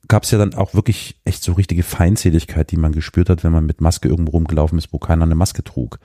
gab 0.07 0.23
es 0.23 0.31
ja 0.31 0.37
dann 0.37 0.53
auch 0.53 0.73
wirklich 0.73 1.17
echt 1.25 1.43
so 1.43 1.53
richtige 1.53 1.83
Feindseligkeit, 1.83 2.71
die 2.71 2.77
man 2.77 2.91
gespürt 2.91 3.29
hat, 3.29 3.43
wenn 3.43 3.51
man 3.51 3.65
mit 3.65 3.81
Maske 3.81 4.07
irgendwo 4.07 4.31
rumgelaufen 4.31 4.77
ist, 4.77 4.93
wo 4.93 4.99
keiner 4.99 5.23
eine 5.25 5.35
Maske 5.35 5.63
trug. 5.63 5.99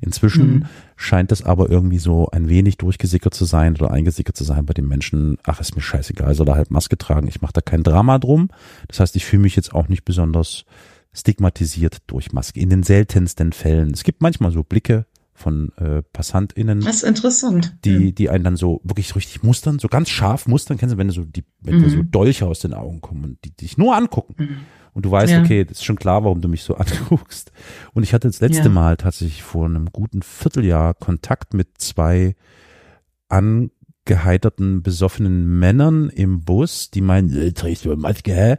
Inzwischen 0.00 0.50
Mhm. 0.54 0.66
scheint 0.96 1.30
das 1.30 1.42
aber 1.42 1.68
irgendwie 1.70 1.98
so 1.98 2.28
ein 2.30 2.48
wenig 2.48 2.76
durchgesickert 2.78 3.34
zu 3.34 3.44
sein 3.44 3.74
oder 3.74 3.90
eingesickert 3.90 4.36
zu 4.36 4.44
sein 4.44 4.66
bei 4.66 4.74
den 4.74 4.86
Menschen. 4.88 5.38
Ach, 5.44 5.60
ist 5.60 5.74
mir 5.76 5.82
scheißegal, 5.82 6.34
soll 6.34 6.48
er 6.48 6.54
halt 6.56 6.70
Maske 6.70 6.98
tragen. 6.98 7.28
Ich 7.28 7.40
mache 7.42 7.52
da 7.52 7.60
kein 7.60 7.82
Drama 7.82 8.18
drum. 8.18 8.50
Das 8.88 9.00
heißt, 9.00 9.16
ich 9.16 9.24
fühle 9.24 9.42
mich 9.42 9.56
jetzt 9.56 9.74
auch 9.74 9.88
nicht 9.88 10.04
besonders 10.04 10.64
stigmatisiert 11.12 11.98
durch 12.06 12.32
Maske. 12.32 12.60
In 12.60 12.70
den 12.70 12.82
seltensten 12.82 13.52
Fällen. 13.52 13.90
Es 13.92 14.04
gibt 14.04 14.22
manchmal 14.22 14.52
so 14.52 14.62
Blicke 14.62 15.06
von 15.38 15.72
äh, 15.76 16.02
PassantInnen, 16.12 16.80
Das 16.80 16.96
ist 16.96 17.02
interessant. 17.04 17.76
die, 17.84 18.12
die 18.14 18.28
einen 18.30 18.44
dann 18.44 18.56
so 18.56 18.80
wirklich 18.84 19.14
richtig 19.16 19.42
mustern, 19.42 19.78
so 19.78 19.88
ganz 19.88 20.10
scharf 20.10 20.46
mustern. 20.46 20.76
Kennst 20.78 20.94
du, 20.94 20.98
wenn 20.98 21.08
du 21.08 21.14
so 21.14 21.24
die, 21.24 21.44
wenn 21.60 21.78
dir 21.80 21.86
Mhm. 21.86 21.90
so 21.90 22.02
Dolche 22.02 22.46
aus 22.46 22.60
den 22.60 22.74
Augen 22.74 23.00
kommen 23.00 23.24
und 23.24 23.44
die, 23.44 23.52
dich 23.56 23.78
nur 23.78 23.96
angucken. 23.96 24.34
Mhm. 24.38 24.56
Und 24.94 25.04
du 25.04 25.10
weißt, 25.10 25.32
Ja. 25.32 25.40
okay, 25.42 25.64
das 25.64 25.78
ist 25.78 25.84
schon 25.84 25.96
klar, 25.96 26.24
warum 26.24 26.40
du 26.40 26.48
mich 26.48 26.62
so 26.64 26.74
anguckst. 26.76 27.52
Und 27.94 28.02
ich 28.02 28.12
hatte 28.14 28.26
das 28.28 28.40
letzte 28.40 28.64
Ja. 28.64 28.68
Mal 28.70 28.96
tatsächlich 28.96 29.42
vor 29.42 29.64
einem 29.66 29.86
guten 29.92 30.22
Vierteljahr 30.22 30.94
Kontakt 30.94 31.54
mit 31.54 31.68
zwei 31.78 32.34
angeheiterten, 34.08 34.82
besoffenen 34.82 35.58
Männern 35.58 36.08
im 36.08 36.40
Bus, 36.40 36.90
die 36.90 37.02
meinen, 37.02 37.34
äh, 37.36 37.52
trägst 37.52 37.84
du 37.84 37.92
eine 37.92 38.00
Maske, 38.00 38.32
hä? 38.32 38.56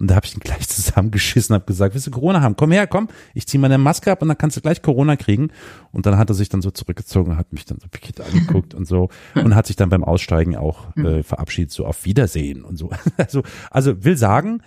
Und 0.00 0.10
da 0.10 0.16
habe 0.16 0.26
ich 0.26 0.34
ihn 0.34 0.40
gleich 0.44 0.68
zusammengeschissen, 0.68 1.54
habe 1.54 1.66
gesagt, 1.66 1.94
willst 1.94 2.06
du 2.06 2.10
Corona 2.10 2.40
haben? 2.40 2.56
Komm 2.56 2.72
her, 2.72 2.86
komm, 2.86 3.08
ich 3.34 3.46
zieh 3.46 3.58
meine 3.58 3.78
Maske 3.78 4.10
ab 4.10 4.22
und 4.22 4.28
dann 4.28 4.38
kannst 4.38 4.56
du 4.56 4.60
gleich 4.60 4.82
Corona 4.82 5.16
kriegen. 5.16 5.50
Und 5.92 6.06
dann 6.06 6.18
hat 6.18 6.30
er 6.30 6.34
sich 6.34 6.48
dann 6.48 6.62
so 6.62 6.70
zurückgezogen, 6.70 7.36
hat 7.36 7.52
mich 7.52 7.64
dann 7.64 7.78
so 7.80 7.88
pikiert 7.88 8.20
angeguckt 8.20 8.74
und 8.74 8.86
so 8.86 9.08
und 9.34 9.54
hat 9.54 9.66
sich 9.66 9.76
dann 9.76 9.88
beim 9.88 10.04
Aussteigen 10.04 10.56
auch 10.56 10.96
äh, 10.96 11.22
verabschiedet, 11.22 11.70
so 11.72 11.86
auf 11.86 12.04
Wiedersehen 12.04 12.64
und 12.64 12.76
so. 12.76 12.90
Also, 13.16 13.42
also 13.70 14.04
will 14.04 14.16
sagen, 14.16 14.62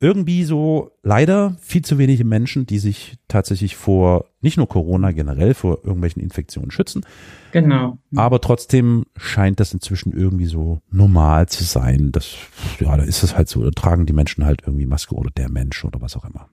irgendwie 0.00 0.44
so 0.44 0.92
leider 1.02 1.56
viel 1.60 1.82
zu 1.82 1.98
wenige 1.98 2.24
Menschen, 2.24 2.66
die 2.66 2.78
sich 2.78 3.16
tatsächlich 3.26 3.76
vor 3.76 4.26
nicht 4.40 4.56
nur 4.56 4.68
Corona 4.68 5.10
generell 5.10 5.54
vor 5.54 5.78
irgendwelchen 5.82 6.22
Infektionen 6.22 6.70
schützen, 6.70 7.04
Genau. 7.50 7.98
aber 8.14 8.40
trotzdem 8.40 9.06
scheint 9.16 9.58
das 9.58 9.72
inzwischen 9.72 10.12
irgendwie 10.12 10.46
so 10.46 10.80
normal 10.90 11.48
zu 11.48 11.64
sein. 11.64 12.12
Das, 12.12 12.36
ja, 12.78 12.96
da 12.96 13.02
ist 13.02 13.22
es 13.24 13.36
halt 13.36 13.48
so, 13.48 13.62
da 13.64 13.70
tragen 13.70 14.06
die 14.06 14.12
Menschen 14.12 14.44
halt 14.44 14.62
irgendwie 14.64 14.86
Maske 14.86 15.14
oder 15.14 15.30
der 15.30 15.50
Mensch 15.50 15.84
oder 15.84 16.00
was 16.00 16.16
auch 16.16 16.24
immer. 16.24 16.48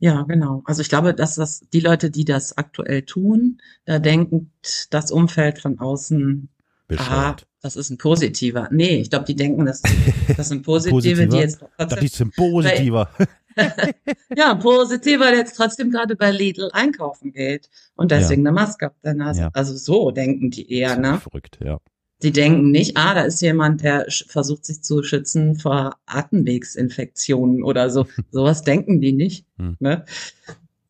Ja, 0.00 0.22
genau. 0.22 0.62
Also 0.64 0.82
ich 0.82 0.88
glaube, 0.88 1.14
dass 1.14 1.36
das 1.36 1.60
die 1.72 1.80
Leute, 1.80 2.10
die 2.10 2.24
das 2.24 2.58
aktuell 2.58 3.02
tun, 3.02 3.58
da 3.84 4.00
denkt 4.00 4.88
das 4.90 5.12
Umfeld 5.12 5.60
von 5.60 5.78
außen, 5.78 6.48
Bescheuert. 6.88 7.46
Das 7.64 7.76
ist 7.76 7.88
ein 7.88 7.96
positiver. 7.96 8.68
Nee, 8.70 9.00
ich 9.00 9.08
glaube, 9.08 9.24
die 9.24 9.34
denken, 9.34 9.64
das, 9.64 9.80
das 10.36 10.50
sind 10.50 10.62
positive, 10.64 10.94
Positiver? 10.94 11.26
die 11.26 11.36
jetzt 11.38 11.64
trotzdem, 11.78 12.00
die 12.00 12.08
sind 12.08 12.36
positiver. 12.36 13.08
ja, 14.36 14.54
positiver, 14.54 15.30
der 15.30 15.38
jetzt 15.38 15.56
trotzdem 15.56 15.90
gerade 15.90 16.14
bei 16.14 16.30
Lidl 16.30 16.68
einkaufen 16.74 17.32
geht 17.32 17.70
und 17.96 18.10
deswegen 18.10 18.46
eine 18.46 18.52
Maske 18.52 18.88
auf 18.88 19.00
der 19.02 19.14
Nase. 19.14 19.40
Ja. 19.40 19.50
Also 19.54 19.74
so 19.76 20.10
denken 20.10 20.50
die 20.50 20.70
eher, 20.70 20.98
ne? 20.98 21.18
Verrückt, 21.20 21.58
ja. 21.64 21.78
Die 22.22 22.32
denken 22.32 22.70
nicht, 22.70 22.98
ah, 22.98 23.14
da 23.14 23.22
ist 23.22 23.40
jemand, 23.40 23.82
der 23.82 24.06
versucht 24.26 24.66
sich 24.66 24.82
zu 24.82 25.02
schützen 25.02 25.56
vor 25.56 25.96
Atemwegsinfektionen 26.04 27.62
oder 27.62 27.88
so. 27.88 28.06
Sowas 28.30 28.62
denken 28.62 29.00
die 29.00 29.12
nicht. 29.12 29.46
Hm. 29.56 29.76
Ne? 29.80 30.04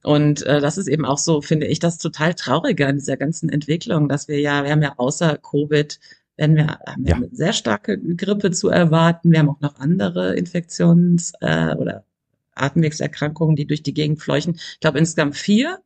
Und 0.03 0.43
äh, 0.43 0.61
das 0.61 0.77
ist 0.77 0.89
eben 0.89 1.05
auch 1.05 1.19
so, 1.19 1.41
finde 1.41 1.67
ich, 1.67 1.79
das 1.79 1.99
total 1.99 2.35
Traurige 2.35 2.89
an 2.89 2.97
dieser 2.97 3.17
ganzen 3.17 3.49
Entwicklung, 3.49 4.09
dass 4.09 4.27
wir 4.27 4.41
ja, 4.41 4.65
wir 4.65 4.73
haben 4.73 4.83
ja 4.83 4.95
außer 4.97 5.39
Covid, 5.39 6.01
werden 6.37 6.57
wir, 6.57 6.67
haben 6.87 7.05
wir 7.05 7.11
Ja. 7.11 7.17
eine 7.17 7.29
sehr 7.33 7.53
starke 7.53 7.99
Grippe 7.99 8.51
zu 8.51 8.69
erwarten. 8.69 9.31
Wir 9.31 9.39
haben 9.41 9.51
auch 9.51 9.61
noch 9.61 9.79
andere 9.79 10.35
Infektions- 10.35 11.33
äh, 11.41 11.75
oder 11.77 12.05
Atemwegserkrankungen, 12.55 13.57
die 13.57 13.67
durch 13.67 13.83
die 13.83 13.95
Gegend 13.95 14.21
fleuchen. 14.21 14.55
Ich 14.57 14.81
glaube 14.81 14.99
insgesamt 14.99 15.37
vier. 15.37 15.79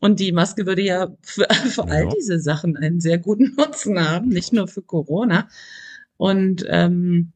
Und 0.00 0.18
die 0.18 0.32
Maske 0.32 0.66
würde 0.66 0.82
ja 0.82 1.14
für, 1.22 1.46
für 1.70 1.84
all 1.88 2.04
Ja. 2.04 2.10
diese 2.16 2.40
Sachen 2.40 2.76
einen 2.76 3.00
sehr 3.00 3.18
guten 3.18 3.54
Nutzen 3.56 4.00
haben, 4.00 4.28
nicht 4.28 4.52
nur 4.52 4.68
für 4.68 4.82
Corona. 4.82 5.48
Und 6.16 6.64
ähm, 6.68 7.32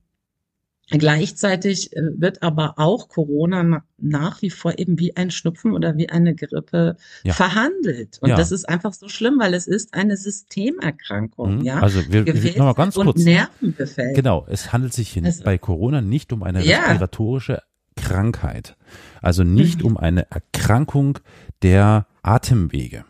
gleichzeitig 0.91 1.97
äh, 1.97 2.01
wird 2.17 2.43
aber 2.43 2.75
auch 2.79 3.09
Corona 3.09 3.63
na- 3.63 3.85
nach 3.99 4.43
wie 4.43 4.51
vor 4.51 4.79
eben 4.79 4.99
wie 4.99 5.17
ein 5.17 5.31
Schnupfen 5.31 5.73
oder 5.73 5.97
wie 5.97 6.09
eine 6.11 6.35
Grippe 6.35 6.97
Ja. 7.25 7.33
verhandelt. 7.33 8.19
Und 8.21 8.31
Ja. 8.31 8.37
das 8.37 8.53
ist 8.53 8.69
einfach 8.69 8.93
so 8.93 9.09
schlimm, 9.09 9.39
weil 9.39 9.55
es 9.55 9.67
ist 9.67 9.95
eine 9.95 10.17
Systemerkrankung, 10.17 11.59
Mhm. 11.59 11.65
ja. 11.65 11.81
Also 11.81 12.01
wir, 12.11 12.27
wir 12.27 12.35
Gefäß- 12.35 12.59
noch 12.59 12.67
mal 12.67 12.75
ganz 12.75 12.95
kurz. 12.95 13.23
Nervenbefällt. 13.25 14.15
Genau, 14.17 14.47
es 14.49 14.73
handelt 14.73 14.93
sich 14.93 15.09
hier 15.11 15.25
Also- 15.25 15.45
bei 15.45 15.59
Corona 15.59 16.01
nicht 16.01 16.33
um 16.33 16.43
eine 16.43 16.65
Ja. 16.65 16.79
respiratorische 16.87 17.63
Krankheit. 17.97 18.77
Also 19.23 19.43
nicht 19.45 19.81
Mhm. 19.81 19.87
um 19.87 19.97
eine 19.97 20.31
Erkrankung 20.31 21.19
der 21.63 22.07
Atemwege. 22.23 23.05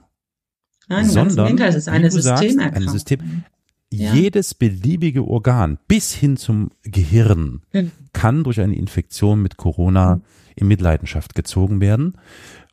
Nein, 0.89 0.99
ganz 1.03 1.09
im 1.09 1.15
sondern, 1.31 1.47
Gegenteil, 1.47 1.69
es 1.71 1.75
ist 1.77 1.89
eine 1.89 2.11
Systemerkrankung. 2.11 2.77
eine 2.83 2.91
System- 2.91 3.45
Ja. 3.99 4.15
Jedes 4.15 4.55
beliebige 4.55 5.27
Organ 5.27 5.79
bis 5.89 6.13
hin 6.13 6.37
zum 6.37 6.71
Gehirn 6.83 7.63
Genau. 7.73 7.91
kann 8.13 8.45
durch 8.45 8.61
eine 8.61 8.77
Infektion 8.77 9.43
mit 9.43 9.57
Corona 9.57 10.21
in 10.55 10.69
Mitleidenschaft 10.69 11.35
gezogen 11.35 11.81
werden. 11.81 12.15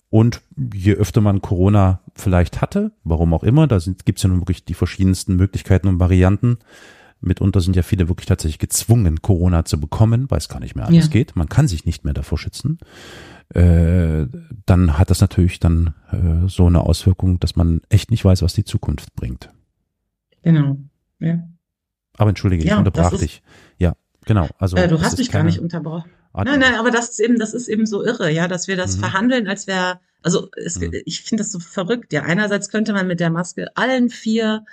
Und 0.10 0.42
je 0.74 0.94
öfter 0.94 1.22
man 1.22 1.42
Corona 1.42 2.02
vielleicht 2.16 2.62
hatte, 2.62 2.92
warum 3.04 3.34
auch 3.34 3.44
immer, 3.44 3.66
da 3.68 3.80
gibt 4.06 4.20
es 4.20 4.24
ja 4.24 4.30
nun 4.30 4.42
wirklich 4.42 4.64
die 4.64 4.76
verschiedensten 4.76 5.36
Möglichkeiten 5.36 5.88
und 5.88 6.00
Varianten. 6.00 6.58
Mitunter 7.20 7.62
sind 7.62 7.76
ja 7.76 7.84
viele 7.84 8.10
wirklich 8.10 8.28
tatsächlich 8.28 8.60
gezwungen, 8.60 9.22
Corona 9.22 9.66
zu 9.66 9.80
bekommen, 9.80 10.30
weil 10.30 10.38
es 10.40 10.50
gar 10.50 10.60
nicht 10.60 10.76
mehr 10.76 10.86
anders 10.86 11.06
Ja. 11.06 11.12
geht. 11.12 11.36
Man 11.36 11.50
kann 11.50 11.68
sich 11.68 11.86
nicht 11.86 12.04
mehr 12.04 12.14
davor 12.14 12.38
schützen. 12.38 12.78
Äh, 13.50 14.28
dann 14.66 14.98
hat 14.98 15.10
das 15.10 15.22
natürlich 15.22 15.60
dann 15.60 15.94
äh, 16.12 16.48
so 16.48 16.66
eine 16.68 16.82
Auswirkung, 16.82 17.40
dass 17.40 17.56
man 17.56 17.82
echt 17.90 18.12
nicht 18.12 18.24
weiß, 18.26 18.42
was 18.42 18.54
die 18.54 18.66
Zukunft 18.66 19.16
bringt. 19.16 19.50
Genau. 20.44 20.78
Ja. 21.24 21.40
Aber 22.18 22.30
entschuldige, 22.30 22.64
ich 22.64 22.70
Ja, 22.70 22.78
unterbrach 22.78 23.06
das 23.12 23.14
ist- 23.14 23.22
dich. 23.22 23.44
Ja, 23.78 23.94
genau. 24.26 24.48
Also 24.60 24.78
Äh, 24.78 24.88
du 24.88 25.02
hast 25.02 25.18
mich 25.18 25.32
gar 25.32 25.44
nicht 25.44 25.60
unterbrochen. 25.60 26.12
Art- 26.34 26.48
Nein, 26.48 26.60
nein, 26.60 26.76
aber 26.76 26.90
das 26.92 27.10
ist 27.10 27.20
eben, 27.20 27.38
das 27.40 27.54
ist 27.54 27.68
eben 27.68 27.86
so 27.86 28.04
irre, 28.04 28.32
ja, 28.32 28.48
dass 28.48 28.68
wir 28.68 28.76
das 28.76 28.98
Mhm. 28.98 29.02
verhandeln, 29.02 29.48
als 29.48 29.68
wäre, 29.68 30.00
also 30.24 30.50
es, 30.56 30.80
Mhm. 30.80 30.92
ich 31.06 31.22
finde 31.22 31.44
das 31.44 31.52
so 31.52 31.60
verrückt. 31.60 32.12
Ja, 32.14 32.24
einerseits 32.24 32.70
könnte 32.70 32.94
man 32.94 33.06
mit 33.08 33.20
der 33.20 33.30
Maske 33.30 33.68
allen 33.76 34.10
vier 34.10 34.66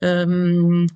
ähm, 0.00 0.88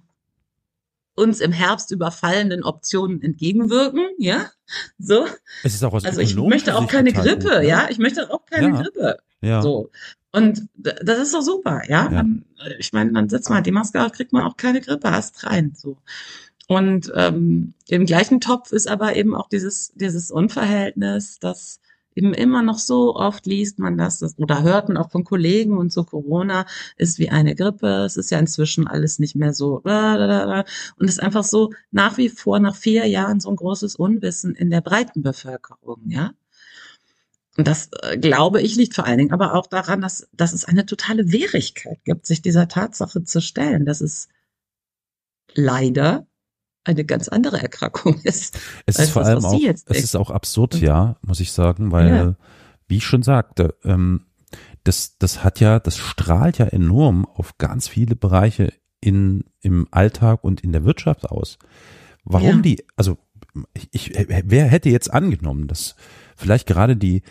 uns 1.15 1.41
im 1.41 1.53
Herbst 1.53 1.91
überfallenden 1.93 2.63
Optionen 2.65 3.23
entgegenwirken, 3.23 4.07
ja, 4.19 4.51
so. 4.99 5.27
Es 5.63 5.75
ist 5.75 5.83
auch 5.85 5.95
aus 5.95 6.05
Also 6.05 6.21
ich 6.21 6.35
möchte 6.37 6.77
auch 6.77 6.87
keine 6.89 7.13
Grippe, 7.13 7.45
gut, 7.45 7.53
ne? 7.63 7.67
ja, 7.69 7.87
ich 7.89 7.99
möchte 7.99 8.31
auch 8.31 8.45
keine 8.47 8.69
Ja. 8.77 8.83
Grippe, 8.83 9.17
Ja. 9.41 9.63
so. 9.63 9.91
Und 10.33 10.69
das 10.77 11.19
ist 11.19 11.35
doch 11.35 11.43
super, 11.43 11.83
ja. 11.89 12.11
Ja. 12.11 12.11
Man, 12.11 12.45
ich 12.79 12.93
meine, 12.93 13.13
dann 13.13 13.29
setzt 13.29 13.49
man 13.49 13.63
die 13.63 13.73
Maske 13.73 14.05
auf, 14.05 14.13
kriegt 14.13 14.33
man 14.33 14.43
auch 14.43 14.57
keine 14.57 14.81
Grippe, 14.81 15.11
hast 15.11 15.45
rein, 15.45 15.73
so. 15.75 15.99
Und 16.69 17.13
ähm, 17.15 17.75
im 17.89 18.07
gleichen 18.07 18.41
Topf 18.41 18.73
ist 18.73 18.89
aber 18.89 19.15
eben 19.17 19.35
auch 19.35 19.49
dieses, 19.49 19.93
dieses 19.95 20.31
Unverhältnis, 20.31 21.39
dass 21.39 21.81
eben 22.17 22.35
immer 22.35 22.63
noch 22.63 22.79
so 22.79 23.15
oft 23.15 23.47
liest 23.47 23.79
man 23.79 23.97
das, 23.99 24.19
das 24.19 24.39
oder 24.39 24.63
hört 24.63 24.89
man 24.89 24.97
auch 24.97 25.11
von 25.11 25.23
Kollegen 25.23 25.77
und 25.79 25.93
so, 25.93 26.03
Corona 26.03 26.67
ist 26.97 27.19
wie 27.19 27.29
eine 27.29 27.55
Grippe, 27.55 28.05
es 28.05 28.17
ist 28.17 28.31
ja 28.31 28.39
inzwischen 28.39 28.89
alles 28.89 29.19
nicht 29.19 29.37
mehr 29.37 29.53
so 29.53 29.83
und 29.85 30.65
es 31.05 31.11
ist 31.11 31.23
einfach 31.23 31.45
so 31.45 31.73
nach 31.91 32.17
wie 32.17 32.31
vor 32.31 32.59
nach 32.59 32.75
vier 32.75 33.07
Jahren 33.07 33.39
so 33.39 33.51
ein 33.51 33.57
großes 33.57 33.97
Unwissen 33.97 34.55
in 34.55 34.71
der 34.71 34.81
breiten 34.81 35.23
Bevölkerung, 35.23 36.03
ja. 36.09 36.33
Und 37.57 37.67
das, 37.67 37.91
äh, 38.03 38.19
glaube 38.19 38.61
ich, 38.61 38.77
liegt 38.77 38.95
vor 38.95 39.07
allen 39.07 39.19
Dingen 39.19 39.33
aber 39.33 39.55
auch 39.55 39.67
daran, 39.67 40.01
dass, 40.01 40.29
dass 40.33 40.53
es 40.53 40.65
eine 40.65 40.85
totale 40.87 41.33
Wehrigkeit 41.33 41.99
gibt, 42.05 42.27
sich 42.27 42.43
dieser 42.43 42.69
Tatsache 42.69 43.25
zu 43.25 43.41
stellen, 43.41 43.87
dass 43.87 44.01
es 44.01 44.29
leider 45.55 46.27
eine 46.85 47.05
ganz 47.05 47.29
andere 47.29 47.61
Erkrankung 47.61 48.21
ist. 48.25 48.59
Es 48.85 48.99
ist 48.99 49.11
vor 49.11 49.25
allem 49.25 49.45
auch, 49.45 49.61
es 49.63 49.83
ist 49.85 50.17
auch 50.17 50.31
absurd, 50.31 50.81
ja, 50.81 51.17
muss 51.23 51.41
ich 51.41 51.53
sagen, 51.53 51.93
weil, 51.93 52.09
Ja. 52.09 52.37
wie 52.89 52.99
ich 52.99 53.05
schon 53.05 53.23
sagte, 53.23 53.75
ähm, 53.85 54.27
das, 54.85 55.19
das 55.19 55.43
hat 55.43 55.59
ja, 55.59 55.81
das 55.81 55.97
strahlt 55.97 56.59
ja 56.59 56.67
enorm 56.67 57.27
auf 57.27 57.59
ganz 57.59 57.89
viele 57.89 58.15
Bereiche 58.15 58.73
in, 59.01 59.45
im 59.61 59.89
Alltag 59.91 60.45
und 60.45 60.63
in 60.63 60.73
der 60.73 60.85
Wirtschaft 60.85 61.29
aus. 61.29 61.59
Warum 62.25 62.57
Ja. 62.57 62.63
die, 62.63 62.85
also, 62.95 63.19
ich, 63.73 63.89
ich, 63.93 64.27
wer 64.29 64.67
hätte 64.67 64.91
jetzt 64.91 65.13
angenommen, 65.13 65.67
dass 65.67 65.97
vielleicht 66.37 66.67
gerade 66.67 66.97
die 66.97 67.23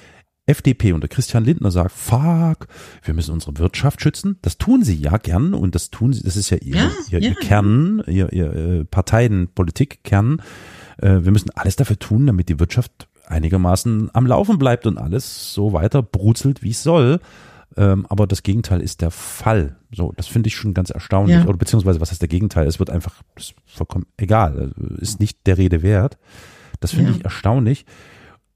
FDP 0.48 0.94
unter 0.94 1.08
Christian 1.08 1.44
Lindner 1.44 1.72
sagt, 1.72 1.92
fuck, 1.92 2.68
wir 3.04 3.14
müssen 3.16 3.32
unsere 3.34 3.58
Wirtschaft 3.58 4.02
schützen. 4.02 4.38
Das 4.44 4.58
tun 4.60 4.84
sie 4.84 4.96
ja 4.96 5.18
gern 5.18 5.54
und 5.56 5.74
das 5.74 5.90
tun 5.90 6.14
sie, 6.14 6.22
das 6.22 6.36
ist 6.38 6.52
ja 6.52 6.58
ihr, 6.58 6.76
Ja, 6.76 6.92
ihr, 7.10 7.20
ja. 7.20 7.30
ihr 7.30 7.36
Kern, 7.36 8.04
ihr, 8.08 8.32
ihr 8.32 8.54
äh, 8.54 8.86
Parteienpolitikkern. 8.86 10.42
Äh, 11.02 11.24
wir 11.24 11.32
müssen 11.32 11.50
alles 11.56 11.76
dafür 11.76 11.98
tun, 11.98 12.28
damit 12.28 12.50
die 12.50 12.60
Wirtschaft 12.60 13.08
einigermaßen 13.28 14.12
am 14.14 14.28
Laufen 14.28 14.60
bleibt 14.60 14.86
und 14.86 14.98
alles 15.00 15.54
so 15.54 15.74
weiter 15.74 16.04
brutzelt, 16.04 16.62
wie 16.62 16.70
es 16.72 16.84
soll. 16.84 17.20
Ähm, 17.78 18.06
aber 18.08 18.28
das 18.28 18.44
Gegenteil 18.44 18.82
ist 18.82 19.02
der 19.02 19.12
Fall. 19.12 19.76
So, 19.92 20.14
das 20.16 20.28
finde 20.28 20.48
ich 20.48 20.56
schon 20.56 20.74
ganz 20.74 20.92
erstaunlich. 20.92 21.38
Ja. 21.38 21.46
Oder 21.46 21.58
beziehungsweise, 21.58 22.00
was 22.00 22.12
heißt 22.12 22.22
der 22.22 22.30
Gegenteil? 22.30 22.68
Es 22.68 22.80
wird 22.80 22.90
einfach 22.90 23.22
ist 23.36 23.56
vollkommen 23.66 24.06
egal, 24.18 24.72
äh, 24.80 25.02
ist 25.02 25.20
nicht 25.20 25.46
der 25.48 25.58
Rede 25.58 25.82
wert. 25.82 26.18
Das 26.80 26.92
finde 26.92 27.12
Ja. 27.12 27.18
ich 27.18 27.24
erstaunlich. 27.24 27.86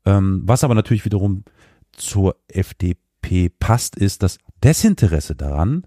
Ähm, 0.05 0.41
was 0.45 0.63
aber 0.63 0.75
natürlich 0.75 1.05
wiederum 1.05 1.43
zur 1.91 2.35
FDP 2.47 3.49
passt, 3.49 3.95
ist 3.95 4.23
das 4.23 4.37
Desinteresse 4.63 5.35
daran, 5.35 5.85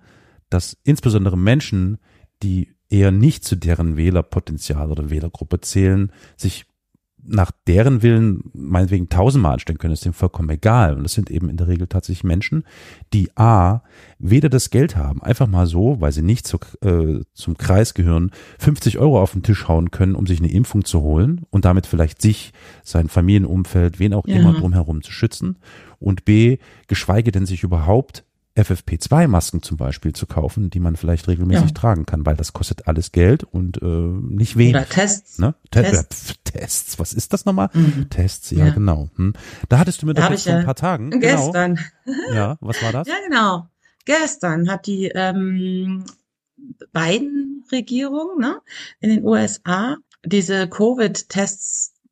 dass 0.51 0.77
insbesondere 0.85 1.39
Menschen, 1.39 1.99
die 2.43 2.75
eher 2.89 3.11
nicht 3.11 3.45
zu 3.45 3.57
deren 3.57 3.97
Wählerpotenzial 3.97 4.91
oder 4.91 5.09
Wählergruppe 5.11 5.61
zählen, 5.61 6.13
sich 6.37 6.67
nach 7.25 7.53
deren 7.67 8.03
Willen 8.03 8.51
meinetwegen 8.53 9.09
tausendmal 9.09 9.55
anstellen 9.55 9.79
können, 9.79 9.95
ist 9.95 10.05
dem 10.05 10.13
vollkommen 10.13 10.51
egal. 10.51 10.97
Und 10.97 11.05
das 11.05 11.13
sind 11.13 11.31
eben 11.31 11.49
in 11.49 11.57
der 11.57 11.69
Regel 11.69 11.87
tatsächlich 11.87 12.25
Menschen, 12.25 12.65
die 13.13 13.31
A, 13.37 13.83
weder 14.19 14.49
das 14.49 14.71
Geld 14.71 14.97
haben, 14.97 15.23
einfach 15.23 15.47
mal 15.47 15.67
so, 15.67 16.01
weil 16.01 16.13
sie 16.13 16.23
nicht 16.23 16.47
zu, 16.47 16.59
äh, 16.85 17.21
zum 17.33 17.57
Kreis 17.57 17.95
gehören, 17.95 18.31
50 18.59 18.99
Euro 18.99 19.21
auf 19.23 19.33
den 19.33 19.43
Tisch 19.43 19.69
hauen 19.69 19.91
können, 19.91 20.15
um 20.15 20.27
sich 20.27 20.41
eine 20.41 20.51
Impfung 20.51 20.85
zu 20.85 21.01
holen 21.01 21.43
und 21.51 21.65
damit 21.65 21.87
vielleicht 21.87 22.21
sich, 22.21 22.53
sein 22.83 23.09
Familienumfeld, 23.09 23.99
wen 23.99 24.15
auch 24.15 24.27
Ja. 24.27 24.37
immer 24.37 24.53
drumherum 24.55 25.03
zu 25.03 25.13
schützen. 25.13 25.59
Und 25.99 26.25
B, 26.25 26.59
geschweige 26.89 27.31
denn 27.31 27.47
sich 27.47 27.63
überhaupt 27.63 28.25
FFP2-Masken 28.57 29.63
zum 29.63 29.77
Beispiel 29.77 30.13
zu 30.13 30.27
kaufen, 30.27 30.69
die 30.71 30.81
man 30.81 30.97
vielleicht 30.97 31.27
regelmäßig 31.29 31.69
Ja. 31.69 31.75
tragen 31.75 32.05
kann, 32.07 32.27
weil 32.27 32.37
das 32.37 32.53
kostet 32.53 32.87
alles 32.87 33.13
Geld 33.13 33.45
und 33.45 33.81
äh, 33.83 33.87
nicht 33.87 34.57
wenig. 34.57 34.75
Oder 34.75 34.89
Tests. 34.89 35.39
Ne? 35.39 35.55
Te 35.71 35.83
Tests. 35.83 36.35
Tests. 36.45 36.99
Was 36.99 37.13
ist 37.15 37.33
das 37.33 37.45
nochmal? 37.47 37.71
Mhm. 37.73 38.11
Tests, 38.11 38.51
ja, 38.51 38.67
Ja. 38.67 38.73
genau. 38.75 39.09
Hm. 39.17 39.33
Da 39.69 39.79
hattest 39.79 40.03
du 40.03 40.07
mir 40.07 40.15
Da 40.15 40.25
doch 40.25 40.31
jetzt 40.33 40.45
vor 40.45 40.55
ein 40.55 40.65
paar 40.67 40.75
Tagen. 40.75 41.11
Gestern. 41.21 41.77
Genau. 41.77 41.89
Ja, 42.35 42.59
was 42.61 42.83
war 42.83 42.93
das? 42.93 43.09
Ja, 43.09 43.15
genau. 43.27 43.69
Gestern 44.05 44.69
hat 44.71 44.87
die 44.87 45.07
ähm, 45.15 46.05
Biden-Regierung 46.93 48.39
ne, 48.39 48.61
in 49.01 49.11
den 49.11 49.25
USA 49.25 49.97
diese 50.25 50.69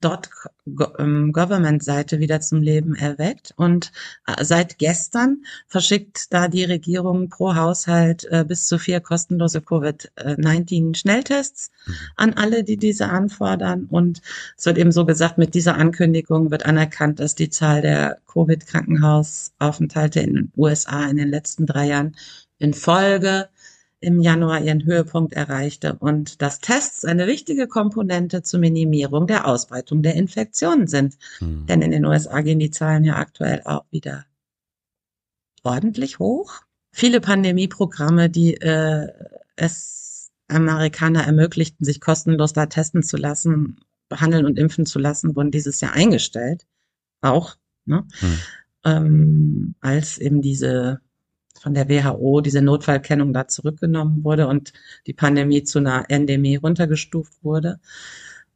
Covid-Tests.government-Seite 0.01 2.19
wieder 2.21 2.41
zum 2.41 2.63
Leben 2.63 2.95
erweckt. 2.95 3.53
Und 3.57 3.93
äh, 4.27 4.43
seit 4.45 4.79
gestern 4.79 5.45
verschickt 5.67 6.33
da 6.33 6.49
die 6.49 6.65
Regierung 6.65 7.29
pro 7.29 7.55
Haushalt 7.55 8.25
äh, 8.31 8.45
bis 8.47 8.67
zu 8.67 8.79
vier 8.79 9.01
kostenlose 9.01 9.61
Covid-19-Schnelltests 9.61 11.71
Mhm. 11.87 11.93
an 12.17 12.33
alle, 12.35 12.65
die 12.65 12.77
diese 12.77 13.09
anfordern. 13.09 13.87
Und 13.91 14.21
es 14.57 14.67
wird 14.67 14.79
eben 14.79 14.93
so 14.93 15.05
gesagt, 15.05 15.39
mit 15.39 15.55
dieser 15.55 15.77
Ankündigung 15.77 16.51
wird 16.51 16.67
anerkannt, 16.67 17.21
dass 17.21 17.35
die 17.35 17.51
Zahl 17.51 17.83
der 17.83 18.19
Covid-Krankenhausaufenthalte 18.33 20.21
in 20.21 20.35
den 20.35 20.53
USA 20.57 21.05
in 21.07 21.17
den 21.17 21.29
letzten 21.29 21.67
drei 21.67 21.87
Jahren 21.87 22.17
in 22.59 22.75
Folge 22.75 23.49
im 24.01 24.21
Januar 24.21 24.63
ihren 24.63 24.85
Höhepunkt 24.85 25.35
erreichte 25.35 25.97
und 25.99 26.41
dass 26.41 26.61
Tests 26.61 27.05
eine 27.05 27.27
wichtige 27.27 27.69
Komponente 27.69 28.43
zur 28.43 28.61
Minimierung 28.61 29.27
der 29.27 29.47
Ausbreitung 29.47 30.03
der 30.03 30.15
Infektionen 30.15 30.87
sind. 30.87 31.19
Hm. 31.39 31.67
Denn 31.67 31.83
in 31.83 31.91
den 31.91 32.07
USA 32.07 32.41
gehen 32.41 32.59
die 32.59 32.71
Zahlen 32.71 33.05
ja 33.05 33.17
aktuell 33.17 33.63
auch 33.65 33.85
wieder 33.91 34.25
ordentlich 35.63 36.19
hoch. 36.19 36.63
Viele 36.93 37.21
Pandemieprogramme, 37.21 38.31
die 38.31 38.55
äh, 38.55 39.09
es 39.57 40.31
Amerikaner 40.49 41.25
ermöglichten, 41.25 41.85
sich 41.85 42.01
kostenlos 42.01 42.55
da 42.55 42.67
testen 42.67 43.03
zu 43.03 43.19
lassen, 43.19 43.81
behandeln 44.09 44.47
und 44.47 44.59
impfen 44.59 44.87
zu 44.87 44.99
lassen, 44.99 45.37
wurden 45.37 45.51
dieses 45.51 45.81
Jahr 45.81 45.93
eingestellt. 45.93 46.67
Auch, 47.21 47.57
ne? 47.85 48.07
Hm. 48.19 48.39
ähm, 48.85 49.75
als 49.81 50.17
eben 50.17 50.41
diese 50.41 51.01
von 51.61 51.75
der 51.75 51.89
WHO 51.89 52.41
diese 52.41 52.63
Notfallkennung 52.63 53.33
da 53.35 53.47
zurückgenommen 53.47 54.25
wurde 54.25 54.49
und 54.49 54.73
die 55.07 55.13
Pandemie 55.13 55.63
zu 55.63 55.79
einer 55.79 56.07
Endemie 56.09 56.57
runtergestuft 56.57 57.45
wurde. 57.45 57.79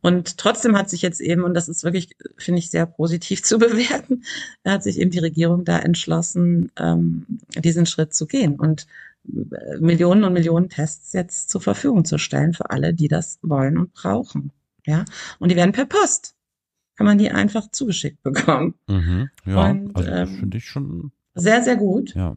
Und 0.01 0.39
trotzdem 0.39 0.77
hat 0.77 0.89
sich 0.91 1.03
jetzt 1.03 1.21
eben, 1.21 1.45
und 1.45 1.55
das 1.55 1.69
ist 1.69 1.85
wirklich, 1.85 2.11
finde 2.37 2.59
ich, 2.59 2.71
sehr 2.71 2.87
positiv 2.87 3.43
zu 3.45 3.59
bewerten, 3.59 4.25
hat 4.65 4.83
sich 4.83 4.99
eben 4.99 5.11
die 5.11 5.19
Regierung 5.19 5.65
da 5.65 5.79
entschlossen, 5.79 6.73
ähm, 6.79 7.27
diesen 7.57 7.87
Schritt 7.87 8.15
zu 8.15 8.27
gehen 8.27 8.57
und 8.57 8.87
äh, 9.29 9.79
Millionen 9.79 10.25
und 10.25 10.33
Millionen 10.33 10.71
Tests 10.71 11.13
jetzt 11.13 11.51
zur 11.51 11.61
Verfügung 11.61 12.05
zu 12.07 12.19
stellen 12.19 12.55
für 12.55 12.71
alle, 12.71 12.95
die 12.95 13.09
das 13.09 13.39
wollen 13.43 13.77
und 13.79 13.93
brauchen. 13.93 14.51
Ja, 14.87 15.05
und 15.39 15.51
die 15.51 15.57
werden 15.57 15.73
per 15.73 15.87
Post. 15.87 16.35
Kann 16.97 17.07
man 17.07 17.19
die 17.19 17.31
einfach 17.31 17.71
zugeschickt 17.71 18.23
bekommen. 18.23 18.75
Mhm. 18.87 19.29
Ja, 19.45 19.71
Und, 19.71 19.97
also 19.97 20.11
ähm, 20.11 20.29
finde 20.39 20.59
ich 20.59 20.67
schon, 20.67 21.13
Sehr, 21.35 21.63
sehr 21.63 21.77
gut. 21.77 22.15
ja. 22.15 22.37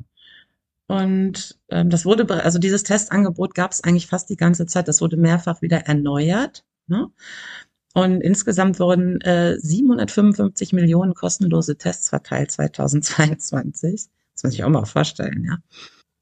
Und 0.88 1.60
ähm, 1.70 1.90
das 1.90 2.06
wurde, 2.06 2.44
also 2.44 2.60
dieses 2.60 2.84
Testangebot 2.84 3.54
gab 3.56 3.72
es 3.72 3.84
eigentlich 3.84 4.08
fast 4.08 4.30
die 4.30 4.38
ganze 4.38 4.66
Zeit. 4.66 4.88
Das 4.88 5.02
wurde 5.02 5.18
mehrfach 5.18 5.62
wieder 5.62 5.80
erneuert. 5.86 6.64
Ne? 6.88 7.08
Und 7.94 8.22
insgesamt 8.22 8.80
wurden 8.80 9.20
äh, 9.22 9.58
755 9.60 10.72
Millionen 10.74 11.14
kostenlose 11.14 11.78
Tests 11.78 12.10
verteilt 12.10 12.52
2022. 12.52 14.06
Das 14.34 14.44
muss 14.44 14.54
ich 14.54 14.64
auch 14.64 14.70
mal 14.70 14.86
vorstellen, 14.86 15.44
ja. 15.46 15.58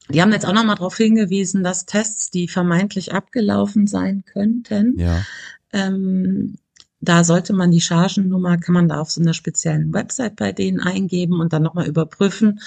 Die 0.09 0.21
haben 0.21 0.31
jetzt 0.31 0.45
auch 0.45 0.53
nochmal 0.53 0.75
darauf 0.75 0.95
hingewiesen, 0.97 1.63
dass 1.63 1.85
Tests, 1.85 2.29
die 2.29 2.47
vermeintlich 2.47 3.13
abgelaufen 3.13 3.87
sein 3.87 4.23
könnten, 4.25 4.97
Ja. 4.99 5.25
ähm, 5.73 6.55
da 7.01 7.23
sollte 7.23 7.53
man 7.53 7.71
die 7.71 7.81
Chargennummer, 7.81 8.57
kann 8.57 8.73
man 8.73 8.87
da 8.87 8.99
auf 9.01 9.11
so 9.11 9.19
einer 9.21 9.33
speziellen 9.33 9.93
Website 9.93 10.35
bei 10.35 10.51
denen 10.51 10.79
eingeben 10.79 11.39
und 11.39 11.53
dann 11.53 11.63
nochmal 11.63 11.87
überprüfen, 11.87 12.61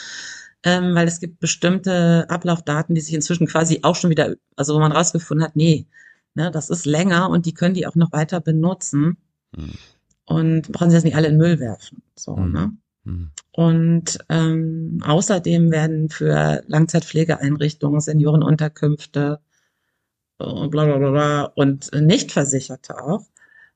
ähm, 0.65 0.95
weil 0.95 1.09
es 1.09 1.21
gibt 1.21 1.41
bestimmte 1.41 2.27
Ablaufdaten, 2.31 2.95
die 2.95 3.01
sich 3.01 3.15
inzwischen 3.15 3.47
quasi 3.47 3.81
auch 3.83 3.97
schon 3.97 4.11
wieder, 4.11 4.35
also 4.57 4.75
wo 4.75 4.81
man 4.81 4.93
rausgefunden 4.93 5.45
hat, 5.45 5.57
nee, 5.57 5.87
ne, 6.35 6.51
das 6.51 6.71
ist 6.71 6.87
länger 6.87 7.31
und 7.31 7.47
die 7.47 7.55
können 7.55 7.75
die 7.75 7.87
auch 7.87 7.95
noch 7.95 8.13
weiter 8.13 8.41
benutzen 8.41 9.17
Hm. 9.57 9.73
und 10.27 10.73
brauchen 10.73 10.91
sie 10.91 10.97
jetzt 10.97 11.05
nicht 11.05 11.17
alle 11.17 11.29
in 11.29 11.39
Müll 11.39 11.59
werfen. 11.61 12.03
So, 12.17 12.37
Mhm. 12.37 12.53
ne? 12.53 12.73
Hm. 13.05 13.31
Und 13.53 14.19
ähm, 14.29 15.01
außerdem 15.05 15.71
werden 15.73 16.11
für 16.11 16.63
Langzeitpflegeeinrichtungen, 16.67 18.01
Seniorenunterkünfte 18.01 19.41
äh, 20.39 20.69
bla 20.69 20.85
bla 20.85 20.99
bla 20.99 21.11
bla 21.11 21.45
und 21.55 21.91
Nichtversicherte 21.95 23.03
auch 23.03 23.25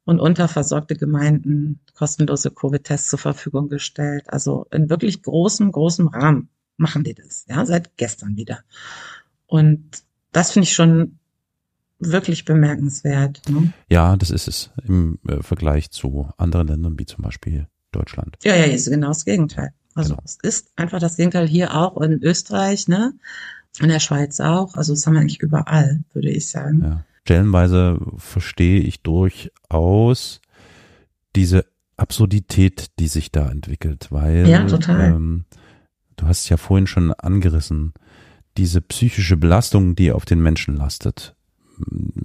und 0.04 0.20
unterversorgte 0.20 0.96
Gemeinden 0.96 1.80
kostenlose 1.94 2.50
Covid-Tests 2.50 3.10
zur 3.10 3.18
Verfügung 3.18 3.68
gestellt. 3.68 4.24
Also 4.28 4.66
in 4.70 4.90
wirklich 4.90 5.22
großem, 5.22 5.72
großem 5.72 6.08
Rahmen 6.08 6.48
machen 6.82 7.04
die 7.04 7.14
das, 7.14 7.46
ja, 7.48 7.64
seit 7.64 7.96
gestern 7.96 8.36
wieder. 8.36 8.60
Und 9.46 9.82
das 10.32 10.52
finde 10.52 10.64
ich 10.64 10.74
schon 10.74 11.18
wirklich 11.98 12.44
bemerkenswert. 12.44 13.42
Ne? 13.48 13.72
Ja, 13.88 14.16
das 14.16 14.30
ist 14.30 14.48
es 14.48 14.70
im 14.86 15.18
äh, 15.28 15.42
Vergleich 15.42 15.90
zu 15.90 16.28
anderen 16.36 16.66
Ländern 16.68 16.98
wie 16.98 17.06
zum 17.06 17.22
Beispiel 17.22 17.68
Deutschland. 17.92 18.36
Ja, 18.42 18.56
ja, 18.56 18.64
ist 18.64 18.90
genau 18.90 19.08
das 19.08 19.24
Gegenteil. 19.24 19.72
Also 19.94 20.14
Genau. 20.14 20.22
es 20.24 20.38
ist 20.42 20.72
einfach 20.76 20.98
das 20.98 21.16
Gegenteil 21.16 21.46
hier 21.46 21.74
auch 21.74 22.00
in 22.00 22.22
Österreich, 22.22 22.88
ne? 22.88 23.12
In 23.80 23.88
der 23.88 24.00
Schweiz 24.00 24.40
auch. 24.40 24.74
Also 24.74 24.92
das 24.94 25.06
haben 25.06 25.14
wir 25.14 25.20
eigentlich 25.20 25.40
überall, 25.40 26.02
würde 26.12 26.30
ich 26.30 26.48
sagen. 26.48 26.82
Ja. 26.82 27.04
Stellenweise 27.24 27.98
verstehe 28.16 28.80
ich 28.80 29.02
durchaus 29.02 30.40
diese 31.36 31.66
Absurdität, 31.96 32.90
die 32.98 33.06
sich 33.08 33.30
da 33.30 33.48
entwickelt, 33.50 34.08
weil 34.10 34.48
Ja, 34.48 34.64
total. 34.66 35.12
Ähm, 35.12 35.44
du 36.22 36.28
hast 36.28 36.44
es 36.44 36.48
ja 36.48 36.56
vorhin 36.56 36.86
schon 36.86 37.12
angerissen, 37.12 37.92
diese 38.56 38.80
psychische 38.80 39.36
Belastung, 39.36 39.96
die 39.96 40.12
auf 40.12 40.24
den 40.24 40.40
Menschen 40.40 40.76
lastet, 40.76 41.34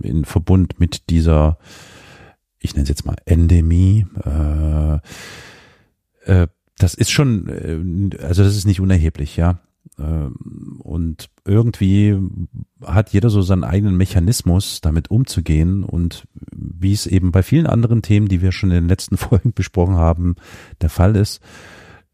in 0.01 0.23
Verbund 0.25 0.79
mit 0.79 1.09
dieser, 1.09 1.57
ich 2.59 2.73
nenne 2.73 2.83
es 2.83 2.89
jetzt 2.89 3.05
mal 3.05 3.15
Endemie, 3.25 4.05
äh, 4.23 4.99
äh, 6.25 6.47
das 6.77 6.93
ist 6.93 7.09
schon, 7.09 7.47
äh, 7.47 8.23
also 8.23 8.43
das 8.43 8.55
ist 8.55 8.65
nicht 8.65 8.81
unerheblich, 8.81 9.35
ja. 9.35 9.59
Ähm, 9.97 10.79
Und 10.79 11.29
irgendwie 11.43 12.19
hat 12.83 13.09
jeder 13.09 13.29
so 13.31 13.41
seinen 13.41 13.63
eigenen 13.63 13.97
Mechanismus, 13.97 14.81
damit 14.81 15.09
umzugehen. 15.09 15.83
Und 15.83 16.27
wie 16.51 16.93
es 16.93 17.07
eben 17.07 17.31
bei 17.31 17.41
vielen 17.41 17.65
anderen 17.65 18.03
Themen, 18.03 18.27
die 18.27 18.41
wir 18.41 18.51
schon 18.51 18.69
in 18.69 18.75
den 18.75 18.89
letzten 18.89 19.17
Folgen 19.17 19.53
besprochen 19.53 19.95
haben, 19.95 20.35
der 20.81 20.89
Fall 20.89 21.15
ist, 21.15 21.41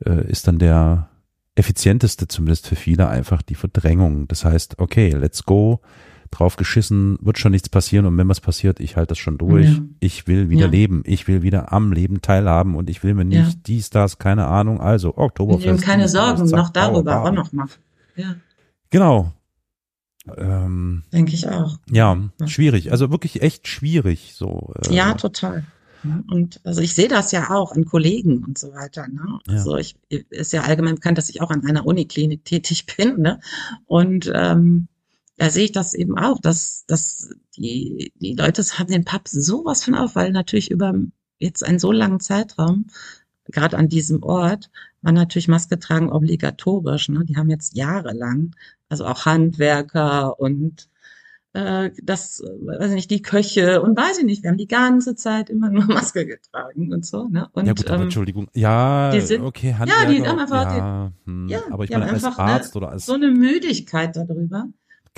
äh, 0.05 0.29
ist 0.29 0.47
dann 0.47 0.59
der 0.59 1.09
effizienteste, 1.55 2.27
zumindest 2.27 2.67
für 2.67 2.75
viele, 2.75 3.07
einfach 3.07 3.41
die 3.41 3.55
Verdrängung. 3.55 4.27
Das 4.27 4.43
heißt, 4.45 4.79
okay, 4.79 5.09
let's 5.11 5.43
go, 5.43 5.81
drauf 6.31 6.55
geschissen, 6.55 7.17
wird 7.21 7.37
schon 7.37 7.51
nichts 7.51 7.69
passieren 7.69 8.07
und 8.07 8.17
wenn 8.17 8.27
was 8.27 8.41
passiert, 8.41 8.79
ich 8.79 8.95
halte 8.97 9.09
das 9.09 9.19
schon 9.19 9.37
durch. 9.37 9.69
Ja. 9.69 9.79
Ich 9.99 10.25
will 10.25 10.49
wieder 10.49 10.65
Ja. 10.65 10.71
leben, 10.71 11.03
ich 11.05 11.27
will 11.27 11.43
wieder 11.43 11.71
am 11.71 11.91
Leben 11.91 12.21
teilhaben 12.21 12.75
und 12.75 12.89
ich 12.89 13.03
will 13.03 13.13
mir 13.13 13.23
nicht 13.25 13.47
Ja. 13.53 13.59
dies, 13.67 13.91
das, 13.91 14.17
keine 14.17 14.47
Ahnung, 14.47 14.81
also 14.81 15.09
Und 15.11 15.23
Oktoberfest. 15.23 15.67
eben 15.67 15.77
keine 15.79 16.09
Sorgen, 16.09 16.43
noch 16.49 16.69
darüber 16.71 17.21
auch 17.23 17.31
noch 17.31 17.51
machen. 17.53 17.79
Ja, 18.15 18.35
Genau. 18.89 19.31
Ähm, 20.37 21.03
denke 21.11 21.33
ich 21.33 21.49
auch. 21.49 21.77
ja, 21.89 22.17
Ja. 22.39 22.47
schwierig. 22.47 22.91
Also 22.91 23.11
wirklich 23.11 23.41
echt 23.41 23.67
schwierig. 23.67 24.33
So. 24.35 24.73
Äh, 24.87 24.93
Ja, 24.95 25.13
total. 25.15 25.65
Und 26.03 26.61
also 26.63 26.81
ich 26.81 26.93
sehe 26.93 27.07
das 27.07 27.31
ja 27.31 27.49
auch 27.49 27.71
an 27.71 27.85
Kollegen 27.85 28.43
und 28.43 28.57
so 28.57 28.73
weiter. 28.73 29.07
Ne? 29.07 29.39
Ja. 29.47 29.53
Also 29.53 29.77
ich 29.77 29.95
ist 30.09 30.53
ja 30.53 30.63
allgemein 30.63 30.95
bekannt, 30.95 31.17
dass 31.17 31.29
ich 31.29 31.41
auch 31.41 31.51
an 31.51 31.65
einer 31.65 31.85
Uniklinik 31.85 32.45
tätig 32.45 32.85
bin. 32.97 33.21
Ne? 33.21 33.39
Und 33.85 34.31
ähm, 34.33 34.87
da 35.37 35.49
sehe 35.49 35.65
ich 35.65 35.71
das 35.71 35.93
eben 35.93 36.17
auch, 36.17 36.39
dass, 36.39 36.85
dass 36.87 37.29
die, 37.57 38.13
die 38.19 38.35
Leute 38.35 38.63
haben 38.63 38.91
den 38.91 39.05
Pub 39.05 39.27
sowas 39.27 39.83
von 39.83 39.95
auf, 39.95 40.15
weil 40.15 40.31
natürlich 40.31 40.71
über 40.71 40.93
jetzt 41.39 41.63
einen 41.63 41.79
so 41.79 41.91
langen 41.91 42.19
Zeitraum, 42.19 42.87
gerade 43.45 43.77
an 43.77 43.89
diesem 43.89 44.23
Ort, 44.23 44.69
war 45.01 45.11
natürlich 45.11 45.47
Maske 45.47 45.79
tragen 45.79 46.11
obligatorisch. 46.11 47.09
Ne? 47.09 47.25
Die 47.25 47.35
haben 47.35 47.49
jetzt 47.49 47.75
jahrelang, 47.75 48.55
also 48.89 49.05
auch 49.05 49.25
Handwerker 49.25 50.39
und 50.39 50.87
äh, 51.53 51.91
das, 52.01 52.39
äh, 52.39 52.45
weiß 52.47 52.89
ich 52.89 52.95
nicht, 52.95 53.11
die 53.11 53.21
Köche 53.21 53.81
und 53.81 53.95
weiß 53.97 54.19
ich 54.19 54.25
nicht, 54.25 54.43
wir 54.43 54.49
haben 54.49 54.57
die 54.57 54.67
ganze 54.67 55.15
Zeit 55.15 55.49
immer 55.49 55.69
nur 55.69 55.85
Maske 55.87 56.25
getragen 56.25 56.91
und 56.91 57.05
so, 57.05 57.27
ne? 57.27 57.47
Und, 57.53 57.65
ja 57.67 57.73
gut, 57.73 57.87
aber 57.87 57.97
ähm, 57.97 58.01
Entschuldigung. 58.03 58.47
Ja, 58.53 59.11
die 59.11 59.21
sind- 59.21 59.43
okay, 59.43 59.69
ja, 59.69 59.77
Handwerker. 59.79 60.11
die 60.11 60.27
haben 60.27 60.39
einfach 60.39 60.63
ja, 60.77 61.11
hm, 61.25 61.47
ja, 61.47 61.59
aber 61.69 61.83
ich 61.83 61.89
die 61.91 61.97
meine 61.97 62.11
als 62.11 62.23
einfach 62.23 62.39
Arzt 62.39 62.75
eine, 62.75 62.83
oder 62.83 62.91
als 62.93 63.05
so 63.05 63.13
eine 63.13 63.29
Müdigkeit 63.31 64.15
darüber. 64.15 64.65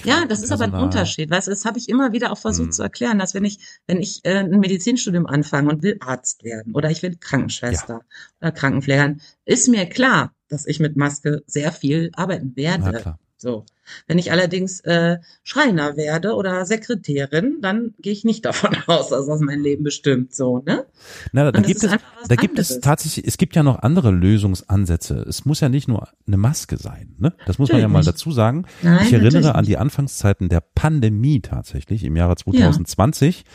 Ja, 0.04 0.26
das 0.26 0.44
ist 0.44 0.52
aber 0.52 0.66
ein. 0.66 0.74
Unterschied. 0.74 1.30
Weißt 1.32 1.48
das 1.48 1.64
habe 1.64 1.78
ich 1.80 1.88
immer 1.88 2.12
wieder 2.12 2.34
auch 2.34 2.38
versucht 2.38 2.66
Hm. 2.68 2.72
zu 2.74 2.84
erklären, 2.84 3.18
dass 3.18 3.34
wenn 3.34 3.46
ich, 3.46 3.60
wenn 3.88 4.02
ich 4.02 4.20
äh, 4.26 4.40
ein 4.40 4.60
Medizinstudium 4.60 5.26
anfange 5.26 5.70
und 5.70 5.84
will 5.84 5.96
Arzt 6.02 6.44
werden 6.44 6.74
oder 6.76 6.92
ich 6.92 7.02
will 7.02 7.16
Krankenschwester 7.18 8.02
oder 8.42 8.52
Krankenpflegerin, 8.52 9.22
ist 9.46 9.70
mir 9.70 9.86
klar, 9.86 10.34
dass 10.50 10.66
ich 10.68 10.82
mit 10.82 10.98
Maske 10.98 11.44
sehr 11.48 11.72
viel 11.72 12.12
arbeiten 12.14 12.58
werde. 12.58 13.16
So. 13.38 13.66
Wenn 14.08 14.18
ich 14.18 14.32
allerdings 14.32 14.80
äh, 14.82 15.18
Schreiner 15.44 15.96
werde 15.98 16.34
oder 16.36 16.66
Sekretärin, 16.66 17.58
dann 17.62 17.94
gehe 18.00 18.14
ich 18.14 18.24
nicht 18.24 18.44
davon 18.46 18.76
aus, 18.88 19.10
dass 19.10 19.28
das 19.28 19.42
mein 19.42 19.60
Leben 19.60 19.84
bestimmt. 19.84 20.34
So, 20.34 20.64
ne? 20.66 20.86
Na, 21.34 21.52
da 21.52 21.60
gibt 21.62 21.84
es, 21.84 21.92
da 22.28 22.36
gibt 22.36 22.58
es 22.58 22.72
anderes. 22.72 22.82
tatsächlich, 22.82 23.28
es 23.28 23.38
gibt 23.38 23.56
ja 23.56 23.62
noch 23.64 23.80
andere 23.80 24.12
Lösungsansätze. 24.12 25.16
Es 25.28 25.46
muss 25.46 25.60
ja 25.60 25.70
nicht 25.70 25.88
nur 25.88 26.08
eine 26.26 26.38
Maske 26.38 26.78
sein, 26.78 27.14
ne? 27.20 27.34
Das 27.46 27.60
muss 27.60 27.70
man 27.70 27.80
ja 27.82 27.88
Natürlich 27.88 27.94
mal 27.94 28.00
nicht. 28.00 28.08
dazu 28.10 28.32
sagen. 28.32 28.66
Nein, 28.82 29.06
ich 29.06 29.14
erinnere 29.14 29.34
natürlich 29.34 29.56
an 29.56 29.66
die 29.66 29.78
Anfangszeiten 29.78 30.50
der 30.50 30.62
Pandemie 30.62 31.42
tatsächlich. 31.42 32.04
Im 32.06 32.16
Jahre 32.16 32.36
2020 32.38 33.46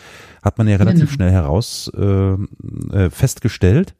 hat 0.42 0.58
man 0.58 0.68
ja 0.68 0.76
relativ 0.76 1.00
Genau. 1.00 1.12
schnell 1.12 1.30
heraus 1.30 1.90
äh, 1.96 2.02
äh, 2.02 3.10
festgestellt, 3.10 3.94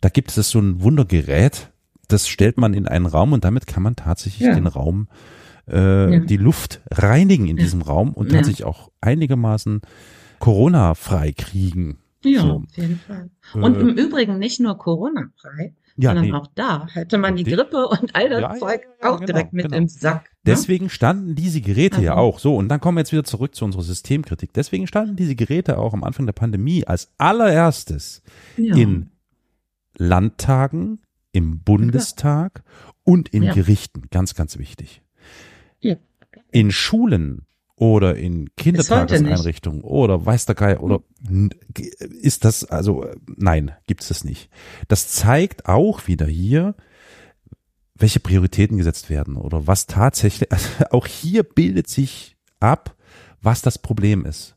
da 0.00 0.08
gibt 0.08 0.36
es 0.36 0.48
so 0.50 0.60
ein 0.60 0.80
Wundergerät, 0.82 1.70
das 2.08 2.26
stellt 2.28 2.58
man 2.58 2.74
in 2.74 2.86
einen 2.88 3.06
Raum 3.06 3.32
und 3.32 3.44
damit 3.44 3.66
kann 3.66 3.82
man 3.82 3.96
tatsächlich 3.96 4.48
Ja. 4.48 4.54
den 4.54 4.66
Raum, 4.66 5.08
äh, 5.68 6.14
Ja. 6.14 6.20
die 6.20 6.36
Luft 6.38 6.80
reinigen 6.90 7.46
in 7.46 7.56
diesem 7.56 7.82
Raum 7.82 8.12
und 8.14 8.30
tatsächlich 8.32 8.64
auch 8.64 8.90
einigermaßen 9.00 9.82
Corona-frei 10.38 11.32
kriegen. 11.32 11.98
Ja, 12.24 12.40
So. 12.40 12.52
auf 12.66 12.76
jeden 12.76 12.98
Fall. 12.98 13.30
Und 13.54 13.76
Äh, 13.76 13.80
im 13.80 13.88
Übrigen 13.90 14.38
nicht 14.38 14.58
nur 14.60 14.76
Corona-frei, 14.76 15.74
Ja, 15.96 16.10
sondern 16.10 16.24
nee. 16.26 16.32
auch 16.32 16.46
da 16.54 16.86
hätte 16.92 17.18
man 17.18 17.36
die. 17.36 17.44
Grippe 17.44 17.86
und 17.88 18.14
all 18.16 18.28
das 18.28 18.40
Ja, 18.40 18.54
Zeug 18.54 18.82
ja, 19.02 19.08
auch 19.10 19.16
genau, 19.20 19.26
direkt 19.26 19.52
mit 19.52 19.66
genau. 19.66 19.76
im 19.76 19.88
Sack. 19.88 20.22
Ne? 20.24 20.28
Deswegen 20.46 20.88
standen 20.90 21.34
diese 21.34 21.60
Geräte 21.60 22.00
ja 22.02 22.14
auch 22.16 22.38
so. 22.38 22.56
Und 22.56 22.68
dann 22.68 22.80
kommen 22.80 22.96
wir 22.96 23.00
jetzt 23.02 23.12
wieder 23.12 23.24
zurück 23.24 23.54
zu 23.54 23.64
unserer 23.64 23.82
Systemkritik. 23.82 24.52
Deswegen 24.52 24.86
standen 24.86 25.14
diese 25.16 25.36
Geräte 25.36 25.78
auch 25.78 25.92
am 25.92 26.02
Anfang 26.04 26.26
der 26.26 26.32
Pandemie 26.32 26.84
als 26.86 27.12
allererstes 27.18 28.22
in 28.56 29.10
Landtagen, 29.96 31.00
im 31.32 31.60
Bundestag 31.60 32.62
und 33.04 33.28
in 33.28 33.42
Ja. 33.44 33.54
Gerichten. 33.54 34.04
Ganz, 34.10 34.34
ganz 34.34 34.58
wichtig. 34.58 35.02
Ja. 35.80 35.96
In 36.50 36.70
Schulen 36.70 37.46
oder 37.76 38.16
in 38.16 38.48
Kindertageseinrichtungen 38.56 39.82
oder 39.82 40.24
weiß 40.24 40.46
der 40.46 40.54
Geier 40.56 40.82
oder 40.82 41.00
ist 42.20 42.44
das, 42.44 42.64
also 42.64 43.06
nein, 43.36 43.72
gibt 43.86 44.02
es 44.02 44.08
das 44.08 44.24
nicht. 44.24 44.50
Das 44.88 45.08
zeigt 45.08 45.66
auch 45.66 46.06
wieder 46.08 46.26
hier, 46.26 46.74
welche 47.94 48.20
Prioritäten 48.20 48.78
gesetzt 48.78 49.10
werden 49.10 49.36
oder 49.36 49.66
was 49.66 49.86
tatsächlich, 49.86 50.50
also 50.52 50.68
auch 50.90 51.06
hier 51.06 51.42
bildet 51.44 51.88
sich 51.88 52.36
ab, 52.60 52.96
was 53.40 53.62
das 53.62 53.78
Problem 53.78 54.24
ist. 54.24 54.56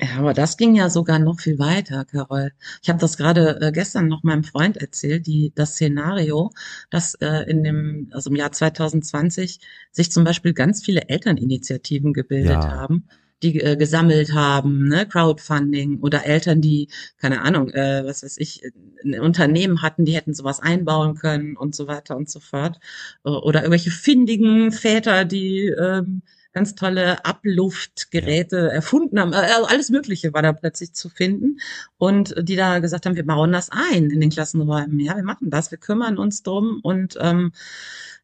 Ja, 0.00 0.16
aber 0.18 0.34
das 0.34 0.56
ging 0.56 0.74
ja 0.74 0.90
sogar 0.90 1.20
noch 1.20 1.38
viel 1.40 1.58
weiter, 1.58 2.04
Carol. 2.04 2.52
Ich 2.82 2.88
habe 2.88 2.98
das 2.98 3.16
gerade 3.16 3.60
äh, 3.60 3.70
gestern 3.72 4.08
noch 4.08 4.24
meinem 4.24 4.42
Freund 4.42 4.76
erzählt, 4.76 5.26
die 5.26 5.52
das 5.54 5.74
Szenario, 5.74 6.50
dass 6.90 7.14
äh, 7.20 7.48
in 7.48 7.62
dem, 7.62 8.08
also 8.12 8.28
im 8.30 8.36
Jahr 8.36 8.50
2020 8.50 9.60
sich 9.92 10.10
zum 10.10 10.24
Beispiel 10.24 10.52
ganz 10.52 10.84
viele 10.84 11.08
Elterninitiativen 11.08 12.12
gebildet 12.12 12.64
Ja. 12.64 12.70
haben, 12.70 13.06
die 13.44 13.60
äh, 13.60 13.76
gesammelt 13.76 14.32
haben, 14.32 14.88
ne, 14.88 15.06
Crowdfunding 15.06 16.00
oder 16.00 16.24
Eltern, 16.26 16.60
die 16.60 16.88
keine 17.18 17.42
Ahnung, 17.42 17.70
äh, 17.70 18.02
was 18.04 18.24
weiß 18.24 18.38
ich, 18.38 18.62
ein 19.04 19.20
Unternehmen 19.20 19.80
hatten, 19.82 20.04
die 20.04 20.14
hätten 20.16 20.34
sowas 20.34 20.58
einbauen 20.60 21.14
können 21.14 21.56
und 21.56 21.74
so 21.76 21.86
weiter 21.86 22.16
und 22.16 22.28
so 22.28 22.40
fort, 22.40 22.78
Äh, 23.24 23.28
oder 23.30 23.60
irgendwelche 23.62 23.90
findigen 23.90 24.72
Väter, 24.72 25.24
die 25.24 25.66
ähm, 25.68 26.22
ganz 26.54 26.74
tolle 26.76 27.24
Abluftgeräte 27.24 28.70
erfunden 28.70 29.20
haben. 29.20 29.34
Also 29.34 29.66
alles 29.66 29.90
Mögliche 29.90 30.32
war 30.32 30.42
da 30.42 30.52
plötzlich 30.52 30.94
zu 30.94 31.08
finden. 31.08 31.58
Und 31.98 32.34
die 32.40 32.56
da 32.56 32.78
gesagt 32.78 33.06
haben, 33.06 33.16
wir 33.16 33.26
bauen 33.26 33.52
das 33.52 33.70
ein 33.70 34.10
in 34.10 34.20
den 34.20 34.30
Klassenräumen. 34.30 35.00
Ja, 35.00 35.16
wir 35.16 35.24
machen 35.24 35.50
das, 35.50 35.70
wir 35.72 35.78
kümmern 35.78 36.16
uns 36.16 36.42
drum 36.42 36.78
und 36.82 37.18
ähm, 37.20 37.52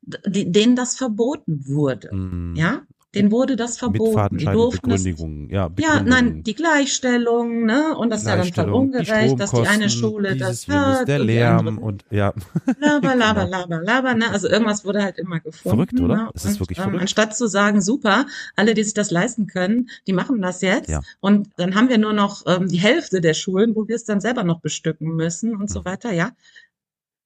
die, 0.03 0.51
denen 0.51 0.77
das 0.77 0.97
verboten 0.97 1.67
wurde. 1.67 2.15
Mm, 2.15 2.55
Ja, 2.57 2.83
denen 3.15 3.33
wurde 3.33 3.57
das 3.57 3.73
Mit 3.73 3.79
verboten. 3.81 4.39
Die 4.39 4.45
durften 4.45 4.91
das. 4.91 5.05
Ja, 5.05 5.69
ja, 5.79 6.03
nein, 6.03 6.43
die 6.45 6.55
Gleichstellung, 6.55 7.65
ne? 7.65 7.97
Und 7.97 8.11
das 8.11 8.21
ist 8.21 8.27
ja 8.29 8.37
dann 8.37 8.45
voll 8.45 8.53
Gleichstellung, 8.53 8.93
die 8.93 8.99
ungerecht, 8.99 9.41
dass 9.41 9.51
die 9.51 9.67
eine 9.67 9.91
Schule 9.91 10.37
dieses, 10.37 10.67
das 10.67 11.01
hat 11.01 11.09
der 11.09 11.21
und 11.21 11.27
Lärm 11.27 11.69
andere 11.69 11.87
und 11.87 12.05
ja, 12.11 12.33
Laber, 12.79 13.15
laber, 13.17 13.45
Genau. 13.47 13.59
laber, 13.59 13.83
laber, 13.83 14.15
ne? 14.15 14.31
Also 14.31 14.49
irgendwas 14.49 14.85
wurde 14.85 15.03
halt 15.03 15.19
immer 15.19 15.41
gefunden. 15.41 15.77
Verrückt, 15.77 16.01
oder? 16.01 16.17
Ne? 16.17 16.31
Es 16.35 16.45
ist 16.45 16.53
Und, 16.53 16.61
wirklich 16.61 16.79
ähm, 16.79 16.85
verrückt. 16.85 17.01
Anstatt 17.03 17.37
zu 17.37 17.49
sagen, 17.49 17.81
super, 17.83 18.27
alle, 18.55 18.75
die 18.75 18.85
sich 18.85 18.95
das 18.95 19.11
leisten 19.11 19.47
können, 19.49 19.91
die 20.07 20.13
machen 20.13 20.41
das 20.41 20.61
jetzt. 20.61 20.89
Ja. 20.89 21.01
Und 21.19 21.49
dann 21.57 21.75
haben 21.75 21.89
wir 21.89 21.99
nur 21.99 22.13
noch 22.13 22.45
ähm, 22.47 22.69
die 22.69 22.79
Hälfte 22.79 23.21
der 23.21 23.35
Schulen, 23.35 23.75
wo 23.75 23.89
wir 23.89 23.97
es 23.97 24.05
dann 24.05 24.21
selber 24.21 24.45
noch 24.45 24.61
bestücken 24.61 25.17
müssen 25.17 25.57
und 25.57 25.69
so 25.69 25.81
Mhm. 25.81 25.85
weiter, 25.85 26.13
ja. 26.13 26.31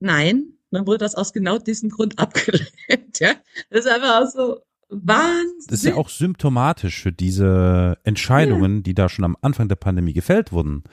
Nein, 0.01 0.55
dann 0.71 0.87
wurde 0.87 0.99
das 0.99 1.15
aus 1.15 1.33
genau 1.33 1.59
diesem 1.59 1.91
Grund 1.91 2.19
abgelehnt, 2.19 3.21
ja. 3.21 3.33
Das 3.71 3.85
ist 3.85 3.91
einfach 3.91 4.23
auch 4.23 4.31
so 4.31 4.61
Wahnsinn. 5.03 5.67
das 5.69 5.81
ist 5.81 5.85
ja 5.87 5.95
auch 5.97 6.09
symptomatisch 6.09 7.03
für 7.03 7.13
diese 7.13 7.99
Entscheidungen, 8.05 8.83
die 8.83 8.95
da 8.95 9.09
schon 9.09 9.25
am 9.25 9.37
Anfang 9.43 9.69
der 9.69 9.77
Pandemie 9.77 10.13
gefällt 10.13 10.53
wurden. 10.53 10.85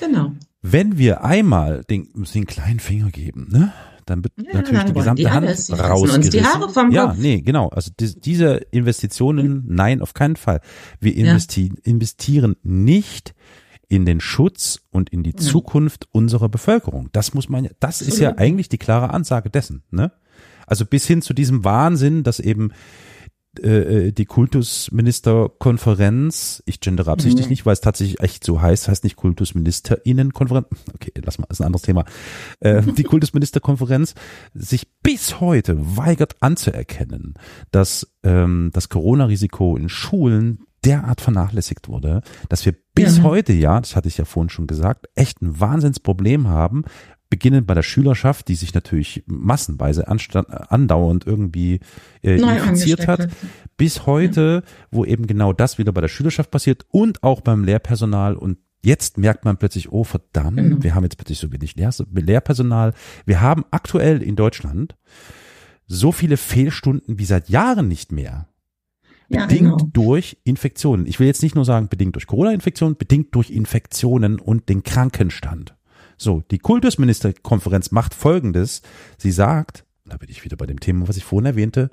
Genau. 0.00 0.32
Wenn 0.62 0.98
wir 0.98 1.24
einmal 1.24 1.84
den, 1.88 2.08
den 2.34 2.46
kleinen 2.46 2.80
Finger 2.80 3.10
geben, 3.10 3.48
ne? 3.50 3.72
Dann 4.06 4.24
wird 4.24 4.32
Ja, 4.38 4.54
natürlich 4.54 4.78
dann 4.78 4.86
die 4.86 4.92
gesamte 4.94 5.22
die 5.22 5.28
Hand 5.30 5.46
alles. 5.46 5.70
Rausgerissen. 5.70 6.16
uns 6.22 6.30
die 6.30 6.42
Haare 6.42 6.70
vom 6.70 6.90
ja, 6.92 7.08
Kopf. 7.08 7.18
nee, 7.18 7.42
genau. 7.42 7.68
Also 7.68 7.90
die, 8.00 8.18
diese 8.18 8.54
Investitionen, 8.70 9.64
nein, 9.68 10.00
auf 10.00 10.14
keinen 10.14 10.36
Fall. 10.36 10.60
Wir 10.98 11.14
investi 11.14 11.72
investieren 11.82 12.56
nicht 12.62 13.34
in 13.88 14.06
den 14.06 14.20
Schutz 14.20 14.80
und 14.90 15.10
in 15.10 15.22
die 15.24 15.32
Ja. 15.32 15.36
Zukunft 15.36 16.08
unserer 16.10 16.48
Bevölkerung. 16.48 17.10
Das 17.12 17.34
muss 17.34 17.50
man, 17.50 17.64
ja- 17.64 17.70
das 17.80 18.00
ist 18.00 18.18
ja 18.18 18.30
Absolut. 18.30 18.38
eigentlich 18.48 18.68
die 18.70 18.78
klare 18.78 19.10
Ansage 19.10 19.50
dessen, 19.50 19.82
ne? 19.90 20.10
Also 20.66 20.86
bis 20.86 21.06
hin 21.06 21.20
zu 21.22 21.34
diesem 21.34 21.64
Wahnsinn, 21.64 22.22
dass 22.22 22.40
eben 22.40 22.72
äh, 23.62 24.12
die 24.12 24.24
Kultusministerkonferenz, 24.24 26.62
ich 26.66 26.80
gendere 26.80 27.10
absichtlich 27.10 27.46
Mhm. 27.46 27.50
nicht, 27.50 27.66
weil 27.66 27.72
es 27.72 27.80
tatsächlich 27.80 28.20
echt 28.20 28.44
so 28.44 28.60
heißt, 28.60 28.88
heißt 28.88 29.04
nicht 29.04 29.16
Kultusministerinnenkonferenz, 29.16 30.66
okay, 30.94 31.12
lass 31.24 31.38
mal, 31.38 31.46
ist 31.50 31.60
ein 31.60 31.66
anderes 31.66 31.82
Thema, 31.82 32.04
äh, 32.60 32.82
die 32.82 33.04
Kultusministerkonferenz 33.04 34.14
sich 34.54 34.88
bis 35.02 35.40
heute 35.40 35.76
weigert 35.96 36.36
anzuerkennen, 36.40 37.34
dass 37.70 38.06
ähm, 38.22 38.70
das 38.72 38.88
Corona-Risiko 38.88 39.76
in 39.76 39.88
Schulen 39.88 40.60
derart 40.84 41.20
vernachlässigt 41.20 41.88
wurde, 41.88 42.22
dass 42.48 42.64
wir 42.64 42.74
bis 42.94 43.18
Ja. 43.18 43.22
heute, 43.24 43.52
ja, 43.52 43.80
das 43.80 43.96
hatte 43.96 44.06
ich 44.08 44.16
ja 44.16 44.24
vorhin 44.24 44.48
schon 44.48 44.66
gesagt, 44.68 45.06
echt 45.16 45.42
ein 45.42 45.58
Wahnsinnsproblem 45.60 46.48
haben, 46.48 46.84
beginnend 47.30 47.66
bei 47.66 47.74
der 47.74 47.82
Schülerschaft, 47.82 48.48
die 48.48 48.54
sich 48.54 48.74
natürlich 48.74 49.22
massenweise 49.26 50.08
anstand, 50.08 50.48
andauernd 50.50 51.26
irgendwie 51.26 51.80
äh, 52.22 52.36
infiziert 52.36 53.06
hat, 53.06 53.28
bis 53.76 54.06
heute, 54.06 54.62
wo 54.90 55.04
eben 55.04 55.26
genau 55.26 55.52
das 55.52 55.78
wieder 55.78 55.92
bei 55.92 56.00
der 56.00 56.08
Schülerschaft 56.08 56.50
passiert 56.50 56.86
und 56.90 57.22
auch 57.22 57.40
beim 57.40 57.64
Lehrpersonal 57.64 58.34
und 58.34 58.58
Jetzt 58.80 59.18
merkt 59.18 59.44
man 59.44 59.56
plötzlich, 59.56 59.90
oh 59.90 60.04
verdammt, 60.04 60.56
Genau. 60.56 60.82
wir 60.82 60.94
haben 60.94 61.02
jetzt 61.02 61.16
plötzlich 61.18 61.38
so 61.38 61.52
wenig 61.52 61.74
Lehr 61.74 61.90
Lehrpersonal. 62.12 62.94
Wir 63.26 63.40
haben 63.40 63.64
aktuell 63.72 64.22
in 64.22 64.36
Deutschland 64.36 64.96
so 65.86 66.12
viele 66.12 66.36
Fehlstunden 66.36 67.18
wie 67.18 67.24
seit 67.24 67.48
Jahren 67.48 67.88
nicht 67.88 68.12
mehr. 68.12 68.48
Ja, 69.28 69.46
Bedingt 69.46 69.78
genau. 69.78 69.90
durch 69.92 70.38
Infektionen. 70.44 71.06
Ich 71.06 71.18
will 71.18 71.26
jetzt 71.26 71.42
nicht 71.42 71.54
nur 71.54 71.64
sagen, 71.64 71.88
bedingt 71.88 72.14
durch 72.14 72.26
Corona-Infektionen, 72.26 72.96
bedingt 72.96 73.34
durch 73.34 73.50
Infektionen 73.50 74.38
und 74.38 74.68
den 74.68 74.84
Krankenstand. 74.84 75.74
So, 76.18 76.42
die 76.50 76.58
Kultusministerkonferenz 76.58 77.92
macht 77.92 78.12
Folgendes. 78.12 78.82
Sie 79.16 79.30
sagt, 79.30 79.84
da 80.04 80.16
bin 80.16 80.28
ich 80.28 80.44
wieder 80.44 80.56
bei 80.56 80.66
dem 80.66 80.80
Thema, 80.80 81.08
was 81.08 81.16
ich 81.16 81.24
vorhin 81.24 81.46
erwähnte, 81.46 81.90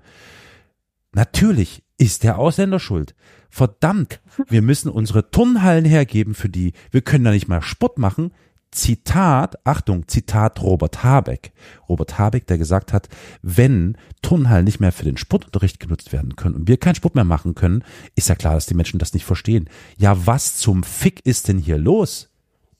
natürlich 1.13 1.83
ist 1.97 2.23
der 2.23 2.39
Ausländer 2.39 2.79
schuld. 2.79 3.15
Verdammt, 3.49 4.19
wir 4.49 4.61
müssen 4.61 4.89
unsere 4.89 5.29
Turnhallen 5.29 5.85
hergeben 5.85 6.33
für 6.33 6.49
die. 6.49 6.73
Wir 6.91 7.01
können 7.01 7.23
da 7.23 7.31
nicht 7.31 7.47
mal 7.47 7.61
Sport 7.61 7.99
machen. 7.99 8.33
Zitat, 8.71 9.65
Achtung, 9.65 10.07
Zitat 10.07 10.61
Robert 10.61 11.03
Habeck. 11.03 11.53
Robert 11.87 12.17
Habeck, 12.17 12.47
der 12.47 12.57
gesagt 12.57 12.91
hat, 12.91 13.07
wenn 13.41 13.97
Turnhallen 14.21 14.65
nicht 14.65 14.81
mehr 14.81 14.91
für 14.91 15.05
den 15.05 15.15
Sportunterricht 15.15 15.79
genutzt 15.79 16.11
werden 16.11 16.35
können 16.35 16.55
und 16.55 16.67
wir 16.67 16.75
keinen 16.77 16.95
Sport 16.95 17.15
mehr 17.15 17.23
machen 17.23 17.55
können, 17.55 17.85
ist 18.15 18.27
ja 18.27 18.35
klar, 18.35 18.55
dass 18.55 18.65
die 18.65 18.73
Menschen 18.73 18.99
das 18.99 19.13
nicht 19.13 19.23
verstehen. 19.23 19.69
Ja, 19.97 20.25
was 20.25 20.57
zum 20.57 20.83
Fick 20.83 21.25
ist 21.25 21.47
denn 21.47 21.59
hier 21.59 21.77
los? 21.77 22.34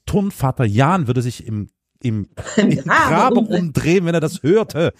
Turnvater 0.06 0.64
Jan 0.64 1.06
würde 1.06 1.22
sich 1.22 1.46
im 1.46 1.68
im, 2.02 2.28
im 2.56 2.76
Grabe 2.84 3.40
umdrehen, 3.40 4.04
wenn 4.06 4.14
er 4.14 4.20
das 4.20 4.42
hörte. 4.42 4.92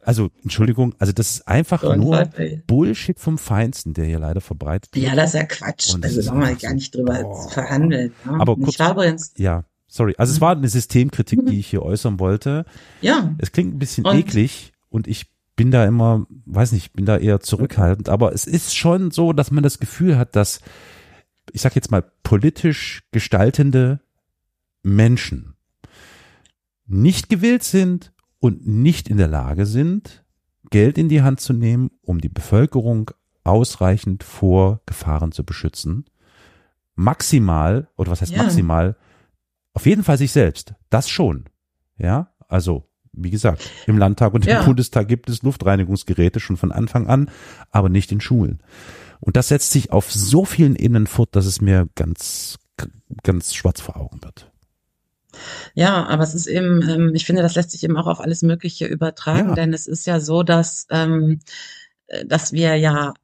Also, 0.00 0.30
Entschuldigung, 0.42 0.94
also 0.98 1.12
das 1.12 1.32
ist 1.32 1.48
einfach 1.48 1.82
so 1.82 1.94
nur 1.94 2.28
Bullshit 2.66 3.18
vom 3.18 3.38
Feinsten, 3.38 3.94
der 3.94 4.06
hier 4.06 4.18
leider 4.18 4.40
verbreitet 4.40 4.94
wird. 4.94 5.04
Ja, 5.04 5.14
das 5.14 5.34
ist 5.34 5.40
ja 5.40 5.44
Quatsch. 5.44 5.94
Und 5.94 6.04
also 6.04 6.22
da 6.22 6.34
wir 6.34 6.54
gar 6.54 6.74
nicht 6.74 6.94
drüber 6.94 7.22
oh. 7.24 7.48
verhandeln. 7.48 8.12
Ne? 8.24 8.40
Aber 8.40 8.56
kurz, 8.56 8.78
ja, 9.36 9.64
sorry. 9.88 10.14
Also 10.18 10.32
es 10.32 10.40
war 10.40 10.56
eine 10.56 10.68
Systemkritik, 10.68 11.46
die 11.46 11.58
ich 11.58 11.68
hier 11.68 11.82
äußern 11.82 12.18
wollte. 12.18 12.64
Ja. 13.00 13.34
Es 13.38 13.52
klingt 13.52 13.74
ein 13.74 13.78
bisschen 13.78 14.04
und? 14.04 14.16
eklig 14.16 14.72
und 14.88 15.06
ich 15.06 15.26
bin 15.56 15.70
da 15.70 15.84
immer, 15.86 16.26
weiß 16.46 16.72
nicht, 16.72 16.94
bin 16.94 17.06
da 17.06 17.16
eher 17.16 17.40
zurückhaltend, 17.40 18.08
aber 18.08 18.32
es 18.32 18.44
ist 18.46 18.74
schon 18.74 19.12
so, 19.12 19.32
dass 19.32 19.52
man 19.52 19.62
das 19.62 19.78
Gefühl 19.78 20.18
hat, 20.18 20.34
dass, 20.34 20.60
ich 21.52 21.60
sag 21.60 21.76
jetzt 21.76 21.92
mal, 21.92 22.04
politisch 22.24 23.04
gestaltende 23.12 24.00
Menschen 24.84 25.54
nicht 26.86 27.28
gewillt 27.28 27.64
sind 27.64 28.12
und 28.38 28.66
nicht 28.66 29.08
in 29.08 29.16
der 29.16 29.28
Lage 29.28 29.66
sind, 29.66 30.24
Geld 30.70 30.98
in 30.98 31.08
die 31.08 31.22
Hand 31.22 31.40
zu 31.40 31.52
nehmen, 31.52 31.90
um 32.02 32.20
die 32.20 32.28
Bevölkerung 32.28 33.10
ausreichend 33.42 34.22
vor 34.22 34.80
Gefahren 34.86 35.32
zu 35.32 35.44
beschützen. 35.44 36.04
Maximal, 36.94 37.88
oder 37.96 38.10
was 38.10 38.20
heißt 38.20 38.32
ja. 38.32 38.42
maximal, 38.42 38.96
auf 39.72 39.86
jeden 39.86 40.04
Fall 40.04 40.18
sich 40.18 40.32
selbst. 40.32 40.74
Das 40.90 41.08
schon. 41.08 41.46
Ja, 41.96 42.32
also, 42.48 42.88
wie 43.12 43.30
gesagt, 43.30 43.70
im 43.86 43.98
Landtag 43.98 44.34
und 44.34 44.46
im 44.46 44.50
ja. 44.50 44.62
Bundestag 44.62 45.08
gibt 45.08 45.28
es 45.28 45.42
Luftreinigungsgeräte 45.42 46.40
schon 46.40 46.56
von 46.56 46.72
Anfang 46.72 47.06
an, 47.06 47.30
aber 47.70 47.88
nicht 47.88 48.12
in 48.12 48.20
Schulen. 48.20 48.62
Und 49.20 49.36
das 49.36 49.48
setzt 49.48 49.70
sich 49.70 49.90
auf 49.90 50.12
so 50.12 50.44
vielen 50.44 50.76
Ebenen 50.76 51.06
fort, 51.06 51.34
dass 51.34 51.46
es 51.46 51.60
mir 51.60 51.88
ganz, 51.94 52.58
ganz 53.22 53.54
schwarz 53.54 53.80
vor 53.80 53.96
Augen 53.96 54.22
wird. 54.22 54.50
Ja, 55.74 56.06
aber 56.06 56.22
es 56.22 56.34
ist 56.34 56.46
eben, 56.46 56.82
ähm, 56.88 57.12
ich 57.14 57.24
finde, 57.24 57.42
das 57.42 57.54
lässt 57.54 57.70
sich 57.70 57.84
eben 57.84 57.96
auch 57.96 58.06
auf 58.06 58.20
alles 58.20 58.42
Mögliche 58.42 58.86
übertragen, 58.86 59.50
ja. 59.50 59.54
denn 59.54 59.72
es 59.72 59.86
ist 59.86 60.06
ja 60.06 60.20
so, 60.20 60.42
dass, 60.42 60.86
ähm, 60.90 61.40
äh, 62.06 62.24
dass 62.24 62.52
wir 62.52 62.76
ja, 62.76 63.14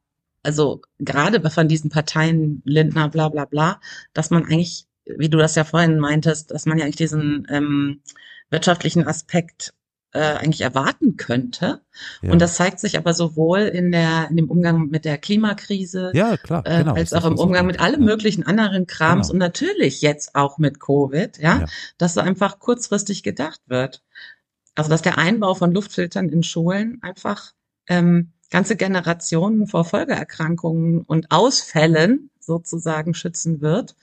also 0.43 0.81
gerade 0.99 1.47
von 1.49 1.67
diesen 1.67 1.89
Parteien, 1.89 2.61
Lindner, 2.65 3.09
bla 3.09 3.29
bla 3.29 3.45
bla, 3.45 3.79
dass 4.13 4.29
man 4.29 4.45
eigentlich, 4.45 4.87
wie 5.05 5.29
du 5.29 5.37
das 5.37 5.55
ja 5.55 5.63
vorhin 5.63 5.99
meintest, 5.99 6.51
dass 6.51 6.65
man 6.65 6.77
ja 6.77 6.85
eigentlich 6.85 6.95
diesen 6.95 7.47
ähm, 7.49 8.01
wirtschaftlichen 8.49 9.07
Aspekt 9.07 9.73
äh, 10.13 10.19
eigentlich 10.19 10.61
erwarten 10.61 11.17
könnte. 11.17 11.81
Ja. 12.21 12.31
Und 12.31 12.39
das 12.39 12.55
zeigt 12.55 12.79
sich 12.79 12.97
aber 12.97 13.13
sowohl 13.13 13.61
in 13.61 13.91
der 13.91 14.27
in 14.29 14.37
dem 14.37 14.49
Umgang 14.49 14.87
mit 14.89 15.05
der 15.05 15.17
Klimakrise, 15.17 16.11
ja, 16.13 16.37
klar, 16.37 16.63
äh, 16.65 16.79
genau, 16.79 16.95
als 16.95 17.13
auch 17.13 17.25
im 17.25 17.37
Umgang 17.37 17.65
mit 17.65 17.79
allem 17.79 18.01
ja. 18.01 18.05
möglichen 18.07 18.45
anderen 18.45 18.87
Krams 18.87 19.27
genau. 19.27 19.33
und 19.33 19.39
natürlich 19.39 20.01
jetzt 20.01 20.35
auch 20.35 20.57
mit 20.57 20.79
Covid, 20.79 21.37
ja, 21.37 21.61
ja, 21.61 21.65
dass 21.97 22.13
so 22.13 22.21
einfach 22.21 22.59
kurzfristig 22.59 23.23
gedacht 23.23 23.61
wird. 23.67 24.03
Also 24.75 24.89
dass 24.89 25.01
der 25.01 25.17
Einbau 25.17 25.53
von 25.53 25.73
Luftfiltern 25.73 26.29
in 26.29 26.43
Schulen 26.43 26.99
einfach 27.01 27.51
ähm, 27.87 28.31
ganze 28.49 28.75
Generationen 28.75 29.67
vor 29.67 29.85
Folgeerkrankungen 29.85 31.01
und 31.01 31.31
Ausfällen 31.31 32.29
sozusagen 32.39 33.13
schützen 33.13 33.61
wird, 33.61 33.95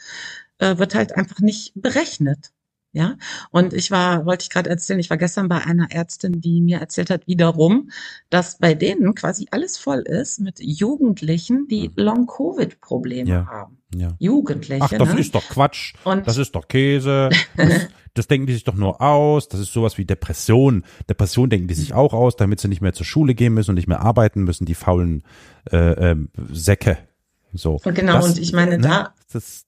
äh, 0.59 0.79
wird 0.79 0.95
halt 0.95 1.17
einfach 1.17 1.41
nicht 1.41 1.73
berechnet. 1.75 2.53
Ja, 2.93 3.16
und 3.51 3.74
ich 3.74 3.91
war, 3.91 4.24
wollte 4.24 4.45
ich 4.45 4.51
gerade 4.51 4.70
erzählen, 4.70 4.99
ich 4.99 5.11
war 5.11 5.18
gestern 5.18 5.49
bei 5.49 5.59
einer 5.59 5.93
Ärztin, 5.93 6.41
die 6.41 6.62
mir 6.62 6.78
erzählt 6.78 7.11
hat 7.11 7.26
wiederum, 7.26 7.91
dass 8.30 8.57
bei 8.59 8.74
denen 8.74 9.14
quasi 9.14 9.47
alles 9.51 9.76
voll 9.76 10.01
ist 10.01 10.41
mit 10.41 10.59
Jugendlichen, 10.59 11.68
die 11.68 11.91
mhm. 11.91 11.95
Long-Covid-Probleme 11.97 13.28
ja. 13.28 13.47
haben. 13.47 13.78
Ja. 13.95 14.14
Jugendliche. 14.18 14.82
Ach, 14.84 14.91
das 14.91 15.12
ne? 15.12 15.20
ist 15.20 15.34
doch 15.34 15.47
Quatsch. 15.49 15.95
Und 16.05 16.26
das 16.26 16.39
ist 16.39 16.55
doch 16.55 16.66
Käse. 16.66 17.28
Das, 17.57 17.89
das 18.14 18.26
denken 18.26 18.47
die 18.47 18.55
sich 18.55 18.64
doch 18.64 18.74
nur 18.74 19.03
aus. 19.03 19.49
Das 19.49 19.61
ist 19.61 19.72
sowas 19.72 19.99
wie 19.99 20.05
Depression. 20.05 20.84
Depression 21.09 21.51
denken 21.51 21.68
die 21.68 21.74
sich 21.74 21.93
auch 21.93 22.14
aus, 22.14 22.36
damit 22.36 22.61
sie 22.61 22.68
nicht 22.68 22.80
mehr 22.80 22.95
zur 22.95 23.07
Schule 23.07 23.34
gehen 23.34 23.55
müssen 23.55 23.70
und 23.70 23.76
nicht 23.76 23.89
mehr 23.89 24.01
arbeiten 24.01 24.45
müssen, 24.45 24.64
die 24.64 24.74
faulen 24.74 25.24
äh, 25.70 26.12
äh, 26.12 26.16
Säcke. 26.53 26.99
So. 27.53 27.81
Und 27.83 27.95
genau, 27.95 28.15
das, 28.15 28.27
und 28.27 28.39
ich 28.39 28.53
meine, 28.53 28.79
ne, 28.79 28.83
da, 28.83 29.15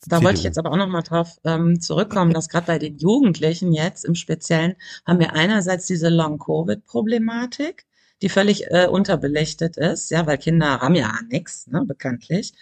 da 0.06 0.22
wollte 0.22 0.38
ich 0.38 0.44
jetzt 0.44 0.58
aber 0.58 0.72
auch 0.72 0.76
nochmal 0.76 1.02
drauf 1.02 1.38
ähm, 1.44 1.80
zurückkommen, 1.80 2.32
dass 2.32 2.48
gerade 2.48 2.66
bei 2.66 2.78
den 2.78 2.98
Jugendlichen 2.98 3.72
jetzt 3.72 4.04
im 4.04 4.14
Speziellen 4.14 4.74
haben 5.06 5.18
wir 5.18 5.34
einerseits 5.34 5.86
diese 5.86 6.08
Long-Covid-Problematik, 6.08 7.86
die 8.22 8.28
völlig 8.28 8.70
äh, 8.70 8.86
unterbelichtet 8.86 9.76
ist, 9.76 10.10
ja, 10.10 10.26
weil 10.26 10.38
Kinder 10.38 10.80
haben 10.80 10.94
ja 10.94 11.12
nichts, 11.30 11.66
ne, 11.68 11.84
bekanntlich. 11.84 12.52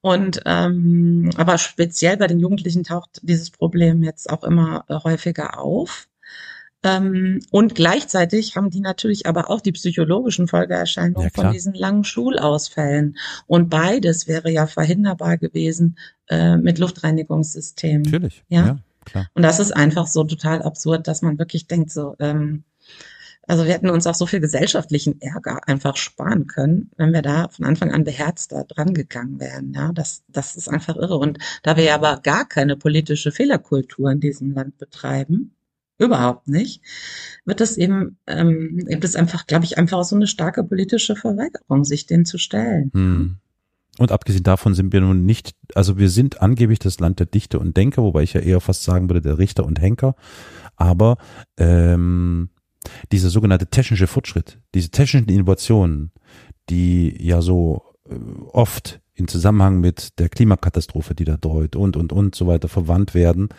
Und 0.00 0.40
ähm, 0.46 1.30
aber 1.36 1.58
speziell 1.58 2.16
bei 2.16 2.26
den 2.26 2.40
Jugendlichen 2.40 2.82
taucht 2.82 3.20
dieses 3.22 3.50
Problem 3.50 4.02
jetzt 4.02 4.28
auch 4.30 4.42
immer 4.42 4.84
äh, 4.88 4.94
häufiger 4.94 5.60
auf. 5.60 6.08
Ähm, 6.84 7.40
und 7.50 7.74
gleichzeitig 7.74 8.56
haben 8.56 8.70
die 8.70 8.80
natürlich 8.80 9.26
aber 9.26 9.50
auch 9.50 9.60
die 9.60 9.72
psychologischen 9.72 10.48
Folgeerscheinungen 10.48 11.30
ja, 11.34 11.42
von 11.42 11.52
diesen 11.52 11.74
langen 11.74 12.04
Schulausfällen. 12.04 13.16
Und 13.46 13.70
beides 13.70 14.26
wäre 14.26 14.50
ja 14.50 14.66
verhinderbar 14.66 15.38
gewesen 15.38 15.96
äh, 16.28 16.56
mit 16.56 16.78
Luftreinigungssystemen. 16.78 18.02
Natürlich. 18.02 18.44
Ja? 18.48 18.66
ja, 18.66 18.78
klar. 19.04 19.28
Und 19.34 19.42
das 19.42 19.60
ist 19.60 19.72
einfach 19.72 20.08
so 20.08 20.24
total 20.24 20.62
absurd, 20.62 21.06
dass 21.06 21.22
man 21.22 21.38
wirklich 21.38 21.68
denkt, 21.68 21.92
so, 21.92 22.16
ähm, 22.18 22.64
also 23.46 23.64
wir 23.64 23.72
hätten 23.72 23.90
uns 23.90 24.06
auch 24.06 24.14
so 24.14 24.26
viel 24.26 24.40
gesellschaftlichen 24.40 25.20
Ärger 25.20 25.68
einfach 25.68 25.96
sparen 25.96 26.46
können, 26.46 26.90
wenn 26.96 27.12
wir 27.12 27.22
da 27.22 27.48
von 27.48 27.64
Anfang 27.64 27.92
an 27.92 28.04
beherzt 28.04 28.52
da 28.52 28.64
dran 28.64 28.94
gegangen 28.94 29.38
wären. 29.40 29.72
Ja, 29.72 29.92
das, 29.92 30.22
das 30.28 30.56
ist 30.56 30.68
einfach 30.68 30.96
irre. 30.96 31.16
Und 31.16 31.38
da 31.62 31.76
wir 31.76 31.84
ja 31.84 31.94
aber 31.94 32.18
gar 32.22 32.48
keine 32.48 32.76
politische 32.76 33.32
Fehlerkultur 33.32 34.10
in 34.10 34.20
diesem 34.20 34.52
Land 34.52 34.78
betreiben, 34.78 35.54
überhaupt 36.02 36.48
nicht, 36.48 36.82
wird 37.44 37.60
es 37.60 37.76
eben, 37.76 38.18
ähm, 38.26 38.84
gibt 38.86 39.04
es 39.04 39.16
einfach, 39.16 39.46
glaube 39.46 39.64
ich, 39.64 39.78
einfach 39.78 40.04
so 40.04 40.16
eine 40.16 40.26
starke 40.26 40.64
politische 40.64 41.16
Verweigerung, 41.16 41.84
sich 41.84 42.06
dem 42.06 42.24
zu 42.24 42.38
stellen. 42.38 42.90
Hm. 42.94 43.36
Und 43.98 44.10
abgesehen 44.10 44.42
davon 44.42 44.74
sind 44.74 44.92
wir 44.92 45.00
nun 45.02 45.26
nicht, 45.26 45.54
also 45.74 45.98
wir 45.98 46.08
sind 46.08 46.40
angeblich 46.40 46.78
das 46.78 46.98
Land 46.98 47.18
der 47.18 47.26
Dichter 47.26 47.60
und 47.60 47.76
Denker, 47.76 48.02
wobei 48.02 48.22
ich 48.22 48.32
ja 48.32 48.40
eher 48.40 48.60
fast 48.60 48.84
sagen 48.84 49.08
würde, 49.08 49.20
der 49.20 49.38
Richter 49.38 49.66
und 49.66 49.80
Henker. 49.80 50.14
Aber 50.76 51.18
ähm, 51.58 52.48
dieser 53.12 53.28
sogenannte 53.28 53.66
technische 53.66 54.06
Fortschritt, 54.06 54.58
diese 54.74 54.90
technischen 54.90 55.28
Innovationen, 55.28 56.10
die 56.70 57.14
ja 57.22 57.42
so 57.42 57.82
äh, 58.08 58.14
oft 58.52 59.00
in 59.14 59.28
Zusammenhang 59.28 59.80
mit 59.80 60.18
der 60.18 60.30
Klimakatastrophe, 60.30 61.14
die 61.14 61.24
da 61.24 61.36
droht 61.36 61.76
und 61.76 61.96
und 61.96 62.12
und 62.12 62.34
so 62.34 62.46
weiter 62.46 62.68
verwandt 62.68 63.14
werden, 63.14 63.50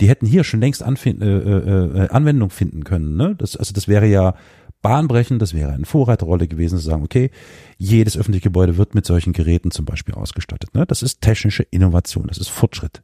die 0.00 0.08
hätten 0.08 0.26
hier 0.26 0.44
schon 0.44 0.60
längst 0.60 0.82
Anfind, 0.82 1.22
äh, 1.22 1.26
äh, 1.26 2.04
äh, 2.04 2.08
Anwendung 2.10 2.50
finden 2.50 2.84
können. 2.84 3.16
Ne? 3.16 3.34
Das, 3.36 3.56
also 3.56 3.72
das 3.72 3.88
wäre 3.88 4.06
ja 4.06 4.34
bahnbrechend, 4.80 5.42
das 5.42 5.54
wäre 5.54 5.72
eine 5.72 5.86
Vorreiterrolle 5.86 6.46
gewesen, 6.46 6.78
zu 6.78 6.84
sagen, 6.84 7.02
okay, 7.02 7.30
jedes 7.78 8.16
öffentliche 8.16 8.44
Gebäude 8.44 8.76
wird 8.76 8.94
mit 8.94 9.06
solchen 9.06 9.32
Geräten 9.32 9.70
zum 9.70 9.84
Beispiel 9.84 10.14
ausgestattet. 10.14 10.74
Ne? 10.74 10.86
Das 10.86 11.02
ist 11.02 11.20
technische 11.20 11.64
Innovation, 11.64 12.28
das 12.28 12.38
ist 12.38 12.48
Fortschritt. 12.48 13.02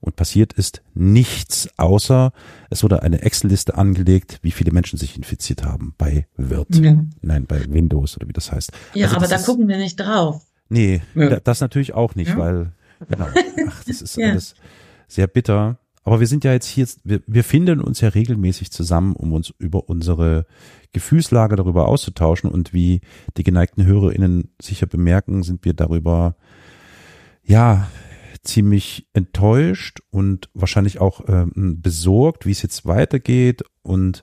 Und 0.00 0.16
passiert 0.16 0.52
ist 0.52 0.82
nichts, 0.92 1.68
außer 1.78 2.32
es 2.68 2.82
wurde 2.82 3.02
eine 3.02 3.22
Excel-Liste 3.22 3.74
angelegt, 3.78 4.38
wie 4.42 4.50
viele 4.50 4.70
Menschen 4.70 4.98
sich 4.98 5.16
infiziert 5.16 5.64
haben 5.64 5.94
bei 5.96 6.26
Wirt. 6.36 6.74
Ja. 6.76 7.02
Nein, 7.22 7.46
bei 7.46 7.64
Windows 7.70 8.16
oder 8.18 8.28
wie 8.28 8.34
das 8.34 8.52
heißt. 8.52 8.70
Ja, 8.92 9.06
also 9.06 9.16
aber 9.16 9.28
da 9.28 9.36
ist, 9.36 9.46
gucken 9.46 9.66
wir 9.66 9.78
nicht 9.78 9.96
drauf. 9.96 10.42
Nee, 10.68 11.00
ja. 11.14 11.40
das 11.40 11.60
natürlich 11.60 11.94
auch 11.94 12.16
nicht, 12.16 12.32
ja. 12.32 12.36
weil, 12.36 12.72
genau, 13.08 13.28
ach, 13.68 13.84
das 13.84 14.02
ist 14.02 14.18
alles 14.22 14.54
sehr 15.08 15.26
bitter. 15.26 15.78
Aber 16.04 16.20
wir 16.20 16.26
sind 16.26 16.44
ja 16.44 16.52
jetzt 16.52 16.66
hier, 16.66 16.86
wir, 17.02 17.22
wir 17.26 17.44
finden 17.44 17.80
uns 17.80 18.00
ja 18.02 18.10
regelmäßig 18.10 18.70
zusammen, 18.70 19.16
um 19.16 19.32
uns 19.32 19.52
über 19.58 19.88
unsere 19.88 20.46
Gefühlslage 20.92 21.56
darüber 21.56 21.88
auszutauschen. 21.88 22.50
Und 22.50 22.74
wie 22.74 23.00
die 23.36 23.42
geneigten 23.42 23.86
HörerInnen 23.86 24.50
sicher 24.60 24.86
bemerken, 24.86 25.42
sind 25.42 25.64
wir 25.64 25.72
darüber, 25.72 26.36
ja, 27.42 27.88
ziemlich 28.42 29.08
enttäuscht 29.14 30.00
und 30.10 30.50
wahrscheinlich 30.52 31.00
auch 31.00 31.22
ähm, 31.26 31.80
besorgt, 31.80 32.44
wie 32.44 32.50
es 32.50 32.60
jetzt 32.60 32.84
weitergeht. 32.84 33.62
Und 33.82 34.22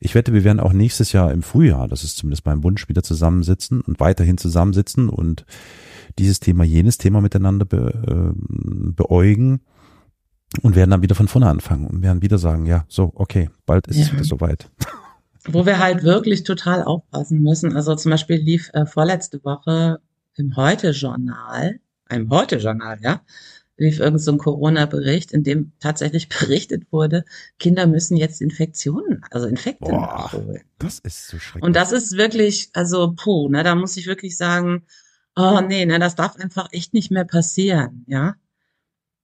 ich 0.00 0.16
wette, 0.16 0.32
wir 0.32 0.42
werden 0.42 0.58
auch 0.58 0.72
nächstes 0.72 1.12
Jahr 1.12 1.30
im 1.30 1.44
Frühjahr, 1.44 1.86
das 1.86 2.02
ist 2.02 2.16
zumindest 2.16 2.44
mein 2.44 2.64
Wunsch, 2.64 2.88
wieder 2.88 3.04
zusammensitzen 3.04 3.80
und 3.80 4.00
weiterhin 4.00 4.36
zusammensitzen 4.36 5.08
und 5.08 5.46
dieses 6.18 6.40
Thema, 6.40 6.64
jenes 6.64 6.98
Thema 6.98 7.20
miteinander 7.20 7.64
be, 7.64 8.34
äh, 8.34 8.92
beäugen 8.92 9.60
und 10.60 10.76
werden 10.76 10.90
dann 10.90 11.02
wieder 11.02 11.14
von 11.14 11.28
vorne 11.28 11.48
anfangen 11.48 11.86
und 11.86 12.02
werden 12.02 12.22
wieder 12.22 12.38
sagen, 12.38 12.66
ja, 12.66 12.84
so, 12.88 13.12
okay, 13.14 13.50
bald 13.64 13.86
ist 13.86 13.96
ja. 13.96 14.04
es 14.04 14.12
wieder 14.12 14.24
soweit. 14.24 14.70
Wo 15.46 15.66
wir 15.66 15.78
halt 15.78 16.04
wirklich 16.04 16.44
total 16.44 16.84
aufpassen 16.84 17.42
müssen. 17.42 17.74
Also 17.74 17.94
zum 17.96 18.10
Beispiel 18.10 18.36
lief 18.36 18.70
äh, 18.74 18.86
vorletzte 18.86 19.42
Woche 19.44 20.00
im 20.36 20.54
Heute-Journal, 20.56 21.80
einem 22.06 22.30
Heute-Journal, 22.30 22.98
ja, 23.02 23.22
lief 23.76 23.98
irgend 23.98 24.20
so 24.20 24.32
ein 24.32 24.38
Corona-Bericht, 24.38 25.32
in 25.32 25.42
dem 25.42 25.72
tatsächlich 25.80 26.28
berichtet 26.40 26.84
wurde, 26.92 27.24
Kinder 27.58 27.86
müssen 27.86 28.16
jetzt 28.16 28.40
Infektionen, 28.40 29.24
also 29.30 29.46
Infekte 29.46 29.90
Boah, 29.90 30.00
nachholen. 30.00 30.62
Das 30.78 30.98
ist 31.00 31.28
so 31.28 31.38
schrecklich. 31.38 31.64
Und 31.64 31.76
das 31.76 31.92
ist 31.92 32.16
wirklich, 32.16 32.70
also 32.74 33.14
puh, 33.16 33.48
ne, 33.48 33.62
da 33.62 33.74
muss 33.74 33.96
ich 33.96 34.06
wirklich 34.06 34.36
sagen, 34.36 34.84
oh 35.36 35.60
nee, 35.60 35.84
ne, 35.86 35.98
das 35.98 36.14
darf 36.14 36.36
einfach 36.36 36.68
echt 36.72 36.94
nicht 36.94 37.10
mehr 37.10 37.24
passieren, 37.24 38.04
ja. 38.06 38.34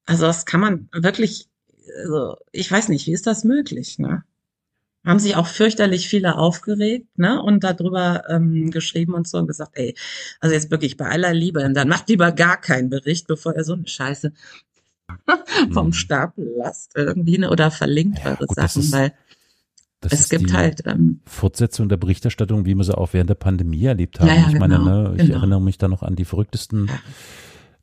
Also 0.08 0.24
das 0.26 0.46
kann 0.46 0.60
man 0.60 0.88
wirklich, 0.92 1.48
also 2.02 2.36
ich 2.50 2.70
weiß 2.70 2.88
nicht, 2.88 3.06
wie 3.06 3.12
ist 3.12 3.26
das 3.26 3.44
möglich, 3.44 3.98
ne? 3.98 4.24
Haben 5.06 5.20
sich 5.20 5.36
auch 5.36 5.46
fürchterlich 5.46 6.08
viele 6.08 6.36
aufgeregt, 6.36 7.06
ne, 7.16 7.40
und 7.40 7.62
darüber 7.64 8.24
ähm, 8.28 8.70
geschrieben 8.70 9.14
und 9.14 9.28
so 9.28 9.38
und 9.38 9.46
gesagt, 9.46 9.72
ey, 9.74 9.94
also 10.40 10.54
jetzt 10.54 10.70
wirklich 10.70 10.96
bei 10.96 11.06
aller 11.08 11.32
Liebe, 11.32 11.70
dann 11.72 11.88
macht 11.88 12.08
lieber 12.08 12.32
gar 12.32 12.60
keinen 12.60 12.90
Bericht, 12.90 13.26
bevor 13.28 13.54
ihr 13.56 13.64
so 13.64 13.74
eine 13.74 13.86
Scheiße 13.86 14.32
vom 15.72 15.88
Mhm. 15.88 15.92
Stapel 15.92 16.52
lasst 16.58 16.92
irgendwie, 16.96 17.38
ne, 17.38 17.50
oder 17.50 17.70
verlinkt 17.70 18.18
Ja, 18.18 18.32
eure 18.32 18.46
gut, 18.46 18.56
Sachen, 18.56 18.82
ist- 18.82 18.92
weil 18.92 19.12
Das 20.00 20.12
es 20.12 20.28
gibt 20.28 20.52
halt, 20.52 20.82
ähm, 20.86 21.20
Fortsetzung 21.26 21.88
der 21.88 21.96
Berichterstattung, 21.96 22.66
wie 22.66 22.74
wir 22.74 22.84
sie 22.84 22.96
auch 22.96 23.12
während 23.12 23.30
der 23.30 23.34
Pandemie 23.34 23.84
erlebt 23.84 24.20
haben. 24.20 24.28
Ja, 24.28 24.34
ja, 24.34 24.48
ich 24.48 24.58
meine, 24.58 24.78
genau, 24.78 25.02
ne, 25.08 25.14
ich 25.16 25.22
genau. 25.22 25.38
erinnere 25.38 25.60
mich 25.62 25.78
da 25.78 25.88
noch 25.88 26.02
an 26.02 26.16
die 26.16 26.24
verrücktesten 26.24 26.88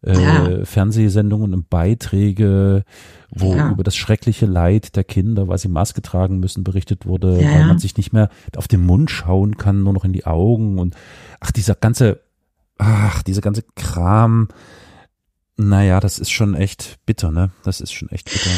äh, 0.06 0.14
Ja. 0.60 0.66
Fernsehsendungen 0.66 1.54
und 1.54 1.70
Beiträge, 1.70 2.84
wo 3.30 3.56
Ja. 3.56 3.72
über 3.72 3.84
das 3.84 3.96
schreckliche 3.96 4.46
Leid 4.46 4.96
der 4.96 5.04
Kinder, 5.04 5.48
weil 5.48 5.58
sie 5.58 5.68
Maske 5.68 6.02
tragen 6.02 6.40
müssen, 6.40 6.64
berichtet 6.64 7.06
wurde, 7.06 7.42
Ja, 7.42 7.52
weil 7.54 7.66
man 7.66 7.80
sich 7.80 7.98
nicht 7.98 8.14
mehr 8.14 8.30
auf 8.56 8.68
den 8.68 8.86
Mund 8.86 9.10
schauen 9.12 9.58
kann, 9.58 9.84
nur 9.84 9.94
noch 9.94 10.06
in 10.06 10.14
die 10.14 10.26
Augen 10.26 10.80
und 10.80 10.96
ach, 11.40 11.52
dieser 11.52 11.76
ganze, 11.76 12.22
ach, 12.78 13.24
dieser 13.24 13.42
ganze 13.42 13.64
Kram, 13.76 14.48
naja, 15.58 16.00
das 16.00 16.20
ist 16.20 16.32
schon 16.32 16.54
echt 16.54 16.98
bitter, 17.06 17.32
ne? 17.32 17.52
Das 17.64 17.80
ist 17.82 17.94
schon 17.94 18.10
echt 18.10 18.32
bitter. 18.32 18.50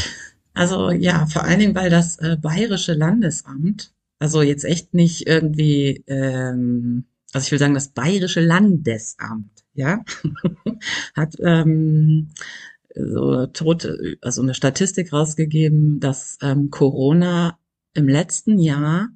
Also 0.54 0.90
ja, 0.90 1.28
vor 1.28 1.44
allen 1.44 1.60
Dingen, 1.60 1.76
weil 1.76 1.92
das 1.92 2.18
äh, 2.18 2.36
Bayerische 2.42 2.94
Landesamt, 2.94 3.94
also 4.20 4.42
jetzt 4.42 4.66
echt 4.66 4.96
nicht 4.96 5.28
irgendwie, 5.28 6.04
ähm, 6.08 7.06
also 7.34 7.46
ich 7.46 7.52
will 7.52 7.60
sagen, 7.60 7.76
das 7.76 7.90
Bayerische 7.90 8.40
Landesamt, 8.42 9.57
ja, 9.78 10.04
hat 11.16 11.36
ähm, 11.40 12.30
so 12.94 13.46
tote, 13.48 14.18
also 14.22 14.42
eine 14.42 14.54
Statistik 14.54 15.14
rausgegeben, 15.14 16.00
dass 16.00 16.38
ähm, 16.42 16.70
Corona 16.72 17.58
im 17.94 18.08
letzten 18.08 18.60
Jahr 18.60 19.10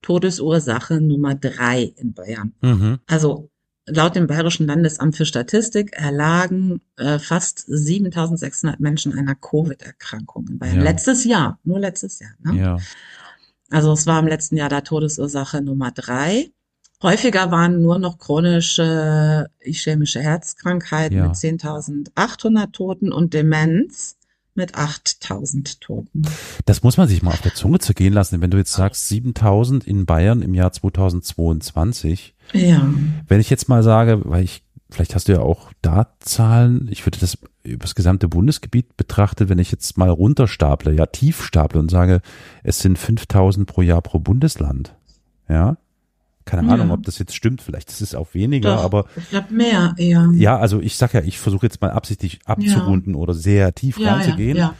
Todesursache 0.00 1.00
Nummer 1.00 1.34
drei 1.34 1.92
in 1.96 2.14
Bayern 2.14 2.52
Mhm. 2.62 3.00
also 3.06 3.50
laut 3.86 4.14
dem 4.14 4.26
Bayerischen 4.26 4.66
Landesamt 4.66 5.16
für 5.16 5.24
Statistik 5.24 5.92
erlagen 5.94 6.80
äh, 6.96 7.18
fast 7.18 7.64
7600 7.66 8.80
Menschen 8.80 9.18
einer 9.18 9.34
Covid-Erkrankung 9.34 10.46
in 10.48 10.58
Bayern. 10.58 10.76
Ja. 10.76 10.82
Letztes 10.82 11.24
Jahr, 11.24 11.58
nur 11.64 11.80
letztes 11.80 12.20
Jahr. 12.20 12.32
Ne? 12.44 12.60
Ja. 12.60 12.76
Also 13.70 13.92
es 13.92 14.06
war 14.06 14.20
im 14.20 14.26
letzten 14.28 14.56
Jahr 14.56 14.68
der 14.68 14.84
Todesursache 14.84 15.62
Nummer 15.62 15.90
drei. 15.90 16.50
Häufiger 17.02 17.50
waren 17.50 17.80
nur 17.80 17.98
noch 17.98 18.18
chronische 18.18 19.46
ischämische 19.60 20.20
Herzkrankheiten 20.20 21.16
Ja. 21.16 21.24
mit 21.28 21.36
10.800 21.36 22.72
Toten 22.72 23.12
und 23.12 23.34
Demenz 23.34 24.16
mit 24.54 24.74
8.000 24.74 25.78
Toten. 25.80 26.22
Das 26.66 26.82
muss 26.82 26.96
man 26.96 27.06
sich 27.06 27.22
mal 27.22 27.30
auf 27.30 27.42
der 27.42 27.54
Zunge 27.54 27.78
zergehen 27.78 28.12
lassen. 28.12 28.40
Wenn 28.40 28.50
du 28.50 28.56
jetzt 28.58 28.72
sagst, 28.72 29.06
7000 29.08 29.86
in 29.86 30.04
Bayern 30.04 30.42
im 30.42 30.54
Jahr 30.54 30.72
2022, 30.72 32.34
Ja, 32.52 32.92
wenn 33.28 33.40
ich 33.40 33.50
jetzt 33.50 33.68
mal 33.68 33.84
sage, 33.84 34.22
weil 34.24 34.42
ich, 34.42 34.64
vielleicht 34.90 35.14
hast 35.14 35.28
du 35.28 35.32
ja 35.32 35.40
auch 35.40 35.70
da 35.80 36.16
Zahlen, 36.18 36.88
ich 36.90 37.06
würde 37.06 37.20
das 37.20 37.38
über 37.62 37.82
das 37.82 37.94
gesamte 37.94 38.26
Bundesgebiet 38.26 38.96
betrachtet, 38.96 39.48
wenn 39.48 39.60
ich 39.60 39.70
jetzt 39.70 39.96
mal 39.96 40.10
runterstaple, 40.10 40.92
ja, 40.92 41.06
tief 41.06 41.44
staple 41.44 41.78
und 41.78 41.90
sage, 41.92 42.20
es 42.64 42.80
sind 42.80 42.98
5000 42.98 43.68
pro 43.68 43.82
Jahr 43.82 44.02
pro 44.02 44.18
Bundesland. 44.18 44.96
Ja. 45.48 45.76
Keine 46.48 46.68
Ja. 46.68 46.74
Ahnung, 46.74 46.90
ob 46.90 47.02
das 47.04 47.18
jetzt 47.18 47.34
stimmt. 47.34 47.60
Vielleicht 47.62 47.90
ist 47.90 48.00
es 48.00 48.14
auch 48.14 48.32
weniger, 48.34 48.76
doch, 48.76 48.84
aber 48.84 49.04
ich 49.16 49.28
glaube 49.30 49.52
mehr 49.52 49.94
eher. 49.98 50.28
ja, 50.34 50.58
also 50.58 50.80
ich 50.80 50.96
sag 50.96 51.12
ja, 51.14 51.20
ich 51.20 51.38
versuche 51.38 51.66
jetzt 51.66 51.80
mal 51.80 51.90
absichtlich 51.90 52.40
abzurunden 52.46 53.14
oder 53.14 53.34
sehr 53.34 53.74
tief 53.74 53.98
ja, 53.98 54.06
ja, 54.06 54.14
reinzugehen. 54.14 54.56
ja. 54.56 54.74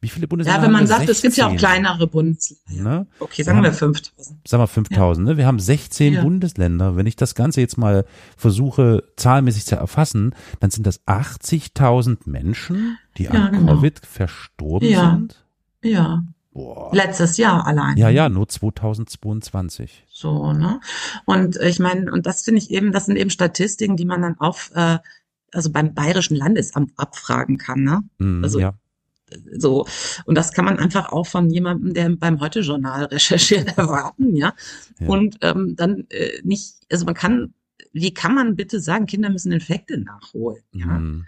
Wie 0.00 0.10
viele 0.10 0.28
Bundesländer 0.28 0.60
Ja, 0.60 0.66
wenn 0.66 0.72
man 0.72 0.86
sagt, 0.86 1.08
es 1.08 1.22
gibt 1.22 1.34
ja 1.38 1.46
auch 1.46 1.52
16, 1.52 1.58
kleinere 1.66 2.06
Bundesländer. 2.06 2.82
Ne? 2.98 3.06
Okay, 3.20 3.42
sagen 3.42 3.58
Wir 3.60 3.62
wir 3.62 3.68
haben- 3.70 3.94
5000. 3.94 4.36
sagen 4.46 4.62
wir 4.62 4.66
5000, 4.66 5.26
ne? 5.26 5.36
Wir 5.38 5.46
haben 5.46 5.58
16 5.58 6.12
Ja. 6.12 6.22
Bundesländer. 6.22 6.94
Wenn 6.96 7.06
ich 7.06 7.16
das 7.16 7.34
Ganze 7.34 7.62
jetzt 7.62 7.78
mal 7.78 8.04
versuche, 8.36 9.04
zahlenmäßig 9.16 9.64
zu 9.64 9.76
erfassen, 9.76 10.34
dann 10.60 10.70
sind 10.70 10.86
das 10.86 11.00
80.000 11.06 12.26
Menschen, 12.26 12.98
die 13.16 13.24
Ja, 13.24 13.30
an 13.30 13.52
genau. 13.52 13.72
Covid 13.76 14.00
verstorben 14.04 14.88
Ja. 14.90 15.10
sind. 15.12 15.42
Ja, 15.82 16.22
Boah. 16.54 16.90
letztes 16.94 17.36
Jahr 17.36 17.66
allein. 17.66 17.96
Ja, 17.98 18.08
ja, 18.08 18.28
nur 18.30 18.48
2022. 18.48 20.04
So, 20.08 20.52
ne? 20.52 20.80
Und 21.26 21.56
ich 21.56 21.78
meine, 21.80 22.10
und 22.12 22.26
das 22.26 22.42
finde 22.44 22.58
ich 22.58 22.70
eben, 22.70 22.92
das 22.92 23.06
sind 23.06 23.16
eben 23.16 23.30
Statistiken, 23.30 23.96
die 23.96 24.04
man 24.06 24.22
dann 24.22 24.38
auf, 24.38 24.70
äh, 24.74 24.98
also 25.52 25.70
beim 25.70 25.94
Bayerischen 25.94 26.36
Landesamt 26.36 26.92
abfragen 26.96 27.58
kann, 27.58 27.82
ne? 27.82 28.00
Mhm, 28.18 28.42
Also- 28.44 28.60
ja. 28.60 28.74
So. 29.52 29.86
Und 30.26 30.36
das 30.36 30.52
kann 30.52 30.64
man 30.64 30.78
einfach 30.78 31.10
auch 31.10 31.26
von 31.26 31.50
jemandem, 31.50 31.92
der 31.92 32.10
beim 32.10 32.38
Heute-Journal 32.40 33.06
recherchiert, 33.06 33.66
erwarten, 33.78 34.36
ja? 34.36 34.54
Ja. 35.00 35.08
Und 35.08 35.38
ähm, 35.40 35.74
dann 35.76 36.06
äh, 36.10 36.40
nicht, 36.44 36.74
also 36.92 37.04
man 37.04 37.14
kann, 37.14 37.52
wie 37.92 38.14
kann 38.14 38.34
man 38.34 38.54
bitte 38.54 38.78
sagen, 38.80 39.06
Kinder 39.06 39.30
müssen 39.30 39.50
Infekte 39.50 39.98
nachholen, 39.98 40.62
ja? 40.72 40.86
Mhm. 40.86 41.26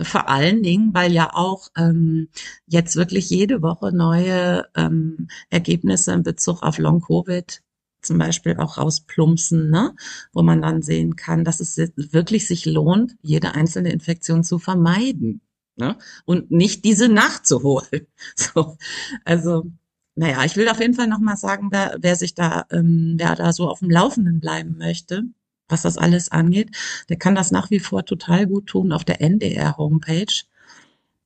Vor 0.00 0.28
allen 0.28 0.62
Dingen, 0.62 0.92
weil 0.92 1.12
ja 1.12 1.32
auch 1.32 1.68
ähm, 1.76 2.28
jetzt 2.66 2.96
wirklich 2.96 3.30
jede 3.30 3.62
Woche 3.62 3.92
neue 3.92 4.66
ähm, 4.76 5.28
Ergebnisse 5.48 6.12
in 6.12 6.22
Bezug 6.22 6.62
auf 6.62 6.78
Long-Covid 6.78 7.62
zum 8.02 8.18
Beispiel 8.18 8.56
auch 8.58 8.78
rausplumpsen, 8.78 9.70
ne? 9.70 9.94
wo 10.32 10.42
man 10.42 10.62
dann 10.62 10.82
sehen 10.82 11.16
kann, 11.16 11.44
dass 11.44 11.60
es 11.60 11.76
wirklich 11.96 12.46
sich 12.46 12.64
lohnt, 12.64 13.16
jede 13.22 13.54
einzelne 13.54 13.90
Infektion 13.90 14.44
zu 14.44 14.58
vermeiden 14.58 15.40
ne? 15.76 15.96
und 16.24 16.50
nicht 16.50 16.84
diese 16.84 17.08
nachzuholen. 17.08 18.06
So, 18.36 18.76
also 19.24 19.70
naja, 20.14 20.44
ich 20.44 20.56
will 20.56 20.68
auf 20.68 20.80
jeden 20.80 20.94
Fall 20.94 21.08
nochmal 21.08 21.36
sagen, 21.36 21.68
wer, 21.70 21.96
wer 22.00 22.16
sich 22.16 22.34
da, 22.34 22.64
ähm, 22.70 23.16
wer 23.18 23.34
da 23.34 23.52
so 23.52 23.68
auf 23.68 23.80
dem 23.80 23.90
Laufenden 23.90 24.40
bleiben 24.40 24.76
möchte, 24.78 25.24
was 25.68 25.82
das 25.82 25.98
alles 25.98 26.30
angeht, 26.30 26.70
der 27.08 27.16
kann 27.16 27.34
das 27.34 27.50
nach 27.50 27.70
wie 27.70 27.80
vor 27.80 28.04
total 28.04 28.46
gut 28.46 28.66
tun 28.66 28.92
auf 28.92 29.04
der 29.04 29.20
NDR-Homepage. 29.20 30.44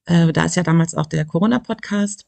Äh, 0.07 0.33
da 0.33 0.45
ist 0.45 0.57
ja 0.57 0.63
damals 0.63 0.95
auch 0.95 1.07
der 1.07 1.25
Corona-Podcast 1.25 2.27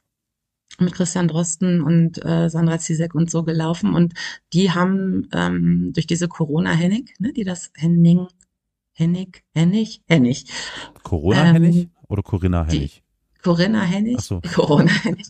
mit 0.79 0.93
Christian 0.95 1.29
Drosten 1.29 1.83
und 1.83 2.25
äh, 2.25 2.49
Sandra 2.49 2.79
Zizek 2.79 3.15
und 3.15 3.31
so 3.31 3.43
gelaufen. 3.43 3.95
Und 3.95 4.15
die 4.53 4.71
haben 4.71 5.29
ähm, 5.33 5.93
durch 5.95 6.07
diese 6.07 6.29
Corona-Hennig, 6.29 7.15
ne, 7.19 7.33
die 7.33 7.45
das 7.45 7.71
Henning, 7.77 8.27
Hennig, 8.95 9.43
Hennig, 9.55 10.03
Hennig, 10.07 10.47
Corona 11.03 11.47
Ähm, 11.51 11.55
Hennig 11.63 11.89
oder 12.09 12.23
Corinna 12.23 12.65
die- 12.65 12.77
Hennig? 12.79 13.03
Corinna 13.43 13.83
Hennig, 13.83 14.21
so. 14.21 14.41
Corona 14.55 14.93
Hennig, 15.03 15.27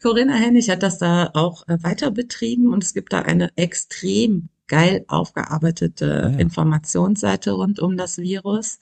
Corinna 0.00 0.34
Hennig 0.34 0.70
hat 0.70 0.82
das 0.84 0.98
da 0.98 1.30
auch 1.34 1.66
äh, 1.66 1.76
weiter 1.82 2.10
betrieben 2.12 2.72
und 2.72 2.84
es 2.84 2.94
gibt 2.94 3.12
da 3.12 3.22
eine 3.22 3.50
extrem 3.56 4.50
geil 4.68 5.04
aufgearbeitete 5.08 6.24
Ah 6.24 6.30
ja. 6.30 6.38
Informationsseite 6.38 7.52
rund 7.52 7.80
um 7.80 7.96
das 7.96 8.18
Virus. 8.18 8.78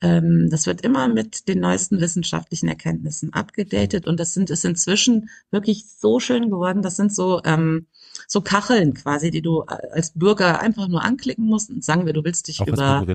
Ähm, 0.00 0.48
das 0.50 0.66
wird 0.66 0.82
immer 0.82 1.08
mit 1.08 1.48
den 1.48 1.60
neuesten 1.60 2.00
wissenschaftlichen 2.00 2.68
Erkenntnissen 2.68 3.32
abgedatet 3.32 4.06
und 4.06 4.20
das 4.20 4.34
sind 4.34 4.50
ist 4.50 4.64
inzwischen 4.64 5.30
wirklich 5.50 5.86
so 5.86 6.20
schön 6.20 6.50
geworden. 6.50 6.82
Das 6.82 6.96
sind 6.96 7.14
so 7.14 7.40
ähm, 7.44 7.86
so 8.28 8.40
Kacheln 8.42 8.94
quasi, 8.94 9.30
die 9.30 9.42
du 9.42 9.62
als 9.62 10.12
Bürger 10.12 10.60
einfach 10.60 10.88
nur 10.88 11.02
anklicken 11.02 11.46
musst 11.46 11.70
und 11.70 11.84
sagen 11.84 12.06
wir, 12.06 12.12
du 12.12 12.24
willst 12.24 12.48
dich 12.48 12.60
was 12.60 12.68
über 12.68 13.06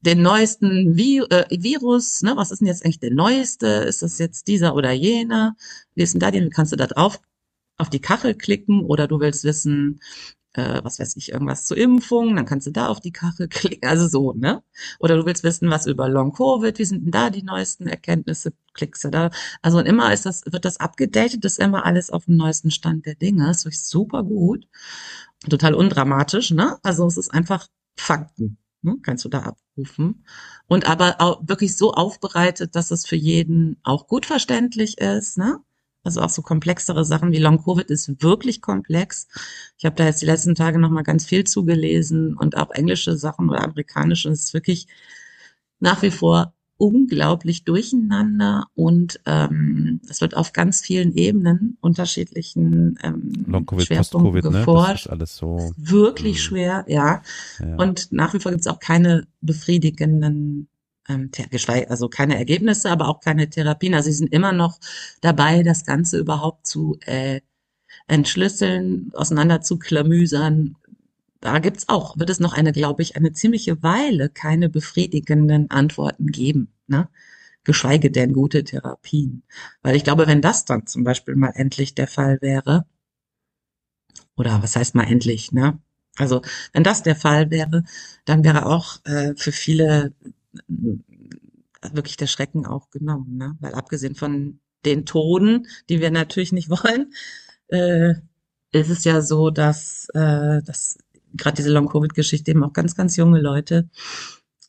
den 0.00 0.22
neuesten 0.22 0.96
Vi 0.96 1.18
äh, 1.18 1.44
Virus, 1.50 2.22
ne? 2.22 2.32
Was 2.36 2.50
ist 2.50 2.60
denn 2.60 2.68
jetzt 2.68 2.84
eigentlich 2.84 3.00
der 3.00 3.12
neueste? 3.12 3.66
Ist 3.66 4.02
das 4.02 4.18
jetzt 4.18 4.48
dieser 4.48 4.74
oder 4.74 4.92
jener? 4.92 5.56
Wie 5.94 6.02
ist 6.02 6.14
denn 6.14 6.20
da 6.20 6.30
den? 6.30 6.50
Kannst 6.50 6.72
du 6.72 6.76
da 6.76 6.86
drauf 6.86 7.20
auf 7.76 7.90
die 7.90 8.00
Kachel 8.00 8.34
klicken 8.34 8.84
oder 8.84 9.06
du 9.08 9.20
willst 9.20 9.44
wissen, 9.44 10.00
äh, 10.54 10.80
was 10.82 10.98
weiß 10.98 11.16
ich, 11.16 11.32
irgendwas 11.32 11.64
zur 11.64 11.76
Impfung, 11.76 12.34
dann 12.34 12.44
kannst 12.44 12.66
du 12.66 12.70
da 12.70 12.88
auf 12.88 13.00
die 13.00 13.12
Kachel 13.12 13.48
klicken, 13.48 13.88
also 13.88 14.08
so, 14.08 14.32
ne? 14.32 14.62
Oder 14.98 15.16
du 15.16 15.26
willst 15.26 15.44
wissen, 15.44 15.70
was 15.70 15.86
über 15.86 16.08
Long 16.08 16.32
Covid, 16.32 16.78
wie 16.78 16.84
sind 16.84 17.04
denn 17.04 17.10
da 17.12 17.30
die 17.30 17.42
neuesten 17.42 17.86
Erkenntnisse, 17.86 18.52
klickst 18.74 19.04
du 19.04 19.10
da. 19.10 19.30
Also 19.62 19.78
und 19.78 19.86
immer 19.86 20.12
ist 20.12 20.26
das, 20.26 20.42
wird 20.46 20.64
das 20.64 20.78
abgedatet, 20.80 21.44
ist 21.44 21.58
immer 21.58 21.84
alles 21.84 22.10
auf 22.10 22.24
dem 22.26 22.36
neuesten 22.36 22.70
Stand 22.70 23.06
der 23.06 23.14
Dinge, 23.14 23.50
ist 23.50 23.64
wirklich 23.64 23.84
super 23.84 24.22
gut. 24.24 24.66
Total 25.48 25.74
undramatisch, 25.74 26.50
ne? 26.50 26.78
Also 26.82 27.06
es 27.06 27.16
ist 27.16 27.32
einfach 27.32 27.68
Fakten, 27.96 28.58
ne? 28.82 28.96
Kannst 29.02 29.24
du 29.24 29.28
da 29.28 29.40
abrufen. 29.40 30.24
Und 30.66 30.88
aber 30.88 31.16
auch 31.20 31.40
wirklich 31.46 31.76
so 31.76 31.92
aufbereitet, 31.94 32.74
dass 32.76 32.90
es 32.90 33.06
für 33.06 33.16
jeden 33.16 33.78
auch 33.84 34.06
gut 34.06 34.26
verständlich 34.26 34.98
ist, 34.98 35.38
ne? 35.38 35.60
Also 36.02 36.20
auch 36.22 36.30
so 36.30 36.42
komplexere 36.42 37.04
Sachen 37.04 37.32
wie 37.32 37.38
Long 37.38 37.62
Covid 37.62 37.90
ist 37.90 38.22
wirklich 38.22 38.62
komplex. 38.62 39.28
Ich 39.78 39.84
habe 39.84 39.96
da 39.96 40.04
jetzt 40.06 40.22
die 40.22 40.26
letzten 40.26 40.54
Tage 40.54 40.78
noch 40.78 40.90
mal 40.90 41.02
ganz 41.02 41.26
viel 41.26 41.44
zugelesen 41.44 42.36
und 42.36 42.56
auch 42.56 42.70
englische 42.70 43.16
Sachen 43.16 43.50
oder 43.50 43.62
amerikanische. 43.62 44.30
Es 44.30 44.44
ist 44.44 44.54
wirklich 44.54 44.86
nach 45.78 46.02
wie 46.02 46.10
vor 46.10 46.54
unglaublich 46.78 47.64
durcheinander 47.64 48.64
und 48.74 49.20
ähm, 49.26 50.00
es 50.08 50.22
wird 50.22 50.34
auf 50.34 50.54
ganz 50.54 50.80
vielen 50.80 51.12
Ebenen 51.12 51.76
unterschiedlichen 51.82 52.98
ähm, 53.02 53.32
Long 53.46 53.64
-Covid, 53.64 53.84
Schwerpunkten 53.84 54.40
Post-Covid, 54.42 54.42
geforscht. 54.44 54.88
Ne? 54.88 54.92
Das 54.94 55.00
ist 55.02 55.10
alles 55.10 55.36
so. 55.36 55.72
Wirklich 55.76 56.36
Mhm. 56.36 56.40
schwer, 56.42 56.84
ja. 56.88 57.22
Ja. 57.58 57.76
Und 57.76 58.10
nach 58.12 58.32
wie 58.32 58.40
vor 58.40 58.50
gibt 58.50 58.62
es 58.62 58.66
auch 58.66 58.80
keine 58.80 59.26
befriedigenden, 59.42 60.68
ähm, 61.10 61.30
also 61.88 62.08
keine 62.08 62.36
Ergebnisse, 62.36 62.90
aber 62.90 63.08
auch 63.08 63.20
keine 63.20 63.48
Therapien. 63.50 63.94
Also 63.94 64.10
sie 64.10 64.16
sind 64.16 64.32
immer 64.32 64.52
noch 64.52 64.78
dabei, 65.20 65.62
das 65.62 65.84
Ganze 65.84 66.18
überhaupt 66.18 66.66
zu 66.66 66.98
äh, 67.06 67.40
entschlüsseln, 68.06 69.10
auseinander 69.14 69.60
zu 69.62 69.78
klamüsern. 69.78 70.76
Da 71.40 71.58
gibt's 71.58 71.88
auch, 71.88 72.18
wird 72.18 72.30
es 72.30 72.40
noch 72.40 72.52
eine, 72.52 72.72
glaube 72.72 73.02
ich, 73.02 73.16
eine 73.16 73.32
ziemliche 73.32 73.82
Weile 73.82 74.28
keine 74.28 74.68
befriedigenden 74.68 75.70
Antworten 75.70 76.26
geben, 76.26 76.68
ne? 76.86 77.08
Geschweige 77.64 78.10
denn 78.10 78.32
gute 78.32 78.64
Therapien. 78.64 79.42
Weil 79.82 79.96
ich 79.96 80.04
glaube, 80.04 80.26
wenn 80.26 80.40
das 80.42 80.64
dann 80.64 80.86
zum 80.86 81.04
Beispiel 81.04 81.36
mal 81.36 81.52
endlich 81.54 81.94
der 81.94 82.06
Fall 82.08 82.38
wäre, 82.40 82.86
oder 84.36 84.62
was 84.62 84.76
heißt 84.76 84.94
mal 84.94 85.04
endlich, 85.04 85.52
ne? 85.52 85.78
Also 86.16 86.42
wenn 86.72 86.84
das 86.84 87.02
der 87.02 87.16
Fall 87.16 87.50
wäre, 87.50 87.84
dann 88.24 88.44
wäre 88.44 88.66
auch 88.66 89.04
äh, 89.04 89.34
für 89.36 89.52
viele 89.52 90.12
wirklich 90.68 92.16
der 92.16 92.26
Schrecken 92.26 92.66
auch 92.66 92.90
genommen, 92.90 93.36
ne? 93.36 93.56
Weil 93.60 93.74
abgesehen 93.74 94.14
von 94.14 94.60
den 94.84 95.06
Toten, 95.06 95.66
die 95.88 96.00
wir 96.00 96.10
natürlich 96.10 96.52
nicht 96.52 96.70
wollen, 96.70 97.12
äh, 97.68 98.14
ist 98.72 98.90
es 98.90 99.04
ja 99.04 99.20
so, 99.22 99.50
dass, 99.50 100.08
äh, 100.14 100.62
dass 100.62 100.98
gerade 101.34 101.56
diese 101.56 101.70
Long-Covid-Geschichte 101.70 102.50
eben 102.50 102.64
auch 102.64 102.72
ganz, 102.72 102.94
ganz 102.96 103.16
junge 103.16 103.40
Leute 103.40 103.88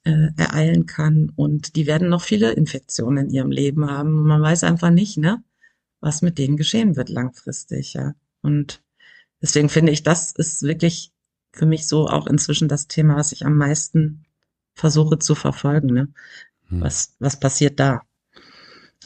äh, 0.03 0.29
ereilen 0.37 0.85
kann 0.85 1.31
und 1.35 1.75
die 1.75 1.85
werden 1.85 2.09
noch 2.09 2.21
viele 2.21 2.51
Infektionen 2.51 3.25
in 3.27 3.29
ihrem 3.29 3.51
Leben 3.51 3.89
haben. 3.89 4.23
Man 4.23 4.41
weiß 4.41 4.63
einfach 4.63 4.89
nicht, 4.89 5.17
ne, 5.17 5.43
was 5.99 6.21
mit 6.21 6.37
denen 6.37 6.57
geschehen 6.57 6.95
wird 6.95 7.09
langfristig, 7.09 7.93
ja. 7.93 8.13
Und 8.41 8.81
deswegen 9.41 9.69
finde 9.69 9.91
ich, 9.91 10.03
das 10.03 10.31
ist 10.31 10.63
wirklich 10.63 11.11
für 11.53 11.65
mich 11.65 11.87
so 11.87 12.07
auch 12.07 12.27
inzwischen 12.27 12.67
das 12.67 12.87
Thema, 12.87 13.15
was 13.15 13.31
ich 13.31 13.45
am 13.45 13.57
meisten 13.57 14.25
versuche 14.81 15.19
zu 15.19 15.35
verfolgen, 15.35 15.93
ne? 15.93 16.07
Hm. 16.69 16.81
Was, 16.81 17.15
was 17.19 17.39
passiert 17.39 17.79
da? 17.79 18.01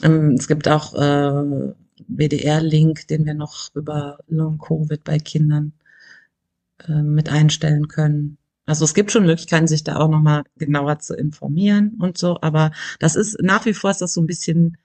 Ähm, 0.02 0.34
es 0.38 0.48
gibt 0.48 0.68
auch 0.68 0.94
äh, 0.94 1.74
WDR-Link, 2.08 3.06
den 3.08 3.26
wir 3.26 3.34
noch 3.34 3.74
über 3.74 4.18
Long-Covid 4.28 5.04
bei 5.04 5.18
Kindern 5.18 5.72
äh, 6.88 7.02
mit 7.02 7.28
einstellen 7.28 7.88
können. 7.88 8.38
Also 8.64 8.84
es 8.86 8.94
gibt 8.94 9.12
schon 9.12 9.26
Möglichkeiten, 9.26 9.68
sich 9.68 9.84
da 9.84 9.96
auch 9.96 10.08
nochmal 10.08 10.44
genauer 10.56 10.98
zu 10.98 11.14
informieren 11.14 11.98
und 12.00 12.18
so, 12.18 12.40
aber 12.40 12.72
das 12.98 13.14
ist 13.14 13.40
nach 13.40 13.64
wie 13.66 13.74
vor 13.74 13.90
ist 13.90 14.00
das 14.00 14.14
so 14.14 14.20
ein 14.20 14.26
bisschen 14.26 14.78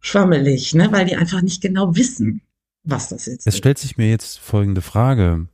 schwammelig, 0.00 0.74
ne, 0.74 0.90
weil 0.92 1.06
die 1.06 1.16
einfach 1.16 1.42
nicht 1.42 1.62
genau 1.62 1.96
wissen, 1.96 2.42
was 2.82 3.08
das 3.08 3.26
jetzt 3.26 3.46
Es 3.46 3.54
ist. 3.54 3.58
stellt 3.58 3.78
sich 3.78 3.96
mir 3.96 4.10
jetzt 4.10 4.38
folgende 4.38 4.82
Frage. 4.82 5.48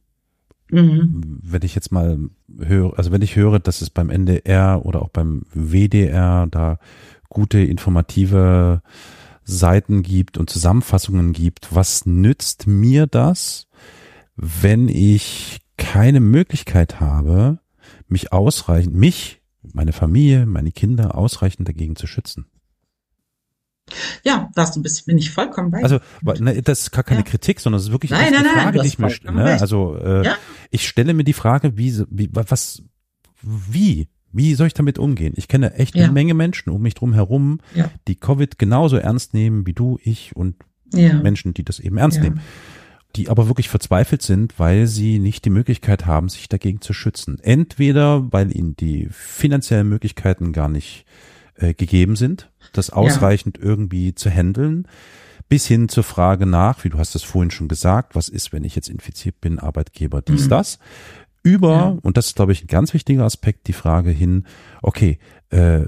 Mhm. 0.73 1.39
wenn 1.43 1.61
ich 1.63 1.75
jetzt 1.75 1.93
mal 1.93 2.19
höre, 2.59 2.97
also 2.97 3.13
wenn 3.13 3.21
ich 3.21 3.37
höre, 3.37 3.61
dass 3.61 3.83
es 3.83 3.91
beim 3.91 4.09
NDR 4.09 4.87
oder 4.87 5.03
auch 5.03 5.11
beim 5.11 5.43
WDR 5.53 6.47
da 6.51 6.79
gute 7.29 7.59
informative 7.59 8.81
Seiten 9.45 10.03
gibt 10.03 10.39
und 10.39 10.49
Zusammenfassungen 10.49 11.35
gibt, 11.35 11.75
was 11.75 12.07
nützt 12.07 12.67
mir 12.67 13.07
das, 13.07 13.69
wenn 14.37 14.89
ich 14.89 15.61
keine 15.77 16.21
Möglichkeit 16.21 17.01
habe, 17.01 17.59
mich 18.09 18.33
ausreichend, 18.33 18.95
mich, 18.95 19.43
meine 19.75 19.93
Familie, 19.93 20.47
meine 20.47 20.73
Kinder 20.73 21.17
ausreichend 21.19 21.69
dagegen 21.69 21.97
zu 21.97 22.07
schützen? 22.07 22.47
Ja, 24.25 24.51
da 24.55 24.63
hast 24.63 24.77
du 24.77 24.83
bist, 24.83 25.07
bin 25.07 25.19
ich 25.19 25.31
vollkommen 25.31 25.71
bei. 25.71 25.83
Also, 25.83 25.99
ne, 26.41 26.63
das 26.63 26.81
ist 26.81 26.91
gar 26.93 27.05
keine 27.05 27.21
Ja. 27.21 27.27
Kritik, 27.27 27.61
sondern 27.61 27.79
es 27.81 27.87
ist 27.87 27.93
wirklich 27.93 28.11
Nein, 28.11 28.33
nein, 28.33 28.35
eine 28.41 28.49
nein, 28.55 28.63
Frage, 28.63 28.81
die 28.81 28.87
ich 28.89 28.99
mir, 28.99 29.11
vollkommen 29.11 29.45
ne, 29.45 29.61
also, 29.61 29.97
äh, 29.97 30.25
Ja. 30.25 30.37
ich 30.71 30.87
stelle 30.89 31.15
mir 31.15 31.25
die 31.25 31.33
Frage, 31.33 31.77
wie, 31.77 32.03
wie, 32.11 32.29
was, 32.33 32.83
wie, 33.43 34.09
wie 34.33 34.55
soll 34.55 34.67
ich 34.69 34.75
damit 34.75 34.99
umgehen? 34.99 35.35
Ich 35.37 35.49
kenne 35.49 35.75
echt 35.75 35.95
Ja. 35.95 36.05
eine 36.05 36.13
Menge 36.13 36.35
Menschen 36.35 36.71
um 36.71 36.81
mich 36.83 36.95
drum 36.95 37.13
herum, 37.13 37.61
die 38.09 38.17
Covid 38.17 38.59
genauso 38.59 38.97
ernst 38.97 39.35
nehmen 39.35 39.67
wie 39.67 39.73
du, 39.75 39.99
ich 40.03 40.35
und. 40.37 40.57
Menschen, 40.95 41.55
die 41.55 41.65
das 41.65 41.81
eben 41.81 41.97
ernst 41.97 42.21
nehmen, 42.21 42.41
die 43.17 43.31
aber 43.31 43.49
wirklich 43.49 43.71
verzweifelt 43.71 44.21
sind, 44.21 44.59
weil 44.59 44.87
sie 44.87 45.19
nicht 45.19 45.47
die 45.47 45.51
Möglichkeit 45.51 46.05
haben, 46.05 46.29
sich 46.29 46.51
dagegen 46.51 46.83
zu 46.83 46.93
schützen. 46.93 47.39
Entweder, 47.41 48.31
weil 48.31 48.55
ihnen 48.55 48.77
die 48.77 49.09
finanziellen 49.11 49.89
Möglichkeiten 49.89 50.53
gar 50.53 50.69
nicht 50.69 51.07
äh, 51.55 51.73
gegeben 51.73 52.15
sind, 52.17 52.51
das 52.73 52.91
ausreichend 52.91 53.59
irgendwie 53.59 54.15
zu 54.15 54.31
handeln, 54.31 54.87
bis 55.49 55.67
hin 55.67 55.89
zur 55.89 56.05
Frage 56.05 56.47
nach, 56.47 56.83
wie 56.85 56.89
du 56.89 56.99
hast 56.99 57.15
es 57.15 57.23
vorhin 57.23 57.51
schon 57.51 57.69
gesagt, 57.69 58.15
was 58.15 58.29
ist, 58.29 58.53
wenn 58.53 58.65
ich 58.65 58.75
jetzt 58.75 58.89
infiziert 58.89 59.41
bin, 59.41 59.59
Arbeitgeber, 59.59 60.23
dies, 60.23 60.47
Mhm. 60.47 60.51
das, 60.51 60.79
über, 61.43 61.73
Ja. 61.77 61.99
und 62.03 62.17
das 62.17 62.27
ist, 62.29 62.37
glaube 62.37 62.53
ich, 62.53 62.65
ein 62.65 62.69
ganz 62.69 62.95
wichtiger 62.95 63.25
Aspekt, 63.25 63.67
die 63.67 63.73
Frage 63.73 64.11
hin, 64.11 64.47
okay, 64.81 65.19
äh, 65.51 65.83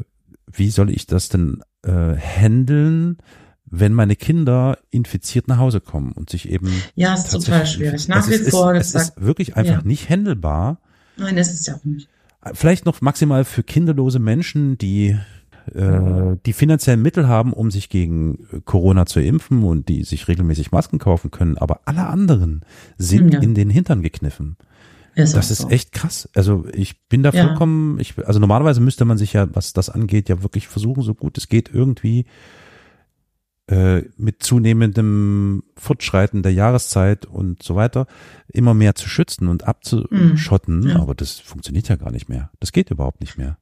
wie 0.53 0.71
soll 0.71 0.91
ich 0.91 1.07
das 1.07 1.29
denn 1.29 1.63
äh, 1.83 2.17
handeln, 2.17 3.19
wenn 3.67 3.93
meine 3.95 4.17
Kinder 4.17 4.79
infiziert 4.91 5.49
nach 5.49 5.59
Hause 5.59 5.81
kommen 5.81 6.13
und 6.13 6.31
sich 6.31 6.49
eben 6.49 6.71
Ja, 6.95 7.15
ist 7.15 7.31
total 7.31 7.67
schwierig. 7.67 8.09
Nach 8.09 8.29
wie 8.29 8.35
ist, 8.35 8.51
vor, 8.51 8.75
es, 8.75 8.93
das 8.93 9.03
es 9.03 9.09
ist 9.11 9.21
wirklich 9.23 9.57
einfach 9.57 9.79
ja. 9.83 9.87
nicht 9.87 10.09
handelbar. 10.11 10.81
Nein, 11.17 11.37
das 11.37 11.53
ist 11.53 11.67
ja 11.67 11.75
auch 11.75 11.85
nicht. 11.85 12.09
Vielleicht 12.53 12.85
noch 12.85 13.01
maximal 13.01 13.45
für 13.45 13.63
kinderlose 13.63 14.19
Menschen, 14.19 14.77
die 14.79 15.17
äh, 15.73 16.37
die 16.45 16.53
finanziellen 16.53 17.03
Mittel 17.03 17.29
haben, 17.29 17.53
um 17.53 17.71
sich 17.71 17.89
gegen 17.89 18.47
äh, 18.53 18.61
Corona 18.65 19.07
zu 19.07 19.21
impfen 19.21 19.63
und 19.65 19.89
die 19.89 20.05
sich 20.05 20.29
regelmäßig 20.29 20.73
Masken 20.73 20.99
kaufen 20.99 21.31
können, 21.31 21.57
aber 21.59 21.81
alle 21.87 22.07
anderen 22.07 22.65
sind 22.99 23.33
Ja. 23.35 23.41
in 23.41 23.55
den 23.55 23.71
Hintern 23.71 24.03
gekniffen. 24.03 24.57
Ist 25.17 25.37
Das 25.37 25.51
ist 25.53 25.63
so. 25.63 25.69
echt 25.69 25.93
krass. 25.93 26.29
Also 26.35 26.67
ich 26.73 27.07
bin 27.09 27.23
da 27.23 27.31
Ja. 27.31 27.47
vollkommen, 27.47 28.01
ich, 28.01 28.15
also 28.27 28.41
normalerweise 28.41 28.81
müsste 28.81 29.05
man 29.05 29.17
sich 29.17 29.33
ja, 29.33 29.47
was 29.55 29.73
das 29.73 29.89
angeht, 29.89 30.29
ja 30.29 30.43
wirklich 30.43 30.67
versuchen, 30.67 31.03
so 31.05 31.15
gut 31.15 31.39
es 31.39 31.49
geht, 31.49 31.71
irgendwie 31.73 32.27
äh, 33.67 34.03
mit 34.19 34.43
zunehmendem 34.43 35.63
Fortschreiten 35.77 36.43
der 36.43 36.53
Jahreszeit 36.53 37.25
und 37.25 37.63
so 37.63 37.77
weiter 37.77 38.07
immer 38.49 38.75
mehr 38.75 38.95
zu 38.95 39.09
schützen 39.09 39.49
und 39.49 39.67
abzuschotten. 39.67 40.81
Mhm. 40.81 40.89
Ja. 40.89 40.97
Aber 41.01 41.15
das 41.15 41.39
funktioniert 41.39 41.89
ja 41.89 41.97
gar 41.97 42.11
nicht 42.11 42.29
mehr. 42.29 42.51
Das 42.61 42.73
geht 42.73 42.91
überhaupt 42.91 43.21
nicht 43.21 43.39
mehr. 43.39 43.57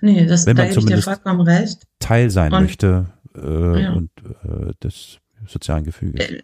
Nee, 0.00 0.26
das, 0.26 0.46
Wenn 0.46 0.56
da 0.56 0.62
man 0.64 0.70
dir 0.72 0.74
zumindest- 0.80 1.04
vollkommen 1.04 1.40
recht. 1.42 1.86
Teil 1.98 2.30
sein 2.30 2.52
Und- 2.52 2.62
möchte 2.62 3.06
äh, 3.34 3.82
Ja. 3.82 3.92
und 3.92 4.10
äh, 4.44 4.72
des 4.82 5.18
sozialen 5.46 5.84
Gefüges. 5.84 6.28
Äh, 6.28 6.42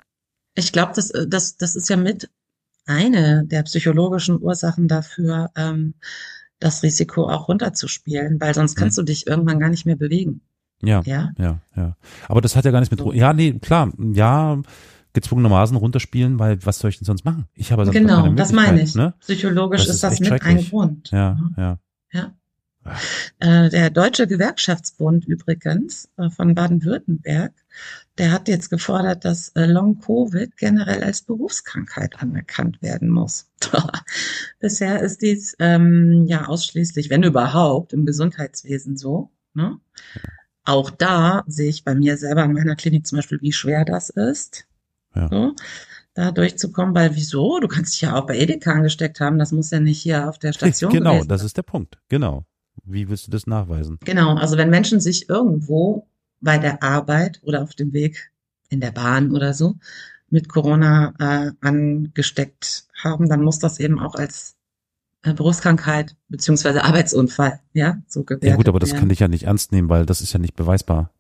Ich 0.55 0.73
glaube, 0.73 0.93
das, 0.97 1.11
äh, 1.11 1.27
das, 1.29 1.57
das 1.57 1.77
ist 1.77 1.89
ja 1.89 1.97
mit 1.97 2.31
eine 2.87 3.45
der 3.45 3.63
psychologischen 3.65 4.41
Ursachen 4.43 4.89
dafür, 4.89 5.51
ähm, 5.57 5.95
das 6.59 6.83
Risiko 6.83 7.29
auch 7.29 7.49
runterzuspielen, 7.49 8.41
weil 8.41 8.55
sonst 8.55 8.75
kannst 8.75 8.99
du 8.99 9.03
dich 9.03 9.27
irgendwann 9.27 9.61
gar 9.61 9.69
nicht 9.69 9.87
mehr 9.87 9.95
bewegen. 9.97 10.41
Ja, 10.83 11.03
Ja, 11.05 11.33
ja, 11.39 11.61
ja. 11.77 11.97
Aber 12.29 12.41
das 12.41 12.57
hat 12.57 12.65
ja 12.65 12.71
gar 12.71 12.81
nichts 12.81 12.91
mit, 12.91 12.99
So. 13.01 13.13
ja, 13.13 13.33
nee, 13.33 13.53
klar, 13.61 13.93
ja, 14.15 14.61
gezwungenermaßen 15.13 15.77
runterspielen, 15.77 16.39
weil 16.39 16.65
was 16.65 16.79
soll 16.79 16.91
ich 16.91 16.99
denn 16.99 17.05
sonst 17.05 17.25
machen? 17.25 17.47
Ich 17.55 17.71
habe 17.73 17.85
sonst 17.85 17.95
genau, 17.97 18.23
keine 18.23 18.35
das 18.37 18.53
meine 18.53 18.81
ich. 18.83 18.95
Ne? 18.95 19.15
Psychologisch 19.21 19.81
Das 19.83 19.89
ist 19.91 19.95
ist 19.97 20.05
das 20.05 20.21
mit 20.21 20.43
ein. 20.43 20.65
Grund. 20.65 21.11
Ja, 21.11 21.35
Mhm. 21.35 21.55
ja. 21.57 21.79
Ja. 22.13 22.33
Äh, 23.41 23.69
der 23.71 23.91
Deutsche 23.91 24.27
Gewerkschaftsbund 24.27 25.27
übrigens 25.27 26.09
äh, 26.17 26.31
von 26.31 26.55
Baden-Württemberg, 26.55 27.53
der 28.19 28.33
hat 28.33 28.49
jetzt 28.49 28.71
gefordert, 28.71 29.25
dass 29.25 29.51
äh, 29.51 29.67
Long-Covid 29.67 30.57
generell 30.57 31.05
als 31.05 31.23
Berufskrankheit 31.23 32.21
anerkannt 32.21 32.83
werden 32.83 33.09
muss. 33.09 33.51
Bisher 34.61 35.01
ist 35.01 35.23
dies 35.23 35.57
ähm, 35.59 36.25
ja 36.27 36.47
ausschließlich, 36.47 37.11
wenn 37.11 37.23
überhaupt, 37.23 37.93
im 37.93 38.07
Gesundheitswesen 38.07 38.97
so. 38.97 39.31
Ne? 39.55 39.79
Auch 40.65 40.91
da 40.91 41.45
sehe 41.47 41.71
ich 41.71 41.85
bei 41.85 41.95
mir 41.95 42.17
selber 42.19 42.45
in 42.45 42.53
meiner 42.53 42.77
Klinik 42.77 43.07
zum 43.07 43.17
Beispiel, 43.17 43.41
wie 43.41 43.53
schwer 43.53 43.85
das 43.85 44.11
ist. 44.11 44.67
Ja. 45.15 45.29
So, 45.29 45.55
da 46.19 46.33
durchzukommen, 46.33 46.95
weil 46.95 47.15
wieso? 47.15 47.61
Du 47.61 47.69
kannst 47.69 47.95
dich 47.95 48.03
ja 48.03 48.17
auch 48.17 48.27
bei 48.27 48.37
Edeka 48.37 48.73
angesteckt 48.73 49.21
haben, 49.21 49.39
das 49.39 49.53
muss 49.53 49.71
ja 49.71 49.81
nicht 49.81 50.03
hier 50.03 50.29
auf 50.29 50.39
der 50.39 50.53
Station 50.53 50.93
Genau, 50.93 51.13
gewesen 51.15 51.29
das 51.29 51.45
ist 51.45 51.57
der 51.57 51.63
Punkt. 51.63 51.99
Genau. 52.09 52.45
Wie 52.91 53.09
willst 53.09 53.27
du 53.27 53.31
das 53.31 53.47
nachweisen? 53.47 53.99
Genau, 54.05 54.35
also 54.37 54.57
wenn 54.57 54.71
Menschen 54.71 55.01
sich 55.01 55.29
irgendwo 55.29 56.07
bei 56.41 56.59
der 56.59 56.83
Arbeit 56.83 57.41
oder 57.43 57.63
auf 57.63 57.75
dem 57.75 57.93
Weg 57.93 58.31
in 58.71 58.81
der 58.81 58.91
Bahn 58.93 59.33
oder 59.33 59.55
so 59.55 59.77
mit 60.31 60.49
Corona 60.49 61.15
äh, 61.19 61.51
angesteckt 61.67 62.87
haben, 63.03 63.29
dann 63.29 63.43
muss 63.43 63.59
das 63.59 63.81
eben 63.81 63.99
auch 63.99 64.15
als 64.15 64.57
äh, 65.23 65.33
Berufskrankheit 65.35 66.17
beziehungsweise 66.29 66.85
Arbeitsunfall, 66.85 67.61
ja, 67.73 67.99
so 68.07 68.25
gewertet 68.25 68.49
Ja 68.51 68.57
gut, 68.57 68.69
aber 68.69 68.79
das 68.79 68.91
werden. 68.91 69.01
kann 69.01 69.11
ich 69.11 69.21
ja 69.21 69.29
nicht 69.29 69.45
ernst 69.45 69.73
nehmen, 69.73 69.89
weil 69.89 70.07
das 70.07 70.21
ist 70.21 70.33
ja 70.33 70.39
nicht 70.39 70.55
beweisbar. 70.55 71.11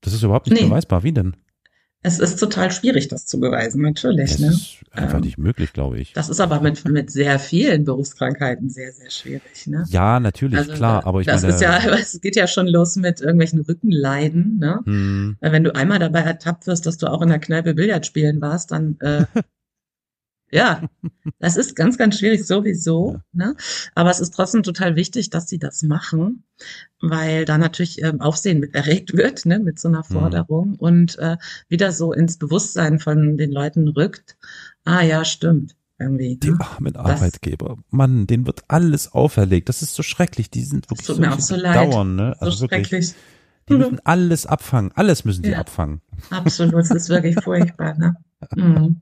Das 0.00 0.12
ist 0.12 0.22
überhaupt 0.22 0.46
nicht 0.48 0.60
Nee. 0.60 0.68
beweisbar. 0.68 1.02
Wie 1.02 1.12
denn? 1.12 1.36
Es 2.02 2.20
ist 2.20 2.36
total 2.36 2.70
schwierig, 2.70 3.08
das 3.08 3.26
zu 3.26 3.40
beweisen, 3.40 3.82
natürlich. 3.82 4.32
Es 4.32 4.38
Ne? 4.38 4.48
ist 4.48 4.78
einfach 4.92 5.16
Ähm, 5.18 5.24
nicht 5.24 5.36
möglich, 5.36 5.72
glaube 5.72 5.98
ich. 5.98 6.12
Das 6.12 6.28
ist 6.28 6.40
aber 6.40 6.60
mit, 6.60 6.84
mit 6.88 7.10
sehr 7.10 7.38
vielen 7.40 7.84
Berufskrankheiten 7.84 8.70
sehr, 8.70 8.92
sehr 8.92 9.10
schwierig. 9.10 9.66
Ne? 9.66 9.84
Ja, 9.88 10.20
natürlich, 10.20 10.58
Also, 10.60 10.72
klar, 10.74 11.04
aber 11.06 11.20
ich 11.20 11.26
das 11.26 11.42
meine, 11.42 11.54
ist 11.54 11.60
ja, 11.60 11.76
es 11.98 12.20
geht 12.20 12.36
ja 12.36 12.46
schon 12.46 12.68
los 12.68 12.94
mit 12.96 13.20
irgendwelchen 13.20 13.60
Rückenleiden. 13.62 14.58
Ne? 14.58 14.80
hm, 14.84 15.36
Wenn 15.40 15.64
du 15.64 15.74
einmal 15.74 15.98
dabei 15.98 16.20
ertappt 16.20 16.68
wirst, 16.68 16.86
dass 16.86 16.98
du 16.98 17.08
auch 17.08 17.20
in 17.20 17.30
der 17.30 17.40
Kneipe 17.40 17.74
Billard 17.74 18.06
spielen 18.06 18.40
warst, 18.40 18.70
dann 18.70 18.96
äh, 19.00 19.24
ja, 20.50 20.82
das 21.38 21.56
ist 21.56 21.76
ganz, 21.76 21.98
ganz 21.98 22.18
schwierig 22.18 22.46
sowieso. 22.46 23.20
Ne? 23.32 23.54
Aber 23.94 24.10
es 24.10 24.20
ist 24.20 24.34
trotzdem 24.34 24.62
total 24.62 24.96
wichtig, 24.96 25.30
dass 25.30 25.48
sie 25.48 25.58
das 25.58 25.82
machen, 25.82 26.44
weil 27.00 27.44
da 27.44 27.58
natürlich 27.58 28.02
ähm, 28.02 28.20
Aufsehen 28.20 28.60
mit 28.60 28.74
erregt 28.74 29.14
wird, 29.16 29.44
ne, 29.46 29.58
mit 29.58 29.78
so 29.78 29.88
einer 29.88 29.98
Mhm. 30.08 30.12
Forderung 30.12 30.74
und 30.76 31.18
äh, 31.18 31.36
wieder 31.68 31.92
so 31.92 32.12
ins 32.12 32.38
Bewusstsein 32.38 32.98
von 32.98 33.36
den 33.36 33.50
Leuten 33.52 33.88
rückt. 33.88 34.36
Ah 34.84 35.02
ja, 35.02 35.24
stimmt. 35.24 35.74
Irgendwie. 36.00 36.36
die 36.36 36.50
Ne? 36.52 36.58
armen 36.60 36.94
Arbeitgeber, 36.96 37.76
Mann, 37.90 38.28
denen 38.28 38.46
wird 38.46 38.62
alles 38.68 39.12
auferlegt. 39.12 39.68
Das 39.68 39.82
ist 39.82 39.94
so 39.96 40.04
schrecklich. 40.04 40.48
Die 40.48 40.62
sind 40.62 40.88
wirklich 40.90 41.06
tut 41.08 41.18
mir 41.18 41.32
auch 41.34 41.40
so 41.40 41.56
leid. 41.56 41.74
Dauern, 41.92 42.14
ne? 42.14 42.36
So 42.38 42.46
Also 42.46 42.60
wirklich, 42.62 42.86
schrecklich. 42.88 43.14
die 43.68 43.74
müssen 43.74 43.98
alles 44.04 44.46
abfangen. 44.46 44.92
Alles 44.94 45.24
müssen 45.24 45.42
die 45.42 45.50
Ja. 45.50 45.58
abfangen. 45.58 46.00
Absolut, 46.30 46.74
es 46.84 46.90
ist 46.92 47.08
wirklich 47.08 47.34
furchtbar. 47.42 47.98
Ne? 47.98 48.14
Mhm. 48.54 49.00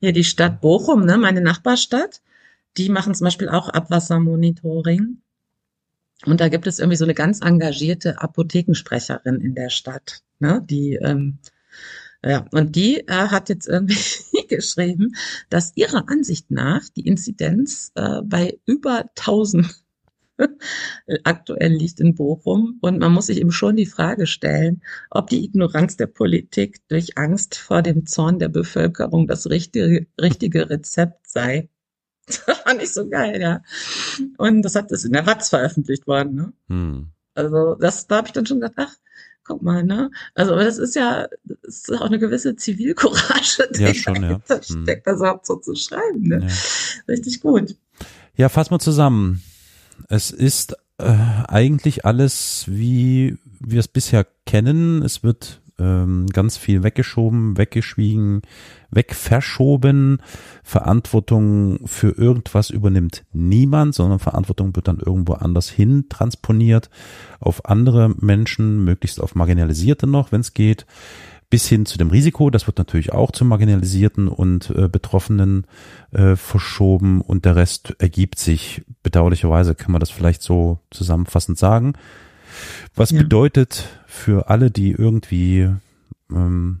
Hier 0.00 0.12
die 0.12 0.24
Stadt 0.24 0.60
Bochum, 0.60 1.04
ne, 1.04 1.18
meine 1.18 1.40
Nachbarstadt, 1.40 2.22
die 2.76 2.88
machen 2.88 3.14
zum 3.14 3.26
Beispiel 3.26 3.48
auch 3.48 3.68
Abwassermonitoring. 3.68 5.20
Und 6.26 6.40
da 6.40 6.48
gibt 6.48 6.66
es 6.66 6.78
irgendwie 6.78 6.96
so 6.96 7.04
eine 7.04 7.14
ganz 7.14 7.40
engagierte 7.40 8.20
Apothekensprecherin 8.20 9.40
in 9.40 9.54
der 9.54 9.70
Stadt, 9.70 10.22
ne, 10.38 10.62
die 10.68 10.94
ähm, 10.94 11.38
ja, 12.22 12.44
und 12.50 12.76
die 12.76 12.98
äh, 13.08 13.28
hat 13.28 13.48
jetzt 13.48 13.66
irgendwie 13.66 14.46
geschrieben, 14.48 15.14
dass 15.48 15.72
ihrer 15.76 16.08
Ansicht 16.08 16.50
nach 16.50 16.82
die 16.90 17.06
Inzidenz 17.06 17.92
äh, 17.94 18.20
bei 18.22 18.58
über 18.66 19.06
1000 19.18 19.74
aktuell 21.24 21.72
liegt 21.72 22.00
in 22.00 22.14
Bochum. 22.14 22.78
Und 22.80 22.98
man 22.98 23.12
muss 23.12 23.26
sich 23.26 23.38
eben 23.38 23.52
schon 23.52 23.76
die 23.76 23.86
Frage 23.86 24.26
stellen, 24.26 24.82
ob 25.10 25.28
die 25.28 25.44
Ignoranz 25.44 25.96
der 25.96 26.06
Politik 26.06 26.80
durch 26.88 27.18
Angst 27.18 27.56
vor 27.56 27.82
dem 27.82 28.06
Zorn 28.06 28.38
der 28.38 28.48
Bevölkerung 28.48 29.26
das 29.26 29.48
richtige, 29.48 30.06
richtige 30.20 30.70
Rezept 30.70 31.28
sei. 31.28 31.68
Das 32.46 32.58
fand 32.58 32.80
ich 32.80 32.92
so 32.92 33.08
geil, 33.08 33.40
ja. 33.40 33.60
Und 34.36 34.62
das 34.62 34.76
hat 34.76 34.92
das 34.92 35.04
in 35.04 35.12
der 35.12 35.26
Watz 35.26 35.48
veröffentlicht 35.48 36.06
worden, 36.06 36.36
ne? 36.36 36.52
Hm. 36.68 37.08
Also 37.34 37.74
das, 37.74 38.06
da 38.06 38.18
habe 38.18 38.28
ich 38.28 38.32
dann 38.32 38.46
schon 38.46 38.60
gedacht, 38.60 38.74
ach, 38.76 38.94
guck 39.42 39.62
mal, 39.62 39.82
ne? 39.82 40.12
Also 40.34 40.52
aber 40.52 40.64
das 40.64 40.78
ist 40.78 40.94
ja, 40.94 41.26
das 41.42 41.88
ist 41.88 41.92
auch 41.92 42.02
eine 42.06 42.20
gewisse 42.20 42.54
Zivilcourage, 42.54 43.68
die 43.74 43.82
Ja, 43.82 43.94
schon, 43.94 44.22
ja. 44.22 44.40
Hm. 44.46 44.84
steckt, 44.84 45.06
das 45.08 45.16
überhaupt 45.16 45.46
so 45.46 45.56
zu 45.56 45.74
schreiben, 45.74 46.22
ne? 46.22 46.46
Ja. 46.46 46.54
Richtig 47.08 47.40
gut. 47.40 47.74
Ja, 48.36 48.48
fass 48.48 48.70
mal 48.70 48.78
zusammen. 48.78 49.42
Es 50.08 50.30
ist 50.30 50.76
äh, 50.98 51.14
eigentlich 51.48 52.04
alles, 52.04 52.64
wie 52.68 53.36
wir 53.60 53.80
es 53.80 53.88
bisher 53.88 54.26
kennen. 54.46 55.02
Es 55.02 55.22
wird 55.22 55.60
ähm, 55.80 56.26
ganz 56.26 56.56
viel 56.56 56.82
weggeschoben, 56.82 57.56
weggeschwiegen, 57.56 58.42
wegverschoben. 58.90 60.22
Verantwortung 60.62 61.80
für 61.86 62.10
irgendwas 62.10 62.70
übernimmt 62.70 63.24
niemand, 63.32 63.94
sondern 63.94 64.18
Verantwortung 64.18 64.76
wird 64.76 64.88
dann 64.88 64.98
irgendwo 64.98 65.32
anders 65.34 65.70
hin 65.70 66.06
transponiert 66.08 66.90
auf 67.40 67.64
andere 67.66 68.10
Menschen, 68.18 68.84
möglichst 68.84 69.20
auf 69.20 69.34
Marginalisierte 69.34 70.06
noch, 70.06 70.32
wenn 70.32 70.42
es 70.42 70.54
geht 70.54 70.86
bis 71.50 71.66
hin 71.66 71.84
zu 71.84 71.98
dem 71.98 72.10
Risiko. 72.10 72.48
Das 72.50 72.66
wird 72.68 72.78
natürlich 72.78 73.12
auch 73.12 73.32
zu 73.32 73.44
Marginalisierten 73.44 74.28
und 74.28 74.70
äh, 74.70 74.88
Betroffenen 74.88 75.66
äh, 76.12 76.36
verschoben 76.36 77.20
und 77.20 77.44
der 77.44 77.56
Rest 77.56 77.94
ergibt 77.98 78.38
sich. 78.38 78.82
Bedauerlicherweise 79.02 79.74
kann 79.74 79.90
man 79.92 80.00
das 80.00 80.10
vielleicht 80.10 80.42
so 80.42 80.78
zusammenfassend 80.90 81.58
sagen. 81.58 81.94
Was 82.94 83.10
Ja. 83.10 83.18
bedeutet 83.22 83.88
für 84.06 84.48
alle, 84.48 84.70
die 84.70 84.92
irgendwie 84.92 85.70
ähm, 86.32 86.80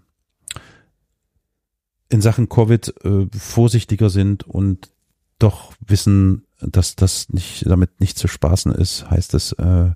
in 2.08 2.20
Sachen 2.20 2.48
Covid 2.48 2.94
äh, 3.04 3.26
vorsichtiger 3.36 4.10
sind 4.10 4.44
und 4.44 4.90
doch 5.38 5.72
wissen, 5.86 6.44
dass 6.60 6.96
das 6.96 7.30
nicht 7.30 7.64
damit 7.66 8.00
nicht 8.00 8.18
zu 8.18 8.28
spaßen 8.28 8.72
ist, 8.72 9.10
heißt 9.10 9.34
es 9.34 9.52
äh, 9.52 9.90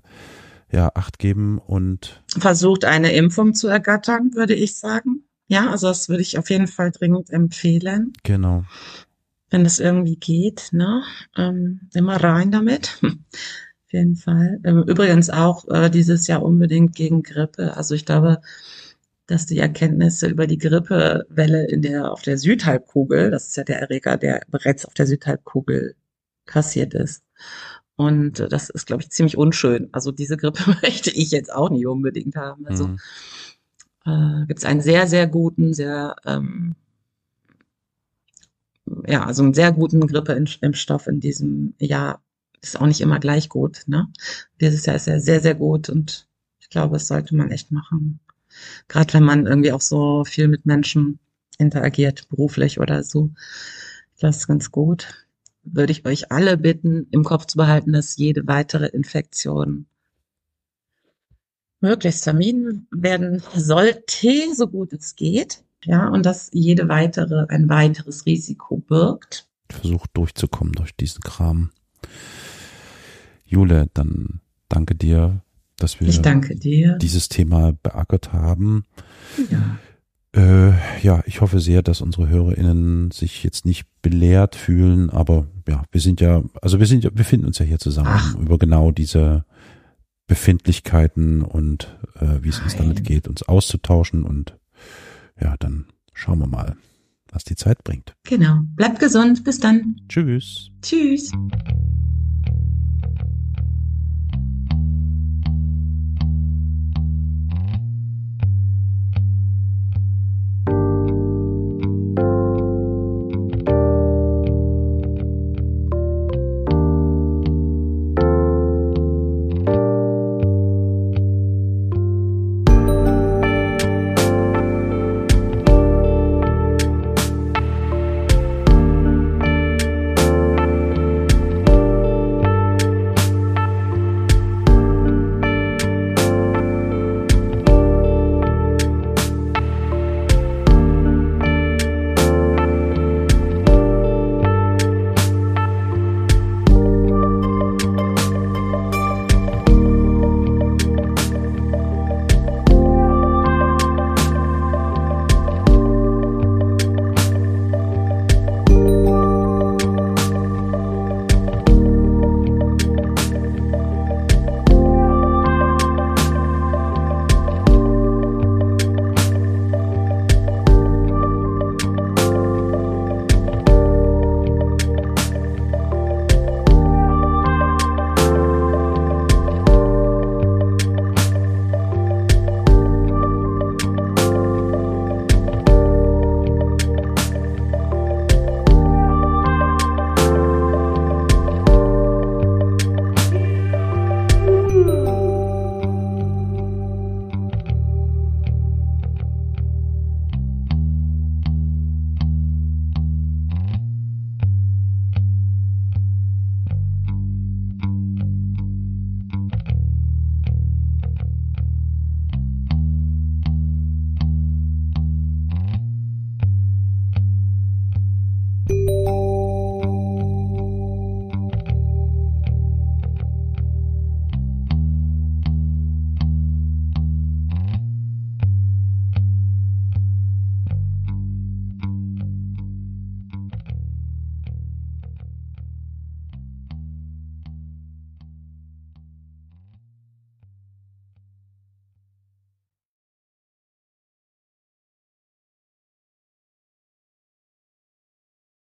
ja 0.75 0.91
Acht 0.93 1.17
geben 1.19 1.57
und 1.57 2.21
Versucht 2.37 2.85
eine 2.85 3.13
Impfung 3.13 3.55
zu 3.55 3.67
ergattern, 3.67 4.31
würde 4.33 4.53
ich 4.53 4.77
sagen. 4.77 5.23
Ja, 5.47 5.69
also 5.69 5.87
das 5.87 6.09
würde 6.09 6.21
ich 6.21 6.37
auf 6.37 6.49
jeden 6.49 6.67
Fall 6.67 6.91
dringend 6.91 7.29
empfehlen, 7.29 8.13
genau. 8.23 8.65
wenn 9.49 9.63
das 9.63 9.79
irgendwie 9.79 10.17
geht, 10.17 10.69
ne? 10.71 11.03
Ähm, 11.37 11.81
immer 11.93 12.17
rein 12.17 12.51
damit. 12.51 12.99
Auf 13.03 13.93
jeden 13.93 14.15
Fall. 14.15 14.59
Ähm, 14.63 14.83
Übrigens 14.87 15.29
auch 15.29 15.67
äh, 15.69 15.91
dieses 15.91 16.25
Jahr 16.25 16.41
unbedingt 16.41 16.95
gegen 16.95 17.21
Grippe. 17.21 17.77
Also 17.77 17.93
ich 17.93 18.03
glaube, 18.03 18.41
dass 19.27 19.45
die 19.45 19.59
Erkenntnisse 19.59 20.27
über 20.27 20.47
die 20.47 20.57
Grippewelle 20.57 21.67
in 21.67 21.83
der, 21.83 22.11
auf 22.11 22.23
der 22.23 22.39
Südhalbkugel, 22.39 23.29
das 23.29 23.47
ist 23.47 23.57
ja 23.57 23.63
der 23.63 23.79
Erreger, 23.79 24.17
der 24.17 24.41
bereits 24.49 24.85
auf 24.85 24.95
der 24.95 25.05
Südhalbkugel 25.05 25.95
kassiert 26.45 26.95
ist. 26.95 27.23
Und 27.97 28.39
äh, 28.39 28.49
das 28.49 28.69
ist, 28.69 28.87
glaube 28.87 29.03
ich, 29.03 29.11
ziemlich 29.11 29.37
unschön. 29.37 29.89
Also 29.93 30.11
diese 30.11 30.37
Grippe 30.37 30.63
möchte 30.81 31.11
ich 31.11 31.31
jetzt 31.31 31.53
auch 31.53 31.69
nicht 31.69 31.87
unbedingt 31.87 32.35
haben. 32.35 32.65
Also 32.67 32.89
Mhm. 32.89 32.99
äh, 34.05 34.45
gibt 34.47 34.59
es 34.59 34.65
einen 34.65 34.81
sehr, 34.81 35.07
sehr 35.07 35.27
guten, 35.27 35.73
sehr, 35.73 36.15
ähm, 36.25 36.75
ja, 39.07 39.25
also 39.25 39.43
einen 39.43 39.53
sehr 39.53 39.71
guten 39.71 40.05
Grippeimpfstoff 40.07 41.07
in 41.07 41.19
diesem 41.19 41.73
Jahr. 41.79 42.21
Ist 42.61 42.79
auch 42.79 42.87
nicht 42.87 43.01
immer 43.01 43.19
gleich 43.19 43.49
gut, 43.49 43.83
ne? 43.87 44.07
Dieses 44.61 44.85
Jahr 44.85 44.95
ist 44.95 45.07
er 45.07 45.19
sehr, 45.19 45.39
sehr 45.41 45.55
gut 45.55 45.89
und 45.89 46.27
ich 46.59 46.69
glaube, 46.69 46.93
das 46.93 47.07
sollte 47.07 47.35
man 47.35 47.51
echt 47.51 47.71
machen. 47.71 48.19
Gerade 48.87 49.13
wenn 49.15 49.23
man 49.23 49.47
irgendwie 49.47 49.71
auch 49.73 49.81
so 49.81 50.25
viel 50.25 50.47
mit 50.47 50.65
Menschen 50.65 51.19
interagiert, 51.59 52.29
beruflich 52.29 52.79
oder 52.79 53.03
so. 53.03 53.31
Das 54.19 54.37
ist 54.37 54.47
ganz 54.47 54.71
gut. 54.71 55.24
Würde 55.65 55.91
ich 55.91 56.05
euch 56.05 56.31
alle 56.31 56.57
bitten, 56.57 57.07
im 57.11 57.23
Kopf 57.23 57.45
zu 57.45 57.57
behalten, 57.57 57.91
dass 57.93 58.17
jede 58.17 58.47
weitere 58.47 58.85
Infektion 58.87 59.87
möglichst 61.81 62.23
vermieden 62.23 62.87
werden 62.91 63.41
sollte, 63.55 64.55
so 64.55 64.67
gut 64.67 64.93
es 64.93 65.15
geht. 65.15 65.63
Ja, 65.83 66.07
und 66.07 66.25
dass 66.25 66.49
jede 66.51 66.87
weitere 66.89 67.45
ein 67.49 67.69
weiteres 67.69 68.25
Risiko 68.25 68.77
birgt. 68.77 69.47
versucht 69.69 70.09
durchzukommen 70.13 70.73
durch 70.73 70.95
diesen 70.95 71.21
Kram. 71.21 71.69
Jule, 73.45 73.87
dann 73.93 74.41
danke 74.67 74.95
dir, 74.95 75.41
dass 75.77 75.99
wir 75.99 76.07
Ich 76.07 76.21
danke 76.21 76.55
dir. 76.55 76.97
dieses 76.97 77.29
Thema 77.29 77.73
beackert 77.83 78.33
haben. 78.33 78.85
Ja. 79.51 79.77
Äh, 80.35 80.73
ja, 81.01 81.23
ich 81.25 81.39
hoffe 81.39 81.59
sehr, 81.59 81.81
dass 81.81 82.01
unsere 82.01 82.27
HörerInnen 82.27 83.11
sich 83.11 83.43
jetzt 83.43 83.65
nicht 83.65 83.87
belehrt 84.01 84.55
fühlen, 84.55 85.09
aber 85.09 85.47
ja, 85.67 85.83
wir 85.91 86.01
sind 86.01 86.19
ja, 86.19 86.43
also 86.61 86.79
wir 86.79 86.87
sind 86.87 87.03
ja, 87.05 87.09
wir 87.13 87.23
finden 87.23 87.45
uns 87.45 87.57
ja 87.57 87.65
hier 87.65 87.79
zusammen, 87.79 88.09
Ach. 88.11 88.35
über 88.35 88.57
genau 88.57 88.91
diese 88.91 89.45
Befindlichkeiten 90.27 91.41
und 91.41 91.97
äh, 92.19 92.43
wie 92.43 92.49
es 92.49 92.59
uns 92.59 92.75
damit 92.75 93.03
geht, 93.03 93.27
uns 93.27 93.43
auszutauschen 93.43 94.23
und 94.23 94.57
ja, 95.39 95.55
dann 95.57 95.85
schauen 96.13 96.39
wir 96.39 96.47
mal, 96.47 96.75
was 97.31 97.43
die 97.43 97.55
Zeit 97.55 97.83
bringt. 97.83 98.15
Genau. 98.23 98.61
Bleibt 98.75 98.99
gesund. 98.99 99.43
Bis 99.43 99.59
dann. 99.59 100.01
Tschüss. 100.07 100.71
Tschüss. 100.81 101.31